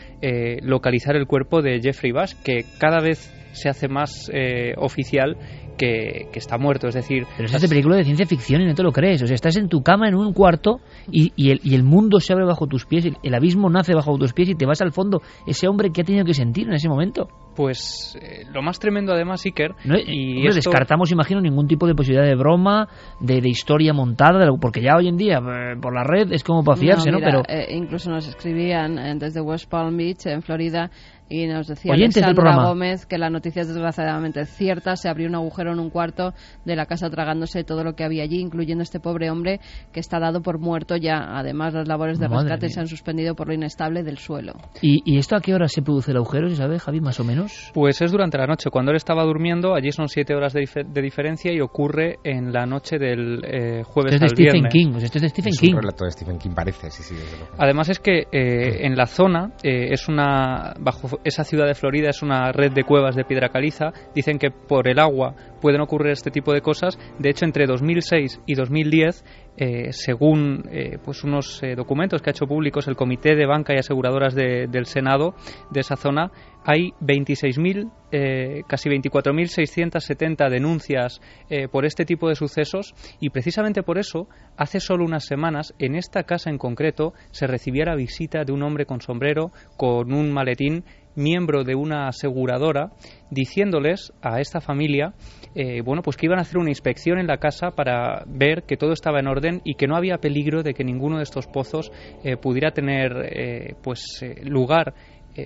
[0.63, 4.31] localizar el cuerpo de Jeffrey Bash que cada vez se hace más
[4.77, 5.37] oficial
[5.83, 6.89] que, está muerto.
[6.89, 7.27] Es decir.
[7.37, 9.23] Pero es de película de ciencia ficción y no te lo crees.
[9.23, 10.81] O sea, estás en tu cama en un cuarto
[11.11, 14.17] y, y, el, y el, mundo se abre bajo tus pies, el, abismo nace bajo
[14.19, 15.23] tus pies y te vas al fondo.
[15.47, 17.29] Ese hombre que ha tenido que sentir en ese momento.
[17.55, 19.75] Pues eh, lo más tremendo además, Iker.
[19.85, 22.89] No, y descartamos, imagino, ningún tipo de posibilidad de broma,
[23.21, 26.65] de, de historia montada, porque ya hoy en día eh, por la red es como
[26.65, 27.19] para fiarse, ¿no?
[27.19, 30.91] Pero eh, incluso nos escribían desde West Palm Beach, en Florida,
[31.33, 34.97] y nos decía Oyentes Alexandra Gómez que la noticia es desgraciadamente cierta.
[34.97, 38.23] Se abrió un agujero en un cuarto de la casa tragándose todo lo que había
[38.23, 39.61] allí, incluyendo este pobre hombre
[39.93, 41.39] que está dado por muerto ya.
[41.39, 44.55] Además, las labores de rescate se han suspendido por lo inestable del suelo.
[44.83, 47.71] ¿Y, esto a qué hora se produce el agujero, si sabe, Javi, más o menos?
[47.73, 48.71] Pues es durante la noche.
[48.71, 52.99] Cuando él estaba durmiendo, allí son siete horas de, diferencia y ocurre en la noche
[52.99, 54.95] del eh, jueves esto es de Stephen King.
[54.97, 55.75] esto es de Stephen King.
[55.75, 57.15] Un relato de Stephen King parece, sí, sí.
[57.59, 62.11] Además es que eh, en la zona eh, es una bajo esa ciudad de Florida
[62.11, 63.93] es una red de cuevas de piedra caliza.
[64.15, 66.99] Dicen que por el agua pueden ocurrir este tipo de cosas.
[67.19, 69.25] De hecho, entre 2006 y 2010
[69.59, 73.75] eh, según eh, pues unos eh, documentos que ha hecho públicos el Comité de Banca
[73.75, 75.35] y Aseguradoras del Senado
[75.71, 76.33] de esa zona,
[76.65, 83.99] hay 26.000, eh, casi 24.670 denuncias eh, por este tipo de sucesos y precisamente por
[83.99, 88.53] eso, hace solo unas semanas, en esta casa en concreto, se recibía la visita de
[88.53, 90.85] un hombre con sombrero, con un maletín,
[91.15, 92.91] miembro de una aseguradora,
[93.31, 95.15] diciéndoles a esta familia,
[95.55, 98.77] eh, bueno, pues que iban a hacer una inspección en la casa para ver que
[98.77, 101.93] todo estaba en orden y que no había peligro de que ninguno de estos pozos
[102.25, 104.95] eh, pudiera tener, eh, pues, lugar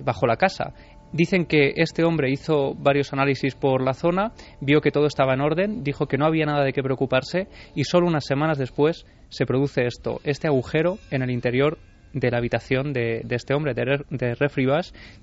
[0.03, 0.75] bajo la casa.
[1.17, 5.41] Dicen que este hombre hizo varios análisis por la zona, vio que todo estaba en
[5.41, 9.47] orden, dijo que no había nada de qué preocuparse y solo unas semanas después se
[9.47, 11.79] produce esto, este agujero en el interior
[12.13, 14.37] de la habitación de, de este hombre, de, de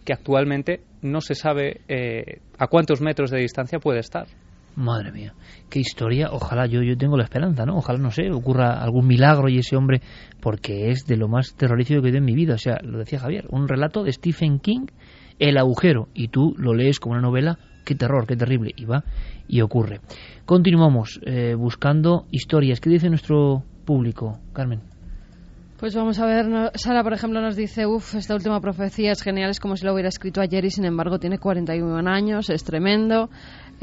[0.04, 4.26] que actualmente no se sabe eh, a cuántos metros de distancia puede estar.
[4.76, 5.36] Madre mía,
[5.70, 6.30] qué historia.
[6.32, 7.78] Ojalá yo, yo tengo la esperanza, ¿no?
[7.78, 10.02] Ojalá, no sé, ocurra algún milagro y ese hombre,
[10.42, 12.56] porque es de lo más terrorífico que he en mi vida.
[12.56, 14.88] O sea, lo decía Javier, un relato de Stephen King,
[15.40, 19.04] El agujero, y tú lo lees como una novela, qué terror, qué terrible, y va
[19.48, 20.00] y ocurre.
[20.46, 22.80] Continuamos eh, buscando historias.
[22.80, 24.82] ¿Qué dice nuestro público, Carmen?
[25.84, 29.50] Pues vamos a ver, Sara, por ejemplo, nos dice, uff, esta última profecía es genial,
[29.50, 33.30] es como si lo hubiera escrito ayer y sin embargo tiene 41 años, es tremendo.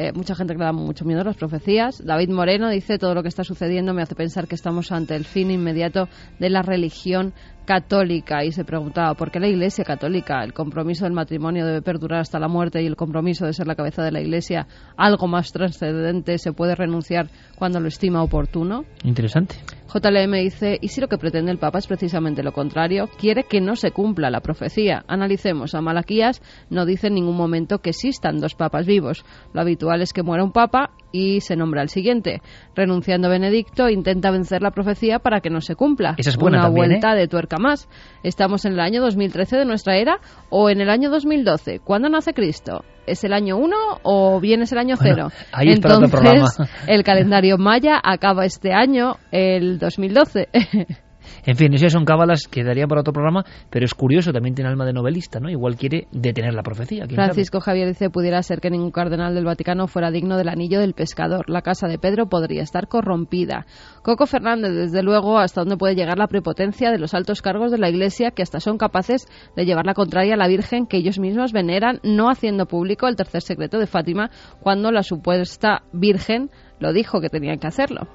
[0.00, 2.02] Eh, mucha gente que le da mucho miedo a las profecías.
[2.02, 5.26] David Moreno dice, todo lo que está sucediendo me hace pensar que estamos ante el
[5.26, 7.34] fin inmediato de la religión
[7.66, 12.20] católica y se preguntaba por qué la Iglesia católica, el compromiso del matrimonio debe perdurar
[12.20, 15.52] hasta la muerte y el compromiso de ser la cabeza de la Iglesia, algo más
[15.52, 18.86] trascendente, se puede renunciar cuando lo estima oportuno.
[19.04, 19.56] Interesante.
[19.92, 23.08] JLM dice, ¿y si lo que pretende el Papa es precisamente lo contrario?
[23.18, 25.04] Quiere que no se cumpla la profecía.
[25.08, 29.24] Analicemos, a Malaquías no dice en ningún momento que existan dos papas vivos.
[29.52, 32.40] Lo habitual es que muera un papa y se nombra al siguiente.
[32.74, 36.14] Renunciando Benedicto, intenta vencer la profecía para que no se cumpla.
[36.16, 37.88] Esa es buena Una también, vuelta de tuerca más.
[38.22, 40.18] ¿Estamos en el año 2013 de nuestra era
[40.50, 41.80] o en el año 2012?
[41.80, 42.84] ¿Cuándo nace Cristo?
[43.06, 45.44] ¿Es el año 1 o bien es el año Bueno, 0?
[45.52, 46.70] ahí es para otro Entonces, programa.
[46.86, 50.48] el calendario maya acaba este año, el 2012.
[51.44, 54.70] En fin, esas son cábalas que darían para otro programa, pero es curioso, también tiene
[54.70, 55.48] alma de novelista, ¿no?
[55.48, 57.06] Igual quiere detener la profecía.
[57.06, 60.94] Francisco Javier dice, pudiera ser que ningún cardenal del Vaticano fuera digno del anillo del
[60.94, 61.48] pescador.
[61.48, 63.66] La casa de Pedro podría estar corrompida.
[64.02, 67.78] Coco Fernández, desde luego, hasta dónde puede llegar la prepotencia de los altos cargos de
[67.78, 69.26] la Iglesia que hasta son capaces
[69.56, 73.16] de llevar la contraria a la Virgen que ellos mismos veneran, no haciendo público el
[73.16, 74.30] tercer secreto de Fátima
[74.60, 78.08] cuando la supuesta Virgen lo dijo que tenían que hacerlo.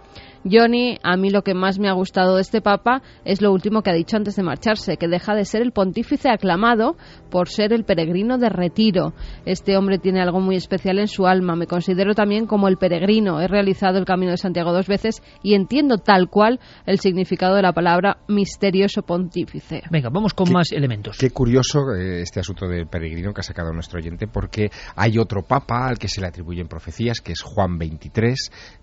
[0.50, 3.82] Johnny, a mí lo que más me ha gustado de este Papa es lo último
[3.82, 6.96] que ha dicho antes de marcharse, que deja de ser el pontífice aclamado
[7.32, 9.14] por ser el peregrino de retiro.
[9.46, 11.56] Este hombre tiene algo muy especial en su alma.
[11.56, 13.42] Me considero también como el peregrino.
[13.42, 17.62] He realizado el Camino de Santiago dos veces y entiendo tal cual el significado de
[17.64, 19.82] la palabra misterioso pontífice.
[19.90, 21.18] Venga, vamos con Qué- más elementos.
[21.18, 25.42] Qué curioso eh, este asunto del peregrino que ha sacado nuestro oyente, porque hay otro
[25.42, 28.36] papa al que se le atribuyen profecías, que es Juan XXIII.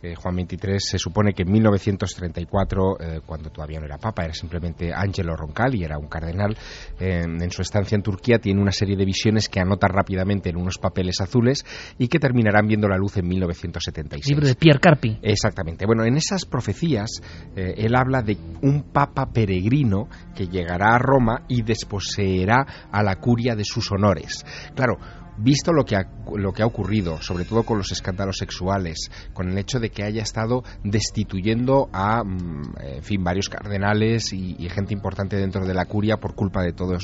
[0.03, 4.93] Eh, Juan XXIII se supone que 1934, eh, cuando todavía no era papa, era simplemente
[4.93, 6.57] Angelo Roncalli, era un cardenal,
[6.99, 10.57] eh, en su estancia en Turquía tiene una serie de visiones que anota rápidamente en
[10.57, 11.65] unos papeles azules
[11.99, 14.29] y que terminarán viendo la luz en 1976.
[14.29, 15.19] Libro de Pierre Carpi.
[15.23, 15.87] Exactamente.
[15.87, 17.21] Bueno, en esas profecías
[17.55, 23.17] eh, él habla de un papa peregrino que llegará a Roma y desposeerá a la
[23.17, 24.45] curia de sus honores.
[24.75, 24.99] Claro,
[25.39, 29.51] visto lo que ha, lo que ha ocurrido, sobre todo con los escándalos sexuales, con
[29.51, 34.69] el hecho de que haya estado destituyendo a, mm, en fin, varios cardenales y, y
[34.69, 37.03] gente importante dentro de la curia por culpa de todos,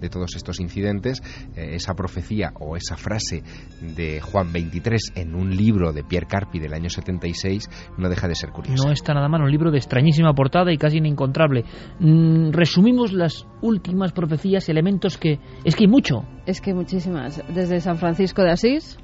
[0.00, 1.22] de todos estos incidentes,
[1.56, 3.42] eh, esa profecía o esa frase
[3.80, 7.68] de Juan 23 en un libro de Pierre Carpi del año 76
[7.98, 8.84] no deja de ser curiosa.
[8.84, 11.64] No está nada mal, un libro de extrañísima portada y casi inencontrable.
[11.98, 15.38] Mm, resumimos las últimas profecías, elementos que...
[15.64, 16.24] Es que hay mucho.
[16.46, 17.42] Es que muchísimas.
[17.54, 18.98] Desde San Francisco de Asís,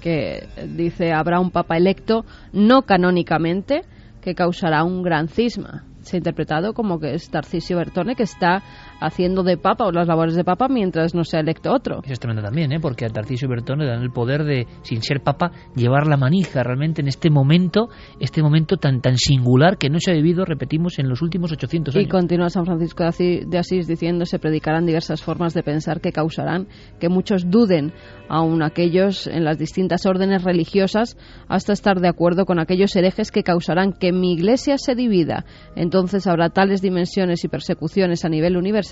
[0.00, 3.82] que dice habrá un papa electo, no canónicamente,
[4.22, 5.84] que causará un gran cisma.
[6.00, 8.62] Se ha interpretado como que es Tarcisio Bertone que está
[9.00, 12.00] haciendo de papa o las labores de papa mientras no sea electo otro.
[12.02, 12.80] Eso es tremendo también, ¿eh?
[12.80, 16.62] porque a Tarcisio Bertone le dan el poder de, sin ser papa, llevar la manija
[16.62, 17.88] realmente en este momento,
[18.20, 21.94] este momento tan tan singular que no se ha vivido, repetimos, en los últimos 800
[21.94, 22.10] Y años.
[22.10, 26.12] continúa San Francisco de Asís, de Asís diciendo se predicarán diversas formas de pensar que
[26.12, 26.68] causarán
[26.98, 27.92] que muchos duden,
[28.28, 31.16] aun aquellos en las distintas órdenes religiosas,
[31.48, 35.44] hasta estar de acuerdo con aquellos herejes que causarán que mi iglesia se divida.
[35.74, 38.85] Entonces habrá tales dimensiones y persecuciones a nivel universal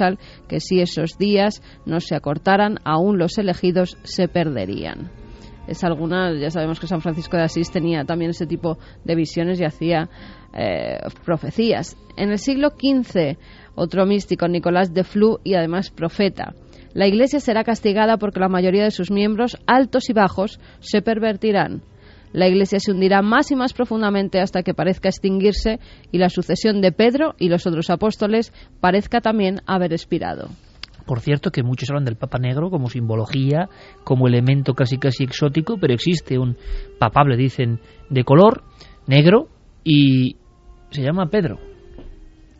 [0.48, 5.10] que si esos días no se acortaran, aún los elegidos se perderían
[5.66, 9.60] es alguna, ya sabemos que San Francisco de Asís tenía también ese tipo de visiones
[9.60, 10.08] y hacía
[10.52, 11.96] eh, profecías.
[12.16, 13.38] En el siglo XV,
[13.74, 16.54] otro místico, Nicolás de Flu, y además profeta.
[16.92, 21.82] La Iglesia será castigada porque la mayoría de sus miembros, altos y bajos, se pervertirán.
[22.34, 25.78] La Iglesia se hundirá más y más profundamente hasta que parezca extinguirse
[26.10, 30.48] y la sucesión de Pedro y los otros apóstoles parezca también haber expirado.
[31.06, 33.68] Por cierto, que muchos hablan del Papa Negro como simbología,
[34.02, 36.56] como elemento casi casi exótico, pero existe un
[36.98, 37.78] papable, dicen,
[38.10, 38.64] de color
[39.06, 39.46] negro
[39.84, 40.36] y
[40.90, 41.60] se llama Pedro.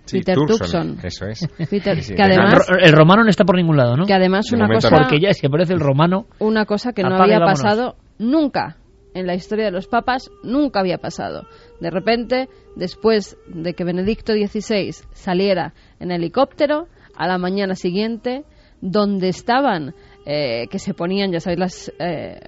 [0.04, 0.98] Sí, Peter Turson, Tucson.
[1.02, 1.48] Eso es.
[1.68, 2.14] Peter, Sí, sí.
[2.14, 4.04] que además, El romano no está por ningún lado, ¿no?
[4.04, 7.16] que además De una cosa, Porque ya si aparece el romano, una cosa que no
[7.16, 8.76] había pasado nunca
[9.14, 11.46] en la historia de los papas, nunca había pasado.
[11.80, 18.44] De repente, después de que Benedicto XVI saliera en helicóptero, a la mañana siguiente,
[18.80, 19.94] donde estaban,
[20.26, 21.92] eh, que se ponían, ya sabéis, las...
[21.98, 22.40] eh,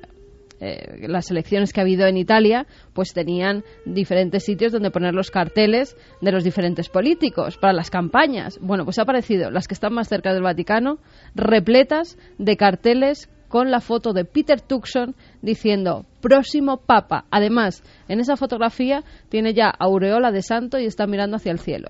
[0.58, 5.30] eh, las elecciones que ha habido en Italia, pues tenían diferentes sitios donde poner los
[5.30, 8.58] carteles de los diferentes políticos para las campañas.
[8.62, 10.98] Bueno, pues ha aparecido las que están más cerca del Vaticano,
[11.34, 17.24] repletas de carteles con la foto de Peter Tucson diciendo próximo papa.
[17.30, 21.88] Además, en esa fotografía tiene ya aureola de santo y está mirando hacia el cielo.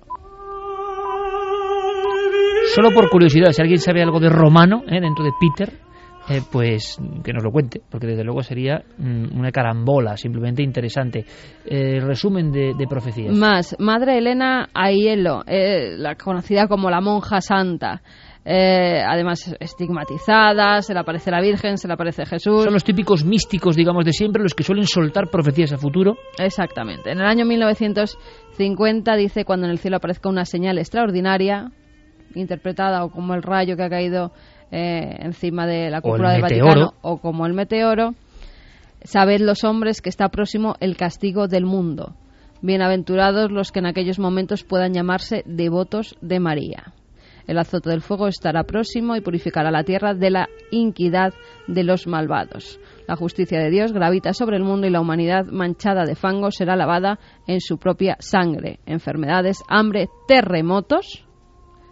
[2.72, 5.00] solo por curiosidad, si alguien sabe algo de romano ¿eh?
[5.00, 5.76] dentro de Peter,
[6.28, 11.24] eh, pues que nos lo cuente, porque desde luego sería mm, una carambola, simplemente interesante.
[11.64, 13.32] Eh, resumen de, de profecías.
[13.36, 18.02] Más, Madre Elena Aiello, eh, la conocida como la monja santa.
[18.48, 22.62] Eh, además estigmatizada, se le aparece la Virgen, se le aparece Jesús.
[22.62, 26.16] Son los típicos místicos, digamos, de siempre, los que suelen soltar profecías a futuro.
[26.38, 27.10] Exactamente.
[27.10, 31.72] En el año 1950 dice cuando en el cielo aparezca una señal extraordinaria,
[32.36, 34.30] interpretada o como el rayo que ha caído
[34.70, 36.66] eh, encima de la cúpula del meteoro.
[36.66, 38.14] Vaticano o como el meteoro,
[39.02, 42.14] sabed los hombres que está próximo el castigo del mundo.
[42.62, 46.92] Bienaventurados los que en aquellos momentos puedan llamarse devotos de María.
[47.46, 51.32] El azote del fuego estará próximo y purificará la tierra de la iniquidad
[51.66, 52.80] de los malvados.
[53.06, 56.76] La justicia de Dios gravita sobre el mundo y la humanidad manchada de fango será
[56.76, 58.80] lavada en su propia sangre.
[58.86, 61.26] Enfermedades, hambre, terremotos,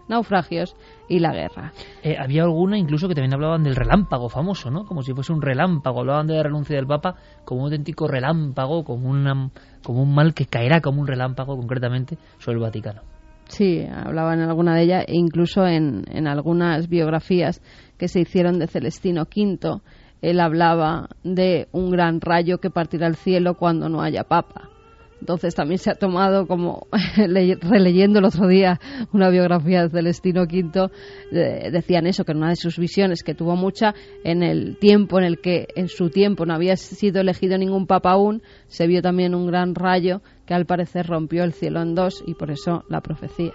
[0.09, 0.75] naufragios
[1.09, 1.73] y la guerra.
[2.03, 4.85] Eh, había alguna incluso que también hablaban del relámpago famoso, ¿no?
[4.85, 6.01] Como si fuese un relámpago.
[6.01, 9.51] Hablaban de la renuncia del Papa como un auténtico relámpago, como, una,
[9.83, 13.14] como un mal que caerá como un relámpago, concretamente, sobre el Vaticano.
[13.49, 17.61] Sí, hablaban en alguna de ellas e incluso en, en algunas biografías
[17.99, 19.81] que se hicieron de Celestino V.
[20.23, 24.71] Él hablaba de un gran rayo que partirá al cielo cuando no haya papa.
[25.21, 26.87] Entonces también se ha tomado como,
[27.17, 28.79] le- releyendo el otro día
[29.13, 30.91] una biografía de Celestino V,
[31.71, 35.25] decían eso, que en una de sus visiones, que tuvo mucha, en el tiempo en
[35.25, 39.35] el que en su tiempo no había sido elegido ningún papa aún, se vio también
[39.35, 43.01] un gran rayo que al parecer rompió el cielo en dos y por eso la
[43.01, 43.53] profecía.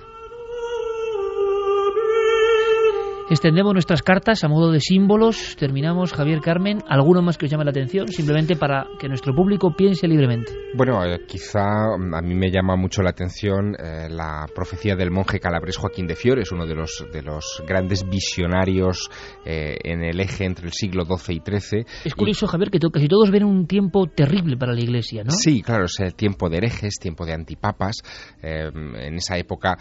[3.30, 5.55] Extendemos nuestras cartas a modo de símbolos.
[5.55, 6.80] Terminamos, Javier Carmen.
[6.89, 8.07] ¿Alguno más que os llame la atención?
[8.07, 10.51] Simplemente para que nuestro público piense libremente.
[10.75, 15.11] Bueno, eh, quizá mm, a mí me llama mucho la atención eh, la profecía del
[15.11, 19.11] monje calabrés Joaquín de Fiores, uno de los, de los grandes visionarios
[19.45, 21.86] eh, en el eje entre el siglo XII y XIII.
[22.05, 25.30] Es curioso, Javier, que casi todos ven un tiempo terrible para la Iglesia, ¿no?
[25.30, 27.97] Sí, claro, es el tiempo de herejes, tiempo de antipapas.
[28.41, 29.77] En esa época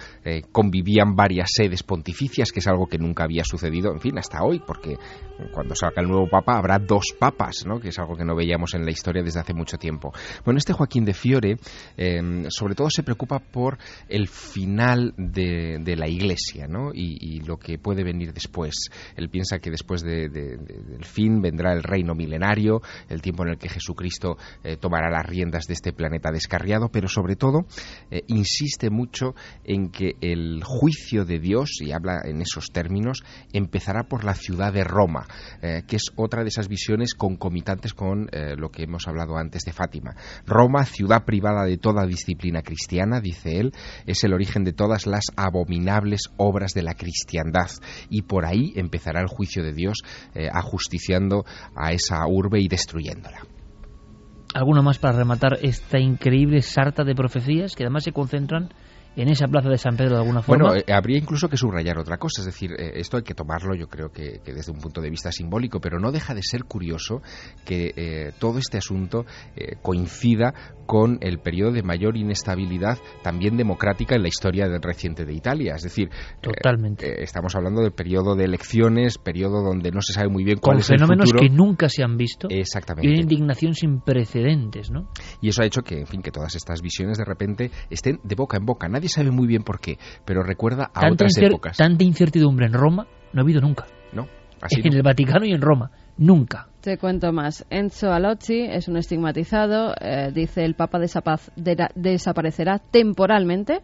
[0.53, 4.61] convivían varias sedes pontificias, que es algo que nunca había sucedido, en fin, hasta hoy,
[4.67, 4.97] porque
[5.53, 7.79] cuando salga el nuevo papa habrá dos papas, ¿no?
[7.79, 10.13] que es algo que no veíamos en la historia desde hace mucho tiempo.
[10.45, 11.57] Bueno, este Joaquín de Fiore
[11.97, 13.79] eh, sobre todo se preocupa por
[14.09, 16.91] el final de, la Iglesia ¿no?
[16.93, 18.75] y, lo que puede venir después.
[19.17, 23.45] Él piensa que después de- de- de- del fin vendrá el reino milenario, el tiempo
[23.45, 27.67] en el que Jesucristo eh, tomará las riendas de este planeta descarriado, pero sobre todo
[28.11, 29.35] eh, insiste mucho
[29.65, 33.23] en que el juicio de Dios, y habla en esos términos,
[33.53, 35.27] empezará por la ciudad de Roma,
[35.63, 39.65] eh, que es otra de esas visiones concomitantes con eh, lo que hemos hablado antes
[39.65, 40.15] de Fátima.
[40.47, 43.73] Roma, ciudad privada de toda disciplina cristiana, dice él,
[44.07, 47.71] es el origen de todas las abominables obras de la cristiandad,
[48.11, 49.99] y por ahí empezará el juicio de Dios
[50.35, 53.43] eh, ajusticiando a esa urbe y destruyéndola.
[54.55, 58.71] ¿Alguno más para rematar esta increíble sarta de profecías que además se concentran
[59.23, 60.69] en esa plaza de San Pedro de alguna forma?
[60.69, 63.75] Bueno, eh, habría incluso que subrayar otra cosa, es decir, eh, esto hay que tomarlo
[63.75, 66.65] yo creo que, que desde un punto de vista simbólico, pero no deja de ser
[66.65, 67.23] curioso
[67.65, 69.25] que eh, todo este asunto
[69.83, 70.55] coincida
[70.87, 75.75] con el periodo de mayor inestabilidad también democrática en la historia del reciente de Italia,
[75.77, 76.09] es decir,
[76.41, 77.23] Totalmente.
[77.23, 80.79] estamos hablando del periodo de elecciones, periodo donde no se sabe muy bien con cuál
[80.79, 83.09] es el fenómenos que nunca se han visto y Exactamente.
[83.09, 85.11] una indignación sin precedentes, ¿no?
[85.41, 88.35] Y eso ha hecho que, en fin, que todas estas visiones de repente estén de
[88.35, 88.89] boca en boca.
[88.89, 91.77] Nadie sabe muy bien por qué, pero recuerda a Tanta, otras épocas.
[91.77, 93.87] tanta incertidumbre en Roma no ha habido nunca.
[94.13, 94.27] ¿no?
[94.61, 94.97] Así en no.
[94.97, 95.91] el Vaticano y en Roma.
[96.17, 96.69] Nunca.
[96.81, 97.65] Te cuento más.
[97.71, 99.95] Enzo Alocci es un estigmatizado.
[100.01, 100.99] eh, dice el Papa
[101.95, 103.81] desaparecerá temporalmente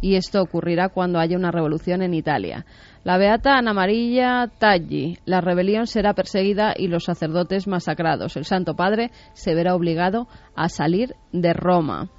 [0.00, 2.66] y esto ocurrirá cuando haya una revolución en Italia.
[3.04, 5.18] La beata Ana María Taggi.
[5.24, 8.36] La rebelión será perseguida y los sacerdotes masacrados.
[8.36, 12.10] El Santo Padre se verá obligado a salir de Roma.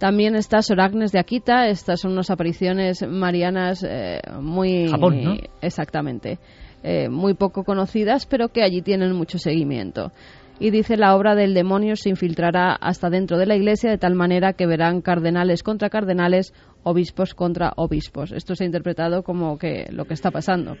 [0.00, 1.68] También está Sor Agnes de Akita.
[1.68, 4.88] Estas son unas apariciones marianas eh, muy...
[4.88, 5.34] Japón, ¿no?
[5.60, 6.38] Exactamente.
[6.82, 10.10] Eh, muy poco conocidas, pero que allí tienen mucho seguimiento.
[10.58, 14.14] Y dice la obra del demonio se infiltrará hasta dentro de la iglesia de tal
[14.14, 18.32] manera que verán cardenales contra cardenales, obispos contra obispos.
[18.32, 20.78] Esto se ha interpretado como que lo que está pasando.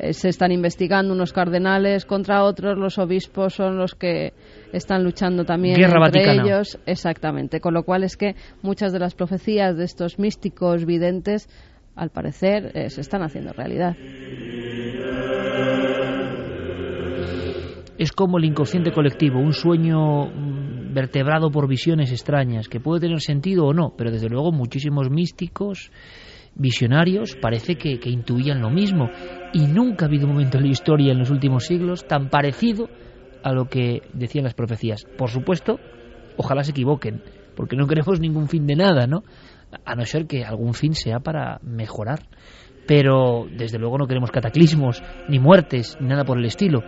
[0.00, 4.32] Eh, se están investigando unos cardenales contra otros, los obispos son los que
[4.72, 6.42] están luchando también Guerra entre Vaticana.
[6.42, 6.78] ellos.
[6.86, 7.60] Exactamente.
[7.60, 11.48] Con lo cual es que muchas de las profecías de estos místicos videntes,
[11.96, 13.94] al parecer, eh, se están haciendo realidad.
[17.98, 23.20] Es como el inconsciente colectivo, un sueño mm, vertebrado por visiones extrañas, que puede tener
[23.20, 25.92] sentido o no, pero desde luego muchísimos místicos,
[26.54, 29.10] visionarios, parece que, que intuían lo mismo.
[29.52, 32.88] Y nunca ha habido un momento en la historia en los últimos siglos tan parecido
[33.42, 35.04] a lo que decían las profecías.
[35.18, 35.78] Por supuesto,
[36.36, 37.22] ojalá se equivoquen,
[37.56, 39.22] porque no queremos ningún fin de nada, ¿no?
[39.84, 42.20] A no ser que algún fin sea para mejorar.
[42.86, 46.82] Pero desde luego no queremos cataclismos, ni muertes, ni nada por el estilo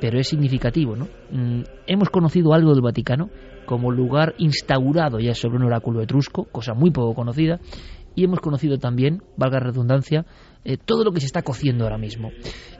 [0.00, 1.08] pero es significativo, ¿no?
[1.30, 3.28] Mm, hemos conocido algo del Vaticano
[3.66, 7.60] como lugar instaurado ya sobre un oráculo etrusco, cosa muy poco conocida,
[8.16, 10.26] y hemos conocido también, valga redundancia,
[10.64, 12.30] eh, todo lo que se está cociendo ahora mismo.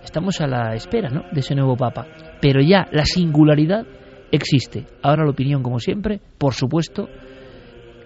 [0.05, 1.25] Estamos a la espera, ¿no?
[1.33, 2.07] De ese nuevo Papa,
[2.41, 3.87] pero ya la singularidad
[4.33, 4.87] existe.
[5.03, 7.09] Ahora la opinión, como siempre, por supuesto,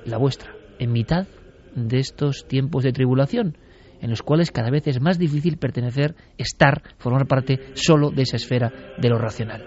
[0.04, 1.26] la vuestra, en mitad
[1.74, 3.56] de estos tiempos de tribulación
[4.04, 8.36] en los cuales cada vez es más difícil pertenecer, estar, formar parte solo de esa
[8.36, 9.66] esfera de lo racional.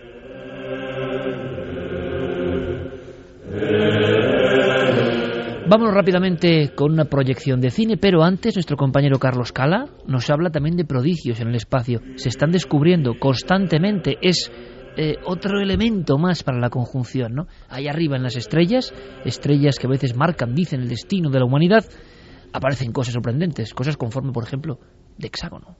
[5.69, 10.49] Vámonos rápidamente con una proyección de cine, pero antes nuestro compañero Carlos Cala nos habla
[10.49, 11.99] también de prodigios en el espacio.
[12.15, 14.49] Se están descubriendo constantemente, es
[14.95, 17.47] eh, otro elemento más para la conjunción, ¿no?
[17.67, 18.93] Ahí arriba en las estrellas,
[19.25, 21.83] estrellas que a veces marcan, dicen el destino de la humanidad,
[22.53, 24.79] aparecen cosas sorprendentes, cosas conforme, por ejemplo,
[25.17, 25.75] de hexágono.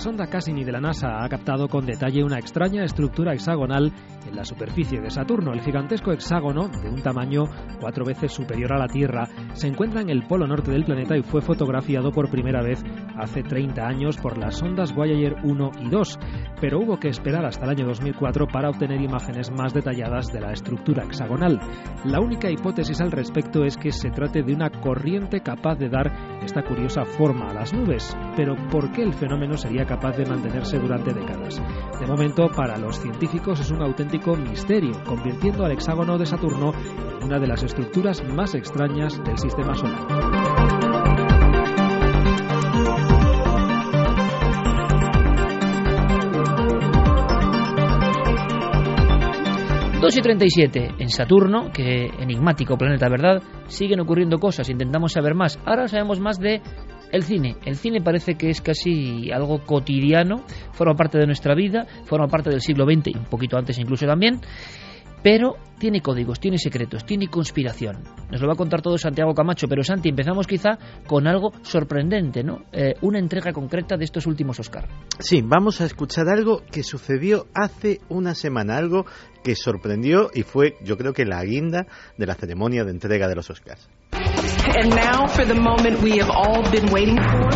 [0.00, 3.92] La sonda Cassini de la NASA ha captado con detalle una extraña estructura hexagonal
[4.26, 5.52] en la superficie de Saturno.
[5.52, 7.44] El gigantesco hexágono, de un tamaño
[7.78, 11.22] cuatro veces superior a la Tierra, se encuentra en el polo norte del planeta y
[11.22, 12.82] fue fotografiado por primera vez
[13.18, 16.18] hace 30 años por las sondas Voyager 1 y 2,
[16.62, 20.52] pero hubo que esperar hasta el año 2004 para obtener imágenes más detalladas de la
[20.52, 21.60] estructura hexagonal.
[22.06, 26.40] La única hipótesis al respecto es que se trate de una corriente capaz de dar
[26.42, 30.78] esta curiosa forma a las nubes, pero ¿por qué el fenómeno sería capaz de mantenerse
[30.78, 31.60] durante décadas?
[31.98, 36.72] De momento, para los científicos es un auténtico misterio, convirtiendo al hexágono de Saturno
[37.18, 40.06] en una de las estructuras más extrañas del sistema solar.
[50.00, 53.42] 2 y 37 en Saturno, que enigmático planeta, ¿verdad?
[53.66, 55.58] Siguen ocurriendo cosas, intentamos saber más.
[55.66, 56.62] Ahora sabemos más de
[57.12, 57.56] el cine.
[57.64, 62.50] El cine parece que es casi algo cotidiano, forma parte de nuestra vida, forma parte
[62.50, 64.40] del siglo XX y un poquito antes incluso también.
[65.22, 68.02] Pero tiene códigos, tiene secretos, tiene conspiración.
[68.30, 72.42] Nos lo va a contar todo Santiago Camacho, pero Santi, empezamos quizá con algo sorprendente,
[72.42, 72.64] ¿no?
[72.72, 74.88] Eh, una entrega concreta de estos últimos Oscar.
[75.18, 79.04] Sí, vamos a escuchar algo que sucedió hace una semana, algo
[79.44, 81.86] que sorprendió y fue, yo creo que la guinda
[82.16, 83.88] de la ceremonia de entrega de los Oscars.
[84.40, 87.50] And now for the moment we have all been waiting for.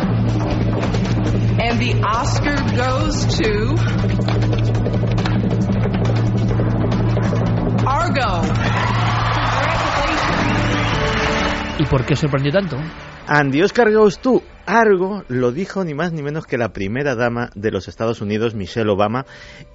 [1.61, 3.75] And the Oscar goes to
[7.87, 8.43] Argo.
[11.79, 12.77] ¿Y por qué sorprendió tanto?
[13.27, 17.51] Andy Oscar Goes to Argo lo dijo ni más ni menos que la primera dama
[17.55, 19.27] de los Estados Unidos, Michelle Obama,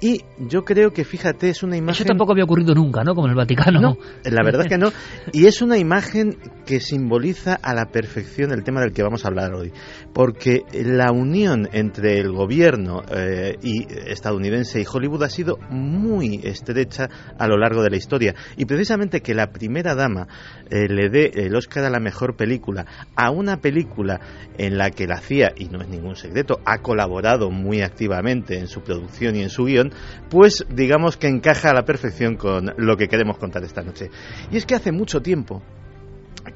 [0.01, 2.01] y yo creo que, fíjate, es una imagen...
[2.01, 3.13] Eso tampoco había ocurrido nunca, ¿no?
[3.13, 3.79] Como en el Vaticano.
[3.79, 4.91] No, la verdad que no.
[5.33, 9.27] Y es una imagen que simboliza a la perfección el tema del que vamos a
[9.27, 9.71] hablar hoy.
[10.13, 17.09] Porque la unión entre el gobierno eh, y estadounidense y Hollywood ha sido muy estrecha
[17.37, 18.33] a lo largo de la historia.
[18.57, 20.27] Y precisamente que la primera dama
[20.69, 22.85] eh, le dé el Oscar a la mejor película
[23.15, 24.19] a una película
[24.57, 28.67] en la que la CIA, y no es ningún secreto, ha colaborado muy activamente en
[28.67, 29.91] su producción y en su guion,
[30.29, 34.09] pues digamos que encaja a la perfección con lo que queremos contar esta noche.
[34.49, 35.61] Y es que hace mucho tiempo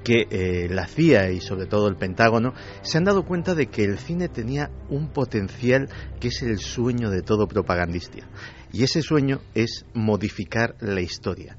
[0.05, 3.83] que eh, la CIA y sobre todo el Pentágono se han dado cuenta de que
[3.83, 5.89] el cine tenía un potencial
[6.21, 8.25] que es el sueño de todo propagandista.
[8.71, 11.57] Y ese sueño es modificar la historia.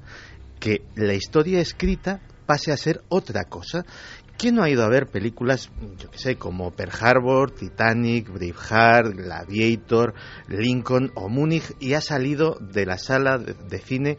[0.59, 3.85] Que la historia escrita pase a ser otra cosa.
[4.37, 9.15] ¿Quién no ha ido a ver películas, yo que sé, como Pearl Harbor, Titanic, Braveheart,
[9.15, 10.13] Gladiator,
[10.47, 14.17] Lincoln o Múnich y ha salido de la sala de, cine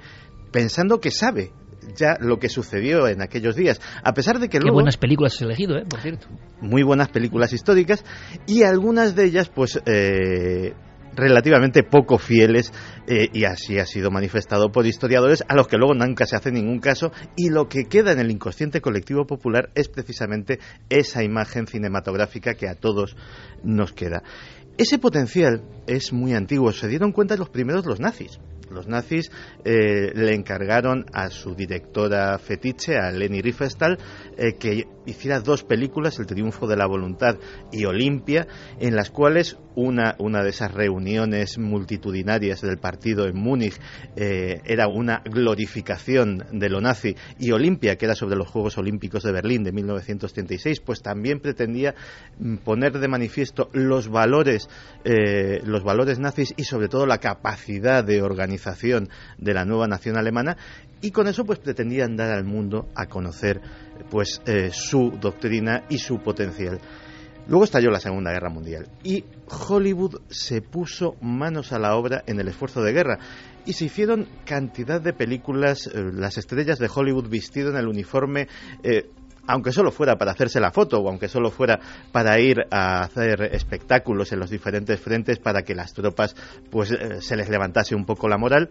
[0.53, 1.53] pensando que sabe
[1.95, 5.35] ya lo que sucedió en aquellos días, a pesar de que Qué luego buenas películas
[5.35, 5.85] has elegido, ¿eh?
[5.89, 6.27] por cierto.
[6.61, 8.05] muy buenas películas históricas
[8.47, 10.75] y algunas de ellas pues eh,
[11.17, 12.73] relativamente poco fieles
[13.07, 16.53] eh, y así ha sido manifestado por historiadores a los que luego nunca se hace
[16.53, 21.67] ningún caso y lo que queda en el inconsciente colectivo popular es precisamente esa imagen
[21.67, 23.17] cinematográfica que a todos
[23.65, 24.23] nos queda.
[24.79, 28.39] Ese potencial es muy antiguo, se dieron cuenta los primeros los nazis.
[28.71, 29.31] Los nazis
[29.65, 33.97] eh, le encargaron a su directora fetiche, a Leni Riefenstahl,
[34.37, 37.37] eh, que hiciera dos películas, El triunfo de la voluntad
[37.73, 38.47] y Olimpia,
[38.79, 43.79] en las cuales una, una de esas reuniones multitudinarias del partido en Múnich
[44.17, 47.15] eh, era una glorificación de lo nazi.
[47.39, 51.95] Y Olimpia, que era sobre los Juegos Olímpicos de Berlín de 1936, pues también pretendía
[52.39, 54.69] mm, poner de manifiesto los valores,
[55.05, 59.09] eh, los valores nazis y sobre todo la capacidad de organización
[59.39, 60.57] de la nueva nación alemana.
[61.03, 63.61] Y con eso pues pretendían dar al mundo a conocer
[64.11, 66.81] pues eh, su doctrina y su potencial.
[67.49, 69.25] Luego estalló la Segunda Guerra Mundial y
[69.69, 73.19] Hollywood se puso manos a la obra en el esfuerzo de guerra
[73.65, 78.49] y se hicieron cantidad de películas, eh, las estrellas de Hollywood vestido en el uniforme.
[78.83, 79.11] Eh,
[79.49, 81.79] aunque solo fuera para hacerse la foto o aunque solo fuera
[82.11, 86.35] para ir a hacer espectáculos en los diferentes frentes para que las tropas
[86.69, 88.69] pues se les levantase un poco la moral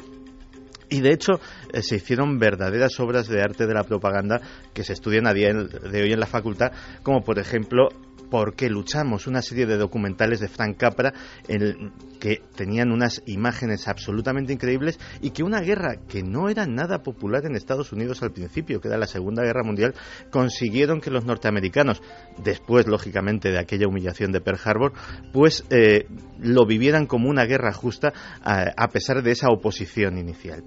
[0.89, 1.33] y de hecho
[1.73, 4.41] eh, se hicieron verdaderas obras de arte de la propaganda
[4.73, 6.71] que se estudian a día de hoy en la facultad,
[7.03, 7.89] como por ejemplo
[8.29, 9.27] ¿Por qué luchamos?
[9.27, 11.13] Una serie de documentales de Frank Capra
[11.47, 17.03] en que tenían unas imágenes absolutamente increíbles y que una guerra que no era nada
[17.03, 19.93] popular en Estados Unidos al principio, que era la Segunda Guerra Mundial,
[20.31, 22.01] consiguieron que los norteamericanos,
[22.43, 24.93] después lógicamente de aquella humillación de Pearl Harbor,
[25.31, 26.07] pues eh,
[26.39, 30.63] lo vivieran como una guerra justa a, a pesar de esa oposición inicial.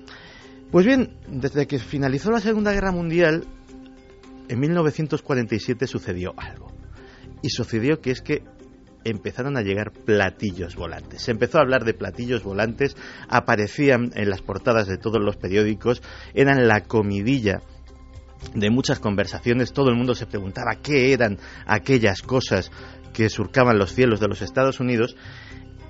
[0.71, 3.47] Pues bien, desde que finalizó la Segunda Guerra Mundial,
[4.49, 6.73] en 1947 sucedió algo.
[7.43, 8.43] Y sucedió que es que
[9.05, 11.23] empezaron a llegar platillos volantes.
[11.23, 12.97] Se empezó a hablar de platillos volantes,
[13.29, 16.03] aparecían en las portadas de todos los periódicos,
[16.35, 17.63] eran la comidilla
[18.55, 22.71] de muchas conversaciones, todo el mundo se preguntaba qué eran aquellas cosas
[23.13, 25.17] que surcaban los cielos de los Estados Unidos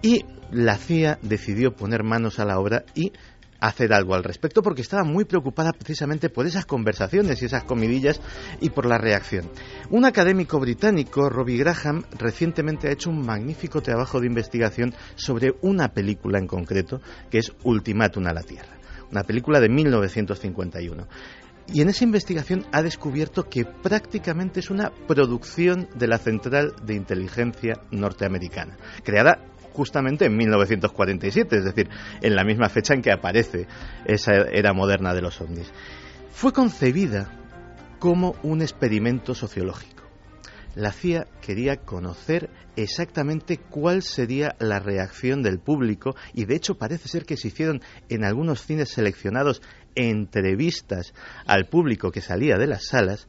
[0.00, 3.12] y la CIA decidió poner manos a la obra y
[3.60, 8.20] hacer algo al respecto porque estaba muy preocupada precisamente por esas conversaciones y esas comidillas
[8.60, 9.50] y por la reacción.
[9.90, 15.88] Un académico británico, Robbie Graham, recientemente ha hecho un magnífico trabajo de investigación sobre una
[15.88, 18.78] película en concreto que es Ultimátum a la Tierra,
[19.10, 21.06] una película de 1951.
[21.70, 26.94] Y en esa investigación ha descubierto que prácticamente es una producción de la Central de
[26.94, 29.38] Inteligencia norteamericana, creada
[29.78, 31.88] justamente en 1947, es decir,
[32.20, 33.68] en la misma fecha en que aparece
[34.06, 35.70] esa era moderna de los ovnis.
[36.32, 37.30] Fue concebida
[38.00, 40.02] como un experimento sociológico.
[40.74, 47.08] La CIA quería conocer exactamente cuál sería la reacción del público y de hecho parece
[47.08, 49.62] ser que se hicieron en algunos cines seleccionados
[49.94, 51.14] entrevistas
[51.46, 53.28] al público que salía de las salas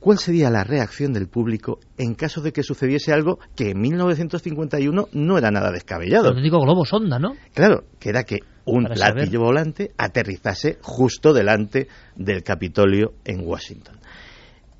[0.00, 5.08] ¿Cuál sería la reacción del público en caso de que sucediese algo que en 1951
[5.12, 6.32] no era nada descabellado?
[6.32, 7.34] Lo digo globo sonda, ¿no?
[7.52, 9.38] Claro, que era que un Para platillo saber.
[9.38, 11.86] volante aterrizase justo delante
[12.16, 14.00] del Capitolio en Washington.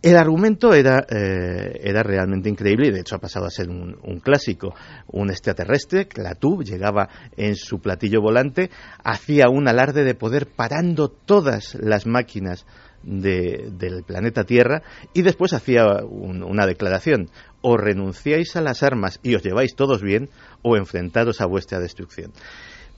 [0.03, 3.99] El argumento era, eh, era realmente increíble y de hecho ha pasado a ser un,
[4.03, 4.75] un clásico.
[5.09, 8.71] Un extraterrestre, Klaatu, llegaba en su platillo volante,
[9.05, 12.65] hacía un alarde de poder parando todas las máquinas
[13.03, 14.83] de- del planeta Tierra
[15.15, 17.31] y después hacía un- una declaración.
[17.63, 20.31] O renunciáis a las armas y os lleváis todos bien
[20.63, 22.33] o enfrentaros a vuestra destrucción.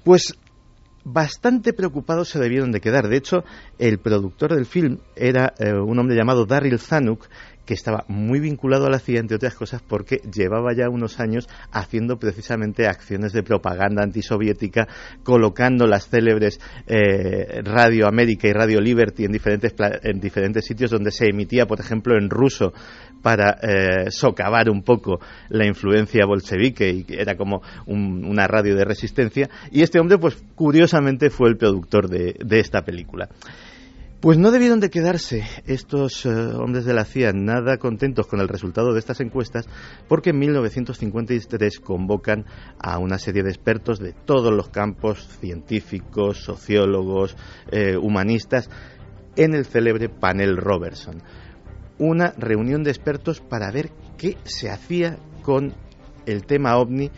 [0.04, 0.34] Pues
[1.04, 3.08] bastante preocupados se debieron de quedar.
[3.08, 3.44] De hecho,
[3.78, 7.26] el productor del film era eh, un hombre llamado Daryl Zanuck,
[7.64, 11.48] que estaba muy vinculado a la CIA, entre otras cosas, porque llevaba ya unos años
[11.70, 14.88] haciendo precisamente acciones de propaganda antisoviética,
[15.22, 21.10] colocando las célebres eh, Radio América y Radio Liberty en diferentes, en diferentes sitios donde
[21.10, 22.72] se emitía, por ejemplo, en ruso
[23.22, 28.84] para eh, socavar un poco la influencia bolchevique y era como un- una radio de
[28.84, 29.48] resistencia.
[29.70, 33.28] Y este hombre, pues curiosamente, fue el productor de esta película.
[34.22, 38.46] Pues no debieron de quedarse estos eh, hombres de la CIA nada contentos con el
[38.46, 39.68] resultado de estas encuestas
[40.06, 42.46] porque en 1953 convocan
[42.78, 47.36] a una serie de expertos de todos los campos científicos, sociólogos,
[47.72, 48.70] eh, humanistas
[49.34, 51.20] en el célebre panel Robertson.
[51.98, 55.74] Una reunión de expertos para ver qué se hacía con
[56.26, 57.10] el tema ovni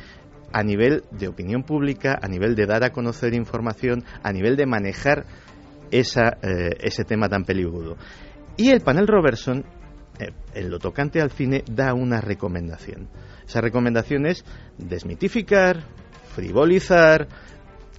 [0.55, 4.65] a nivel de opinión pública, a nivel de dar a conocer información, a nivel de
[4.65, 5.27] manejar
[5.91, 7.97] esa, eh, ese tema tan peligroso.
[8.57, 9.65] Y el panel Robertson,
[10.19, 13.09] eh, en lo tocante al cine, da una recomendación.
[13.47, 14.45] Esa recomendación es
[14.79, 15.85] desmitificar,
[16.35, 17.29] frivolizar,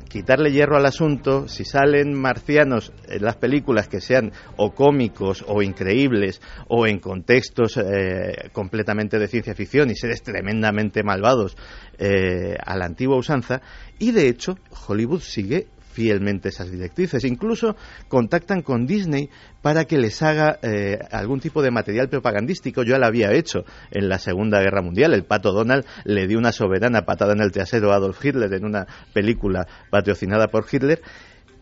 [0.10, 5.62] quitarle hierro al asunto, si salen marcianos en las películas que sean o cómicos o
[5.62, 11.58] increíbles o en contextos eh, completamente de ciencia ficción y seres tremendamente malvados
[11.98, 13.62] a la antigua usanza,
[14.00, 14.58] y de hecho
[14.88, 17.24] Hollywood sigue fielmente esas directrices.
[17.24, 17.78] Incluso
[18.10, 19.30] contactan con Disney
[19.62, 22.84] para que les haga eh, algún tipo de material propagandístico.
[22.84, 25.14] Yo ya lo había hecho en la Segunda Guerra Mundial.
[25.14, 28.66] El pato Donald le dio una soberana patada en el trasero a Adolf Hitler en
[28.66, 31.02] una película patrocinada por Hitler.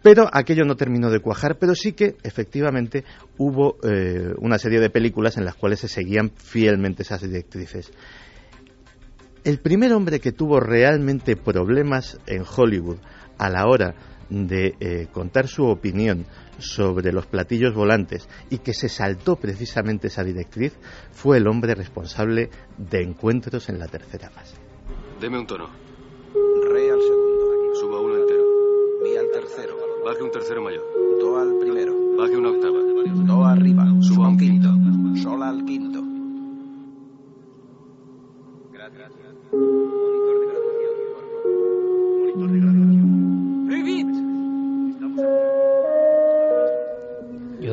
[0.02, 3.06] Pero aquello no terminó de cuajar, pero sí que efectivamente
[3.38, 7.92] hubo eh, una serie de películas en las cuales se seguían fielmente esas directrices.
[9.46, 12.98] El primer hombre que tuvo realmente problemas en Hollywood
[13.38, 13.96] a la hora
[14.34, 16.26] de eh, contar su opinión
[16.58, 20.74] sobre los platillos volantes y que se saltó precisamente esa directriz
[21.12, 24.58] fue el hombre responsable de encuentros en la tercera fase.
[25.22, 25.70] Deme un tono.
[26.70, 27.76] Re al segundo.
[27.76, 28.44] Suba uno entero.
[29.04, 29.76] Mi al tercero.
[30.04, 30.84] Baje un tercero mayor.
[31.20, 31.94] Do al primero.
[32.18, 32.80] Baje una octava.
[33.26, 33.86] Do arriba.
[34.02, 34.70] Suba un quinto.
[35.22, 36.02] Sol al quinto.
[38.74, 39.12] Gracias.
[39.52, 40.94] Monitor de graduación.
[42.20, 43.03] Monitor de graduación.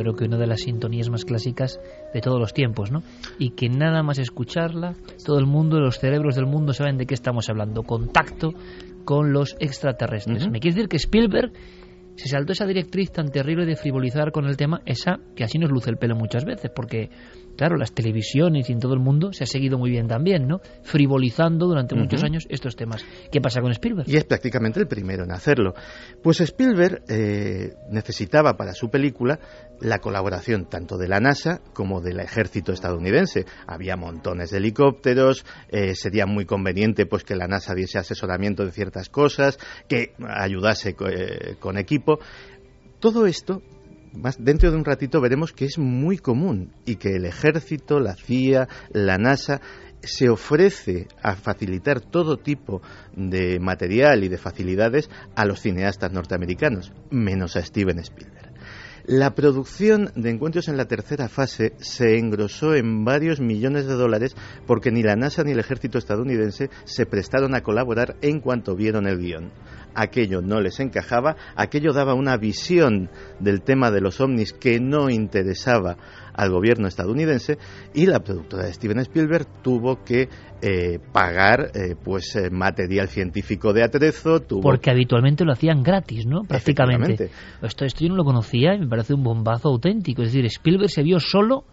[0.01, 1.79] Yo creo que una de las sintonías más clásicas
[2.15, 3.03] de todos los tiempos, ¿no?
[3.39, 4.95] Y que nada más escucharla,
[5.25, 7.83] todo el mundo, los cerebros del mundo saben de qué estamos hablando.
[7.83, 8.55] Contacto
[9.05, 10.49] con los extraterrestres.
[10.49, 11.53] Me quiere decir que Spielberg
[12.21, 15.71] se saltó esa directriz tan terrible de frivolizar con el tema, esa que así nos
[15.71, 17.09] luce el pelo muchas veces, porque,
[17.57, 20.61] claro, las televisiones y en todo el mundo se ha seguido muy bien también, ¿no?
[20.83, 23.05] Frivolizando durante muchos años estos temas.
[23.33, 24.07] ¿Qué pasa con Spielberg?
[24.07, 25.73] Y es prácticamente el primero en hacerlo.
[26.23, 29.39] Pues Spielberg eh, necesitaba para su película
[29.81, 33.47] la colaboración tanto de la NASA como del ejército estadounidense.
[33.67, 38.73] Había montones de helicópteros, eh, sería muy conveniente pues que la NASA diese asesoramiento de
[38.73, 41.79] ciertas cosas, que ayudase eh, con
[42.99, 43.63] Todo esto
[44.13, 48.17] más dentro de un ratito veremos que es muy común y que el ejército, la
[48.17, 49.61] CIA, la NASA
[50.03, 52.81] se ofrece a facilitar todo tipo
[53.15, 58.51] de material y de facilidades a los cineastas norteamericanos, menos a Steven Spielberg.
[59.07, 64.37] La producción de Encuentros en la tercera fase se engrosó en varios millones de dólares
[64.67, 69.07] porque ni la NASA ni el ejército estadounidense se prestaron a colaborar en cuanto vieron
[69.07, 69.53] el guion.
[69.95, 75.11] Aquello no les encajaba, aquello daba una visión del tema de los ovnis que no
[75.11, 75.97] interesaba
[76.33, 77.59] al gobierno estadounidense
[77.95, 80.29] y la productora de Steven Spielberg tuvo que
[80.63, 86.27] eh, pagar eh, pues eh, material científico de atrezo, tuvo Porque habitualmente lo hacían gratis,
[86.27, 86.43] ¿no?
[86.43, 87.31] Prácticamente.
[87.63, 90.23] Esto, esto yo no lo conocía y me parece un bombazo auténtico.
[90.23, 91.65] Es decir, Spielberg se vio solo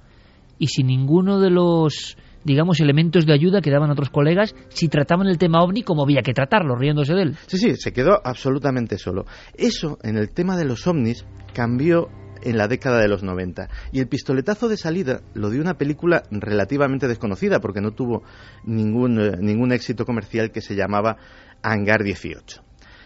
[0.58, 5.28] y sin ninguno de los, digamos, elementos de ayuda que daban otros colegas si trataban
[5.28, 7.38] el tema ovni como había que tratarlo, riéndose de él.
[7.48, 9.26] Sí, sí, se quedó absolutamente solo.
[9.56, 12.10] Eso, en el tema de los ovnis, cambió
[12.42, 13.70] en la década de los 90.
[13.92, 18.24] Y el pistoletazo de salida lo dio una película relativamente desconocida, porque no tuvo
[18.64, 21.18] ningún, eh, ningún éxito comercial que se llamaba
[21.64, 22.64] Hangar 18.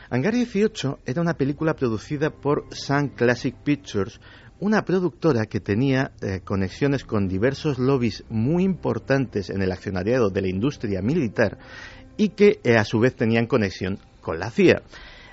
[0.10, 4.20] Hangar 18 era una película producida por Sun Classic Pictures,
[4.62, 10.42] una productora que tenía eh, conexiones con diversos lobbies muy importantes en el accionariado de
[10.42, 11.58] la industria militar
[12.16, 14.84] y que eh, a su vez tenían conexión con la CIA.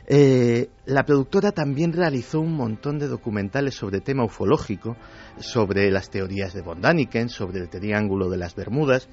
[0.07, 4.97] Eh, la productora también realizó un montón de documentales sobre tema ufológico,
[5.39, 9.11] sobre las teorías de von Daniken, sobre el Triángulo de las Bermudas,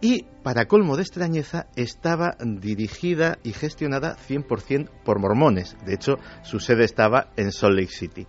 [0.00, 5.76] y, para colmo de extrañeza, estaba dirigida y gestionada 100% por mormones.
[5.84, 8.26] De hecho, su sede estaba en Salt Lake City.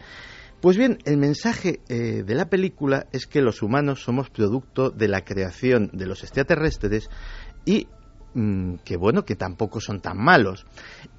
[0.61, 5.07] Pues bien, el mensaje eh, de la película es que los humanos somos producto de
[5.07, 7.09] la creación de los extraterrestres
[7.63, 7.88] y
[8.34, 10.65] mm, que bueno, que tampoco son tan malos.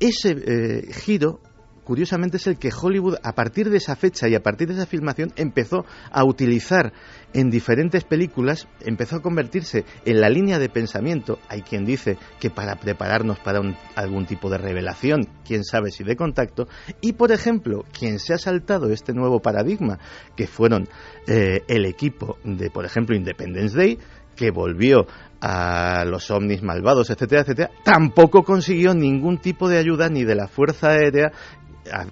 [0.01, 1.41] Ese eh, giro
[1.89, 4.85] curiosamente, es el que Hollywood, a partir de esa fecha y a partir de esa
[4.85, 6.93] filmación, empezó a utilizar
[7.33, 11.39] en diferentes películas, empezó a convertirse en la línea de pensamiento.
[11.49, 16.05] Hay quien dice que para prepararnos para un- algún tipo de revelación, quién sabe si
[16.05, 16.69] de contacto.
[17.01, 19.99] Y, por ejemplo, quien se ha saltado este nuevo paradigma,
[20.37, 20.87] que fueron
[21.27, 23.99] eh, el equipo de, por ejemplo, Independence Day,
[24.37, 25.07] que volvió
[25.41, 30.49] a los ovnis malvados, etcétera, etcétera, tampoco consiguió ningún tipo de ayuda ni de la
[30.49, 31.33] Fuerza Aérea.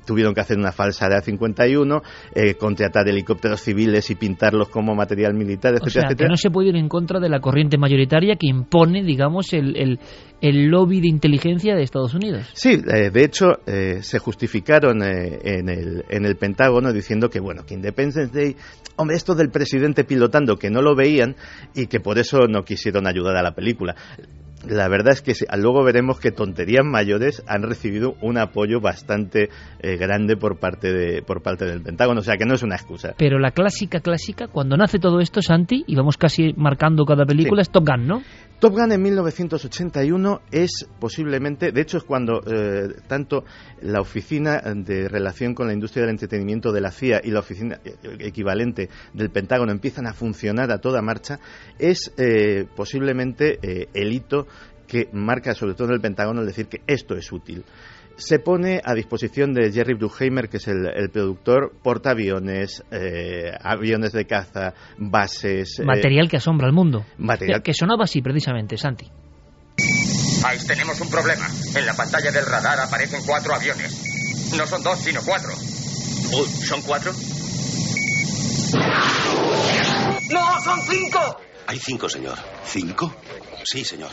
[0.06, 2.02] Tuvieron que hacer una falsa Área 51,
[2.34, 6.28] eh, contratar helicópteros civiles y pintarlos como material militar, O etcétera, sea, que etcétera.
[6.30, 9.98] no se puede ir en contra de la corriente mayoritaria que impone, digamos, el, el,
[10.40, 12.48] el lobby de inteligencia de Estados Unidos.
[12.52, 17.40] Sí, eh, de hecho, eh, se justificaron eh, en, el, en el Pentágono diciendo que,
[17.40, 18.56] bueno, que Independence Day,
[18.96, 21.36] hombre, esto del presidente pilotando, que no lo veían
[21.74, 23.94] y que por eso no quisieron ayudar a la película.
[24.68, 29.48] La verdad es que sí, luego veremos que tonterías mayores han recibido un apoyo bastante
[29.80, 32.76] eh, grande por parte, de, por parte del Pentágono, o sea que no es una
[32.76, 33.14] excusa.
[33.16, 37.62] Pero la clásica, clásica, cuando nace todo esto, Santi, y vamos casi marcando cada película,
[37.62, 38.22] es Top Gun, ¿no?
[38.58, 43.44] Top Gun en 1981 es posiblemente, de hecho es cuando eh, tanto
[43.82, 47.78] la Oficina de Relación con la Industria del Entretenimiento de la CIA y la oficina
[47.84, 51.38] eh, equivalente del Pentágono empiezan a funcionar a toda marcha,
[51.78, 53.58] es eh, posiblemente
[53.92, 54.46] el hito
[54.86, 57.62] que marca sobre todo en el Pentágono el decir que esto es útil.
[58.16, 64.12] Se pone a disposición de Jerry Bruckheimer, que es el, el productor, portaaviones, eh, aviones
[64.12, 65.78] de caza, bases.
[65.80, 67.04] eh, Material que asombra al mundo.
[67.18, 69.10] material Que, que sonaba así, precisamente, Santi.
[70.44, 71.46] Ahí tenemos un problema.
[71.74, 74.52] En la pantalla del radar aparecen cuatro aviones.
[74.56, 75.50] No son dos, sino cuatro.
[75.52, 77.12] Uy, ¿son cuatro?
[80.32, 81.40] ¡No, son cinco!
[81.66, 82.38] Hay cinco, señor.
[82.64, 83.14] ¿Cinco?
[83.64, 84.10] Sí, señor.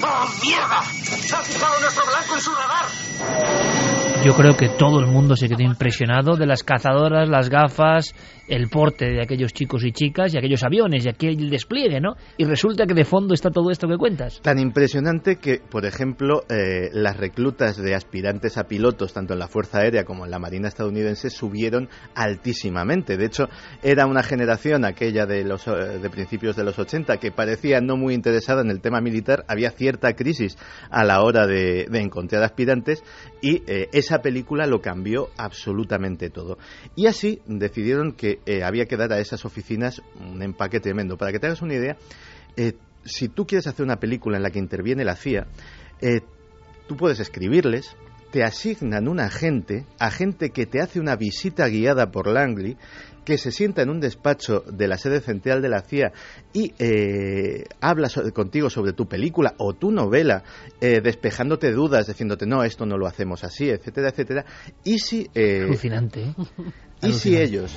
[0.00, 0.82] ¡Oh, mierda!
[1.04, 4.01] ¡Se ha fijado nuestro blanco en su radar!
[4.24, 8.14] Yo creo que todo el mundo se quedó impresionado de las cazadoras, las gafas,
[8.46, 12.14] el porte de aquellos chicos y chicas y aquellos aviones y aquel despliegue, ¿no?
[12.36, 14.40] Y resulta que de fondo está todo esto que cuentas.
[14.40, 19.48] Tan impresionante que, por ejemplo, eh, las reclutas de aspirantes a pilotos, tanto en la
[19.48, 23.16] Fuerza Aérea como en la Marina estadounidense, subieron altísimamente.
[23.16, 23.48] De hecho,
[23.82, 27.96] era una generación, aquella de, los, eh, de principios de los 80, que parecía no
[27.96, 29.44] muy interesada en el tema militar.
[29.48, 30.56] Había cierta crisis
[30.90, 33.02] a la hora de, encontrar aspirantes
[33.40, 36.58] y eh, esa película lo cambió absolutamente todo.
[36.96, 41.16] Y así decidieron que eh, había que dar a esas oficinas un empaque tremendo.
[41.16, 41.96] Para que te hagas una idea,
[42.56, 42.74] eh,
[43.04, 45.46] si tú quieres hacer una película en la que interviene la CIA,
[46.00, 46.20] eh,
[46.86, 47.96] tú puedes escribirles,
[48.32, 52.76] te asignan un agente, agente que te hace una visita guiada por Langley,
[53.24, 56.12] que se sienta en un despacho de la sede central de la CIA
[56.52, 60.42] y eh, habla so- contigo sobre tu película o tu novela,
[60.80, 64.44] eh, despejándote dudas, diciéndote, no, esto no lo hacemos así, etcétera, etcétera.
[64.84, 65.28] Y si...
[65.34, 66.34] eh, Alucinante,
[67.02, 67.76] y si ellos...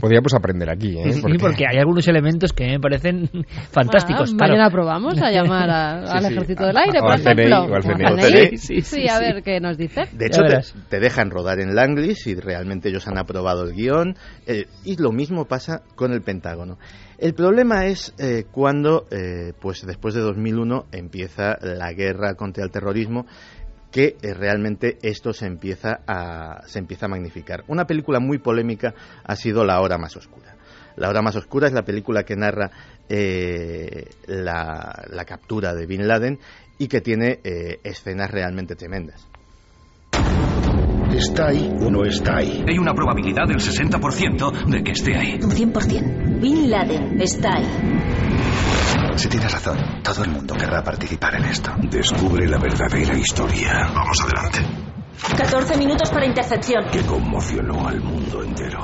[0.00, 1.12] Podríamos aprender aquí, ¿eh?
[1.12, 3.28] Sí, porque hay algunos elementos que me parecen
[3.70, 4.32] fantásticos.
[4.32, 4.52] Ah, claro.
[4.54, 6.32] mañana probamos a llamar a- Sí, al sí.
[6.32, 7.62] Ejército del Aire, O por al CNI, ejemplo.
[7.64, 8.56] o al CNI.
[8.56, 10.02] Sí, Sí, a ver qué nos dice.
[10.12, 10.58] De hecho, te,
[10.88, 14.16] te dejan rodar en Langley si realmente ellos han aprobado el guion.
[14.46, 16.78] eh, y lo mismo pasa con el Pentágono.
[17.18, 22.70] El problema es eh, cuando, eh, pues después de 2001, empieza la guerra contra el
[22.72, 23.26] terrorismo
[23.92, 27.62] que eh, realmente esto se empieza, a, se empieza a magnificar.
[27.68, 30.56] Una película muy polémica ha sido La Hora Más Oscura.
[30.96, 32.70] La Hora Más Oscura es la película que narra
[33.08, 36.38] eh, la, la captura de Bin Laden
[36.78, 39.28] y que tiene eh, escenas realmente tremendas.
[41.14, 42.64] ¿Está ahí o no está ahí?
[42.66, 45.38] Hay una probabilidad del 60% de que esté ahí.
[45.42, 46.31] Un 100%.
[46.42, 49.14] Bin Laden está ahí.
[49.14, 51.70] Si tienes razón, todo el mundo querrá participar en esto.
[51.88, 53.88] Descubre la verdadera historia.
[53.94, 54.58] Vamos adelante.
[55.36, 56.86] 14 minutos para intercepción.
[56.90, 58.80] Que conmocionó al mundo entero.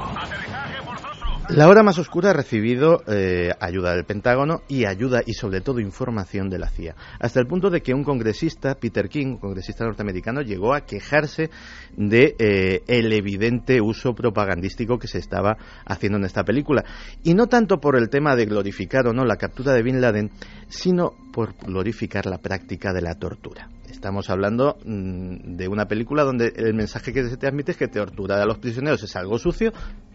[1.48, 5.80] La hora más oscura ha recibido eh, ayuda del Pentágono y ayuda y sobre todo
[5.80, 9.86] información de la CIA, hasta el punto de que un congresista, Peter King, un congresista
[9.86, 11.48] norteamericano, llegó a quejarse
[11.96, 15.56] de eh, el evidente uso propagandístico que se estaba
[15.86, 16.84] haciendo en esta película
[17.24, 20.30] y no tanto por el tema de glorificar o no la captura de Bin Laden,
[20.68, 23.70] sino por glorificar la práctica de la tortura.
[23.90, 27.88] Estamos hablando mm, de una película donde el mensaje que se te admite es que
[27.88, 29.72] torturar a los prisioneros es algo sucio,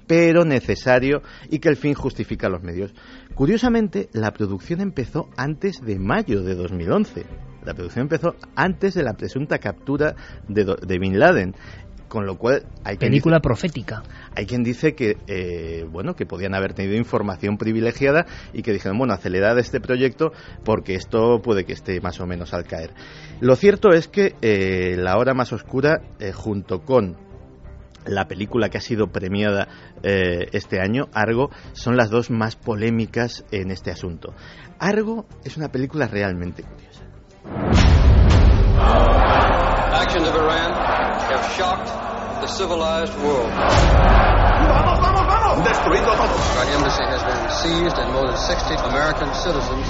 [0.07, 2.93] pero necesario y que el fin justifica los medios.
[3.35, 7.25] Curiosamente, la producción empezó antes de mayo de 2011.
[7.65, 10.15] La producción empezó antes de la presunta captura
[10.47, 11.55] de, Bin Laden
[12.09, 14.03] Con lo cual hay quien Película dice- profética.
[14.35, 18.97] hay quien dice que eh, bueno que podían haber tenido información privilegiada y que dijeron
[18.99, 20.31] bueno acelerad este proyecto
[20.63, 22.91] porque esto puede que esté más o menos al caer.
[23.39, 27.15] Lo cierto es que eh, la hora más oscura eh, junto con
[28.05, 29.67] la película que ha sido premiada
[30.03, 34.33] eh, este año, Argo, son las dos más polémicas en este asunto.
[34.79, 37.03] Argo es una película realmente curiosa.
[39.93, 41.87] Actions of Iran have shocked
[42.41, 43.49] the civilized world.
[44.67, 45.63] ¡Vamos, vamos, vamos!
[45.63, 46.35] ¡Destruidlo todo!
[46.59, 49.87] Our embassy has been seized and more than 60 American citizens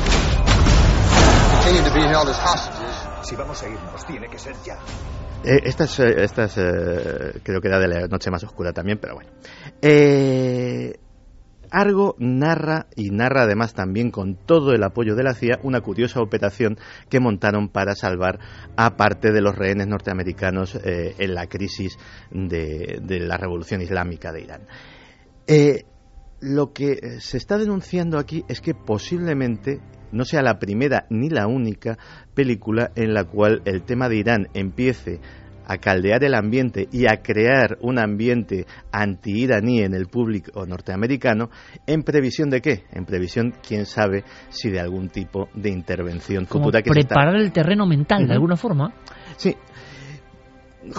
[1.63, 2.95] continue to be held as hostages.
[3.23, 4.77] Si vamos a irnos, tiene que ser ya.
[5.43, 8.71] Eh, esta es, eh, esta es, eh, creo que era de la noche más oscura
[8.71, 9.29] también, pero bueno.
[9.81, 10.93] Eh,
[11.69, 16.21] Argo narra y narra además también con todo el apoyo de la CIA una curiosa
[16.21, 16.77] operación
[17.09, 18.39] que montaron para salvar
[18.75, 21.97] a parte de los rehenes norteamericanos en la crisis
[22.29, 24.61] de, de la revolución islámica de Irán.
[26.41, 29.79] Lo que se está denunciando aquí es que posiblemente
[30.13, 31.97] no sea la primera ni la única
[32.33, 35.19] película en la cual el tema de Irán empiece
[35.65, 41.49] a caldear el ambiente y a crear un ambiente anti-iraní en el público norteamericano,
[41.87, 42.83] ¿en previsión de qué?
[42.91, 47.15] En previsión, quién sabe, si de algún tipo de intervención Como futura que se está-
[47.15, 48.93] preparar el terreno mental, de alguna forma.
[49.37, 49.55] Sí.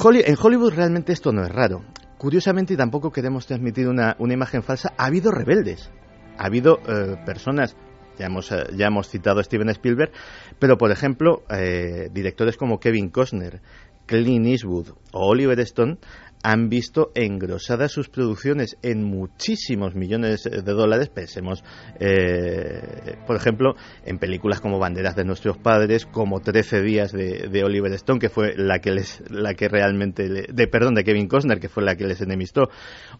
[0.03, 1.82] Holly- en Hollywood realmente esto no es raro.
[2.16, 5.91] Curiosamente, y tampoco queremos transmitir una, una imagen falsa, ha habido rebeldes.
[6.39, 7.77] Ha habido eh, personas,
[8.19, 10.12] ya hemos, eh, ya hemos citado a Steven Spielberg,
[10.59, 13.61] pero por ejemplo, eh, directores como Kevin Costner,
[14.07, 15.99] Clint Eastwood o Oliver Stone
[16.45, 21.09] han visto engrosadas sus producciones en muchísimos millones de dólares.
[21.09, 21.65] Pensemos,
[21.99, 27.65] eh, por ejemplo, en películas como Banderas de nuestros padres, como 13 días de, de
[27.65, 31.61] Oliver Stone, que fue la que les, la que realmente, de perdón, de Kevin Costner,
[31.61, 32.69] que fue la que les enemistó,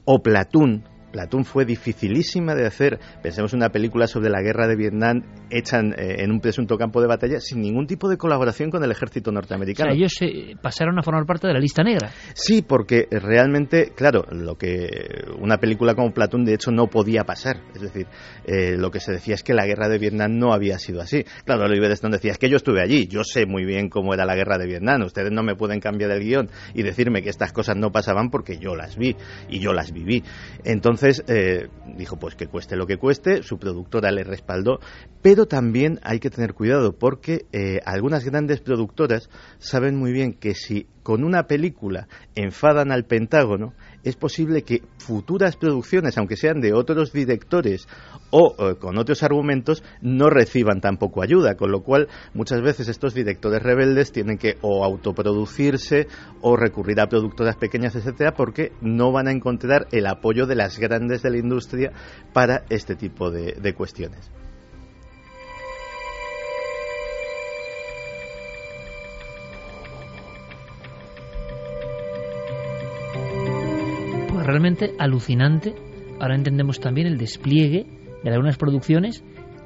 [0.05, 0.85] o Platoon.
[1.15, 2.99] Platoon fue dificilísima de hacer.
[3.23, 6.77] Pensemos en una película sobre la guerra de Vietnam hecha en, eh, en un presunto
[6.77, 9.93] campo de batalla sin ningún tipo de colaboración con el ejército O sea, norteamericano.
[9.93, 12.11] ellos eh, pasaron a formar parte de la lista negra.
[12.35, 14.89] Sí, porque realmente, claro, lo que
[15.39, 17.59] una película como Platoon de hecho no podía pasar.
[17.77, 18.09] Es decir,
[18.45, 21.25] eh, lo que se decía es que la guerra de Vietnam no había sido así.
[21.45, 24.25] Claro, Oliver Stone decía, es que yo estuve allí, yo sé muy bien cómo era
[24.25, 27.53] la guerra de Vietnam, ustedes no me pueden cambiar el guion y decirme que estas
[27.53, 29.15] cosas no pasaban porque yo las vi
[29.49, 30.25] y yo las viví.
[30.65, 34.81] Entonces, eh, dijo, pues que cueste lo que cueste, su productora le respaldó,
[35.23, 39.29] pero también hay que tener cuidado porque eh, algunas grandes productoras
[39.59, 43.75] saben muy bien que si con una película enfadan al Pentágono,
[44.05, 47.89] es posible que futuras producciones, aunque sean de otros directores
[48.31, 53.15] o eh, con otros argumentos, no reciban tampoco ayuda, con lo cual muchas veces estos
[53.15, 56.07] directores rebeldes tienen que o autoproducirse
[56.41, 60.79] o recurrir a productoras pequeñas, etcétera, porque no van a encontrar el apoyo de las
[60.79, 61.93] grandes de la industria
[62.33, 64.31] para este tipo de, de cuestiones.
[74.55, 75.75] Realmente alucinante.
[76.21, 77.87] Ahora entendemos también el despliegue
[78.23, 79.25] de algunas producciones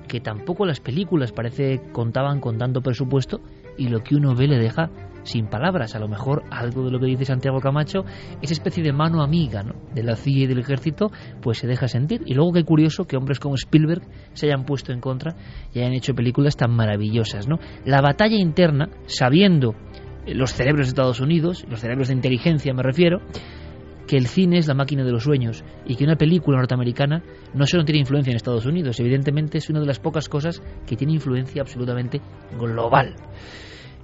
[0.09, 3.40] que tampoco las películas parece contaban con tanto presupuesto
[3.77, 4.90] y lo que uno ve le deja
[5.24, 5.94] sin palabras.
[5.94, 8.06] A lo mejor algo de lo que dice Santiago Camacho,
[8.40, 9.74] esa especie de mano amiga ¿no?
[9.94, 11.10] de la CIA y del ejército,
[11.43, 12.23] pues se deja sentir.
[12.24, 14.02] Y luego qué curioso que hombres como Spielberg
[14.32, 15.36] se hayan puesto en contra
[15.74, 17.47] y hayan hecho películas tan maravillosas.
[17.47, 17.59] ¿no?
[17.85, 19.74] La batalla interna, sabiendo
[20.27, 23.20] los cerebros de Estados Unidos, los cerebros de inteligencia me refiero,
[24.09, 27.22] que el cine es la máquina de los sueños y que una película norteamericana
[27.55, 30.97] no solo tiene influencia en Estados Unidos, evidentemente es una de las pocas cosas que
[30.97, 32.20] tiene influencia absolutamente
[32.59, 33.14] global.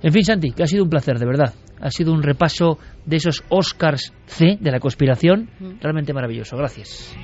[0.03, 1.55] En fin, Santi, que ha sido un placer, de verdad.
[1.81, 5.49] Ha sido un repaso de esos Oscars C de la conspiración
[5.81, 6.57] realmente maravilloso.
[6.59, 7.17] Gracias.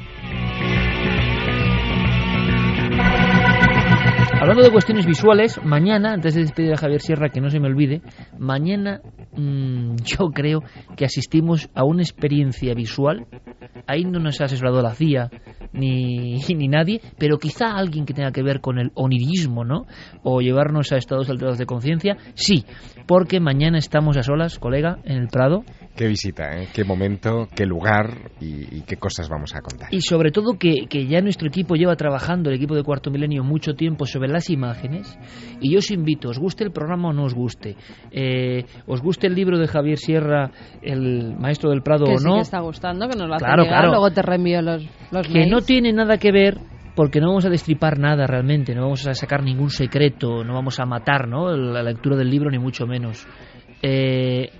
[4.38, 7.68] Hablando de cuestiones visuales, mañana, antes de despedir a Javier Sierra, que no se me
[7.68, 8.02] olvide,
[8.38, 9.00] mañana
[9.32, 10.62] mm, yo creo
[10.96, 13.26] que asistimos a una experiencia visual.
[13.86, 15.30] Ahí no nos ha asesorado la CIA
[15.72, 19.86] ni, ni nadie, pero quizá alguien que tenga que ver con el onirismo, ¿no?
[20.22, 22.64] O llevarnos a estados alterados de conciencia, sí,
[23.06, 25.64] porque mañana estamos a solas, colega, en el Prado,
[25.96, 26.68] Qué visita, ¿eh?
[26.72, 29.88] qué momento, qué lugar y, y qué cosas vamos a contar.
[29.92, 33.42] Y sobre todo que, que ya nuestro equipo lleva trabajando, el equipo de Cuarto Milenio,
[33.42, 35.18] mucho tiempo sobre las imágenes.
[35.60, 37.76] Y yo os invito, os guste el programa o no os guste,
[38.12, 42.24] eh, os guste el libro de Javier Sierra, el maestro del Prado que o sí
[42.24, 43.88] no, que está gustando, que nos lo Claro, claro.
[43.90, 45.50] luego te reenvío los, los que mails.
[45.50, 46.58] no tiene nada que ver
[46.94, 50.80] porque no vamos a destripar nada realmente, no vamos a sacar ningún secreto, no vamos
[50.80, 51.56] a matar ¿no?
[51.56, 53.26] la lectura del libro ni mucho menos.
[53.82, 54.50] Eh,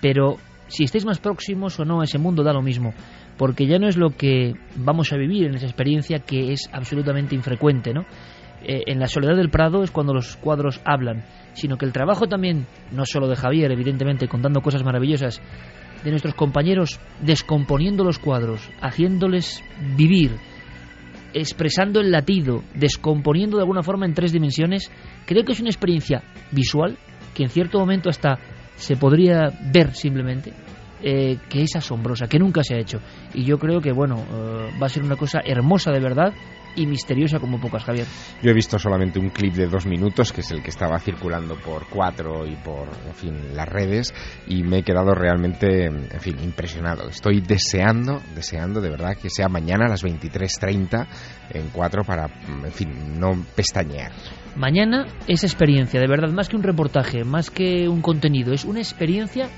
[0.00, 0.36] pero
[0.68, 2.94] si estáis más próximos o no a ese mundo da lo mismo,
[3.36, 7.34] porque ya no es lo que vamos a vivir en esa experiencia que es absolutamente
[7.34, 8.04] infrecuente, ¿no?
[8.62, 12.26] Eh, en la soledad del Prado es cuando los cuadros hablan, sino que el trabajo
[12.26, 15.40] también, no solo de Javier, evidentemente, contando cosas maravillosas,
[16.04, 19.62] de nuestros compañeros descomponiendo los cuadros, haciéndoles
[19.96, 20.36] vivir,
[21.32, 24.90] expresando el latido, descomponiendo de alguna forma en tres dimensiones,
[25.26, 26.96] creo que es una experiencia visual
[27.34, 28.38] que en cierto momento hasta
[28.76, 30.52] se podría ver simplemente,
[31.02, 33.00] eh, que es asombrosa, que nunca se ha hecho.
[33.34, 36.32] Y yo creo que, bueno, eh, va a ser una cosa hermosa de verdad
[36.76, 38.06] y misteriosa como pocas, Javier.
[38.42, 41.56] Yo he visto solamente un clip de dos minutos, que es el que estaba circulando
[41.56, 44.14] por cuatro y por, en fin, las redes,
[44.46, 47.08] y me he quedado realmente, en fin, impresionado.
[47.08, 51.06] Estoy deseando, deseando de verdad que sea mañana a las 23.30
[51.50, 54.12] en cuatro para, en fin, no pestañear.
[54.56, 58.78] Mañana es experiencia, de verdad, más que un reportaje, más que un contenido, es una
[58.80, 59.48] experiencia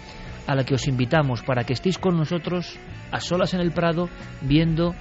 [0.49, 2.79] a la que os invitamos para que estéis con nosotros
[3.13, 4.09] a solas en el Prado
[4.41, 4.95] viendo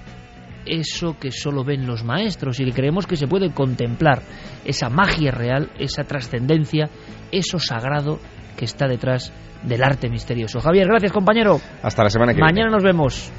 [0.68, 4.22] eso que solo ven los maestros y que creemos que se puede contemplar,
[4.66, 6.90] esa magia real, esa trascendencia,
[7.32, 8.20] eso sagrado
[8.56, 9.32] que está detrás
[9.64, 10.60] del arte misterioso.
[10.60, 11.60] Javier, gracias compañero.
[11.82, 12.72] Hasta la semana que Mañana viene.
[12.72, 13.32] nos vemos.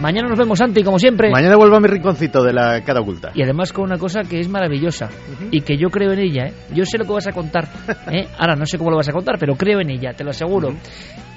[0.00, 1.30] Mañana nos vemos, Santi, como siempre.
[1.30, 3.32] Mañana vuelvo a mi rinconcito de la cara oculta.
[3.34, 5.10] Y además con una cosa que es maravillosa
[5.50, 6.46] y que yo creo en ella.
[6.46, 6.54] ¿eh?
[6.72, 7.68] Yo sé lo que vas a contar.
[8.10, 8.26] ¿eh?
[8.38, 10.70] Ahora no sé cómo lo vas a contar, pero creo en ella, te lo aseguro.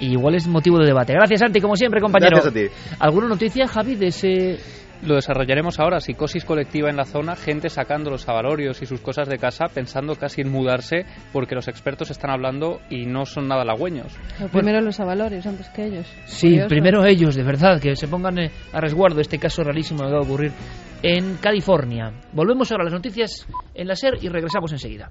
[0.00, 1.12] Y igual es motivo de debate.
[1.12, 2.38] Gracias, Santi, como siempre, compañero.
[2.40, 2.96] Gracias a ti.
[3.00, 4.58] ¿Alguna noticia, Javi, de ese
[5.02, 9.28] Lo desarrollaremos ahora, psicosis colectiva en la zona, gente sacando los avalorios y sus cosas
[9.28, 13.62] de casa pensando casi en mudarse porque los expertos están hablando y no son nada
[13.62, 14.16] halagüeños.
[14.38, 16.06] Pero primero los avalorios antes que ellos.
[16.26, 16.68] Sí, Curioso.
[16.68, 20.20] primero ellos, de verdad, que se pongan eh, a resguardo este caso rarísimo que acaba
[20.20, 20.52] de ocurrir
[21.02, 22.12] en California.
[22.32, 25.10] Volvemos ahora a las noticias en la SER y regresamos enseguida.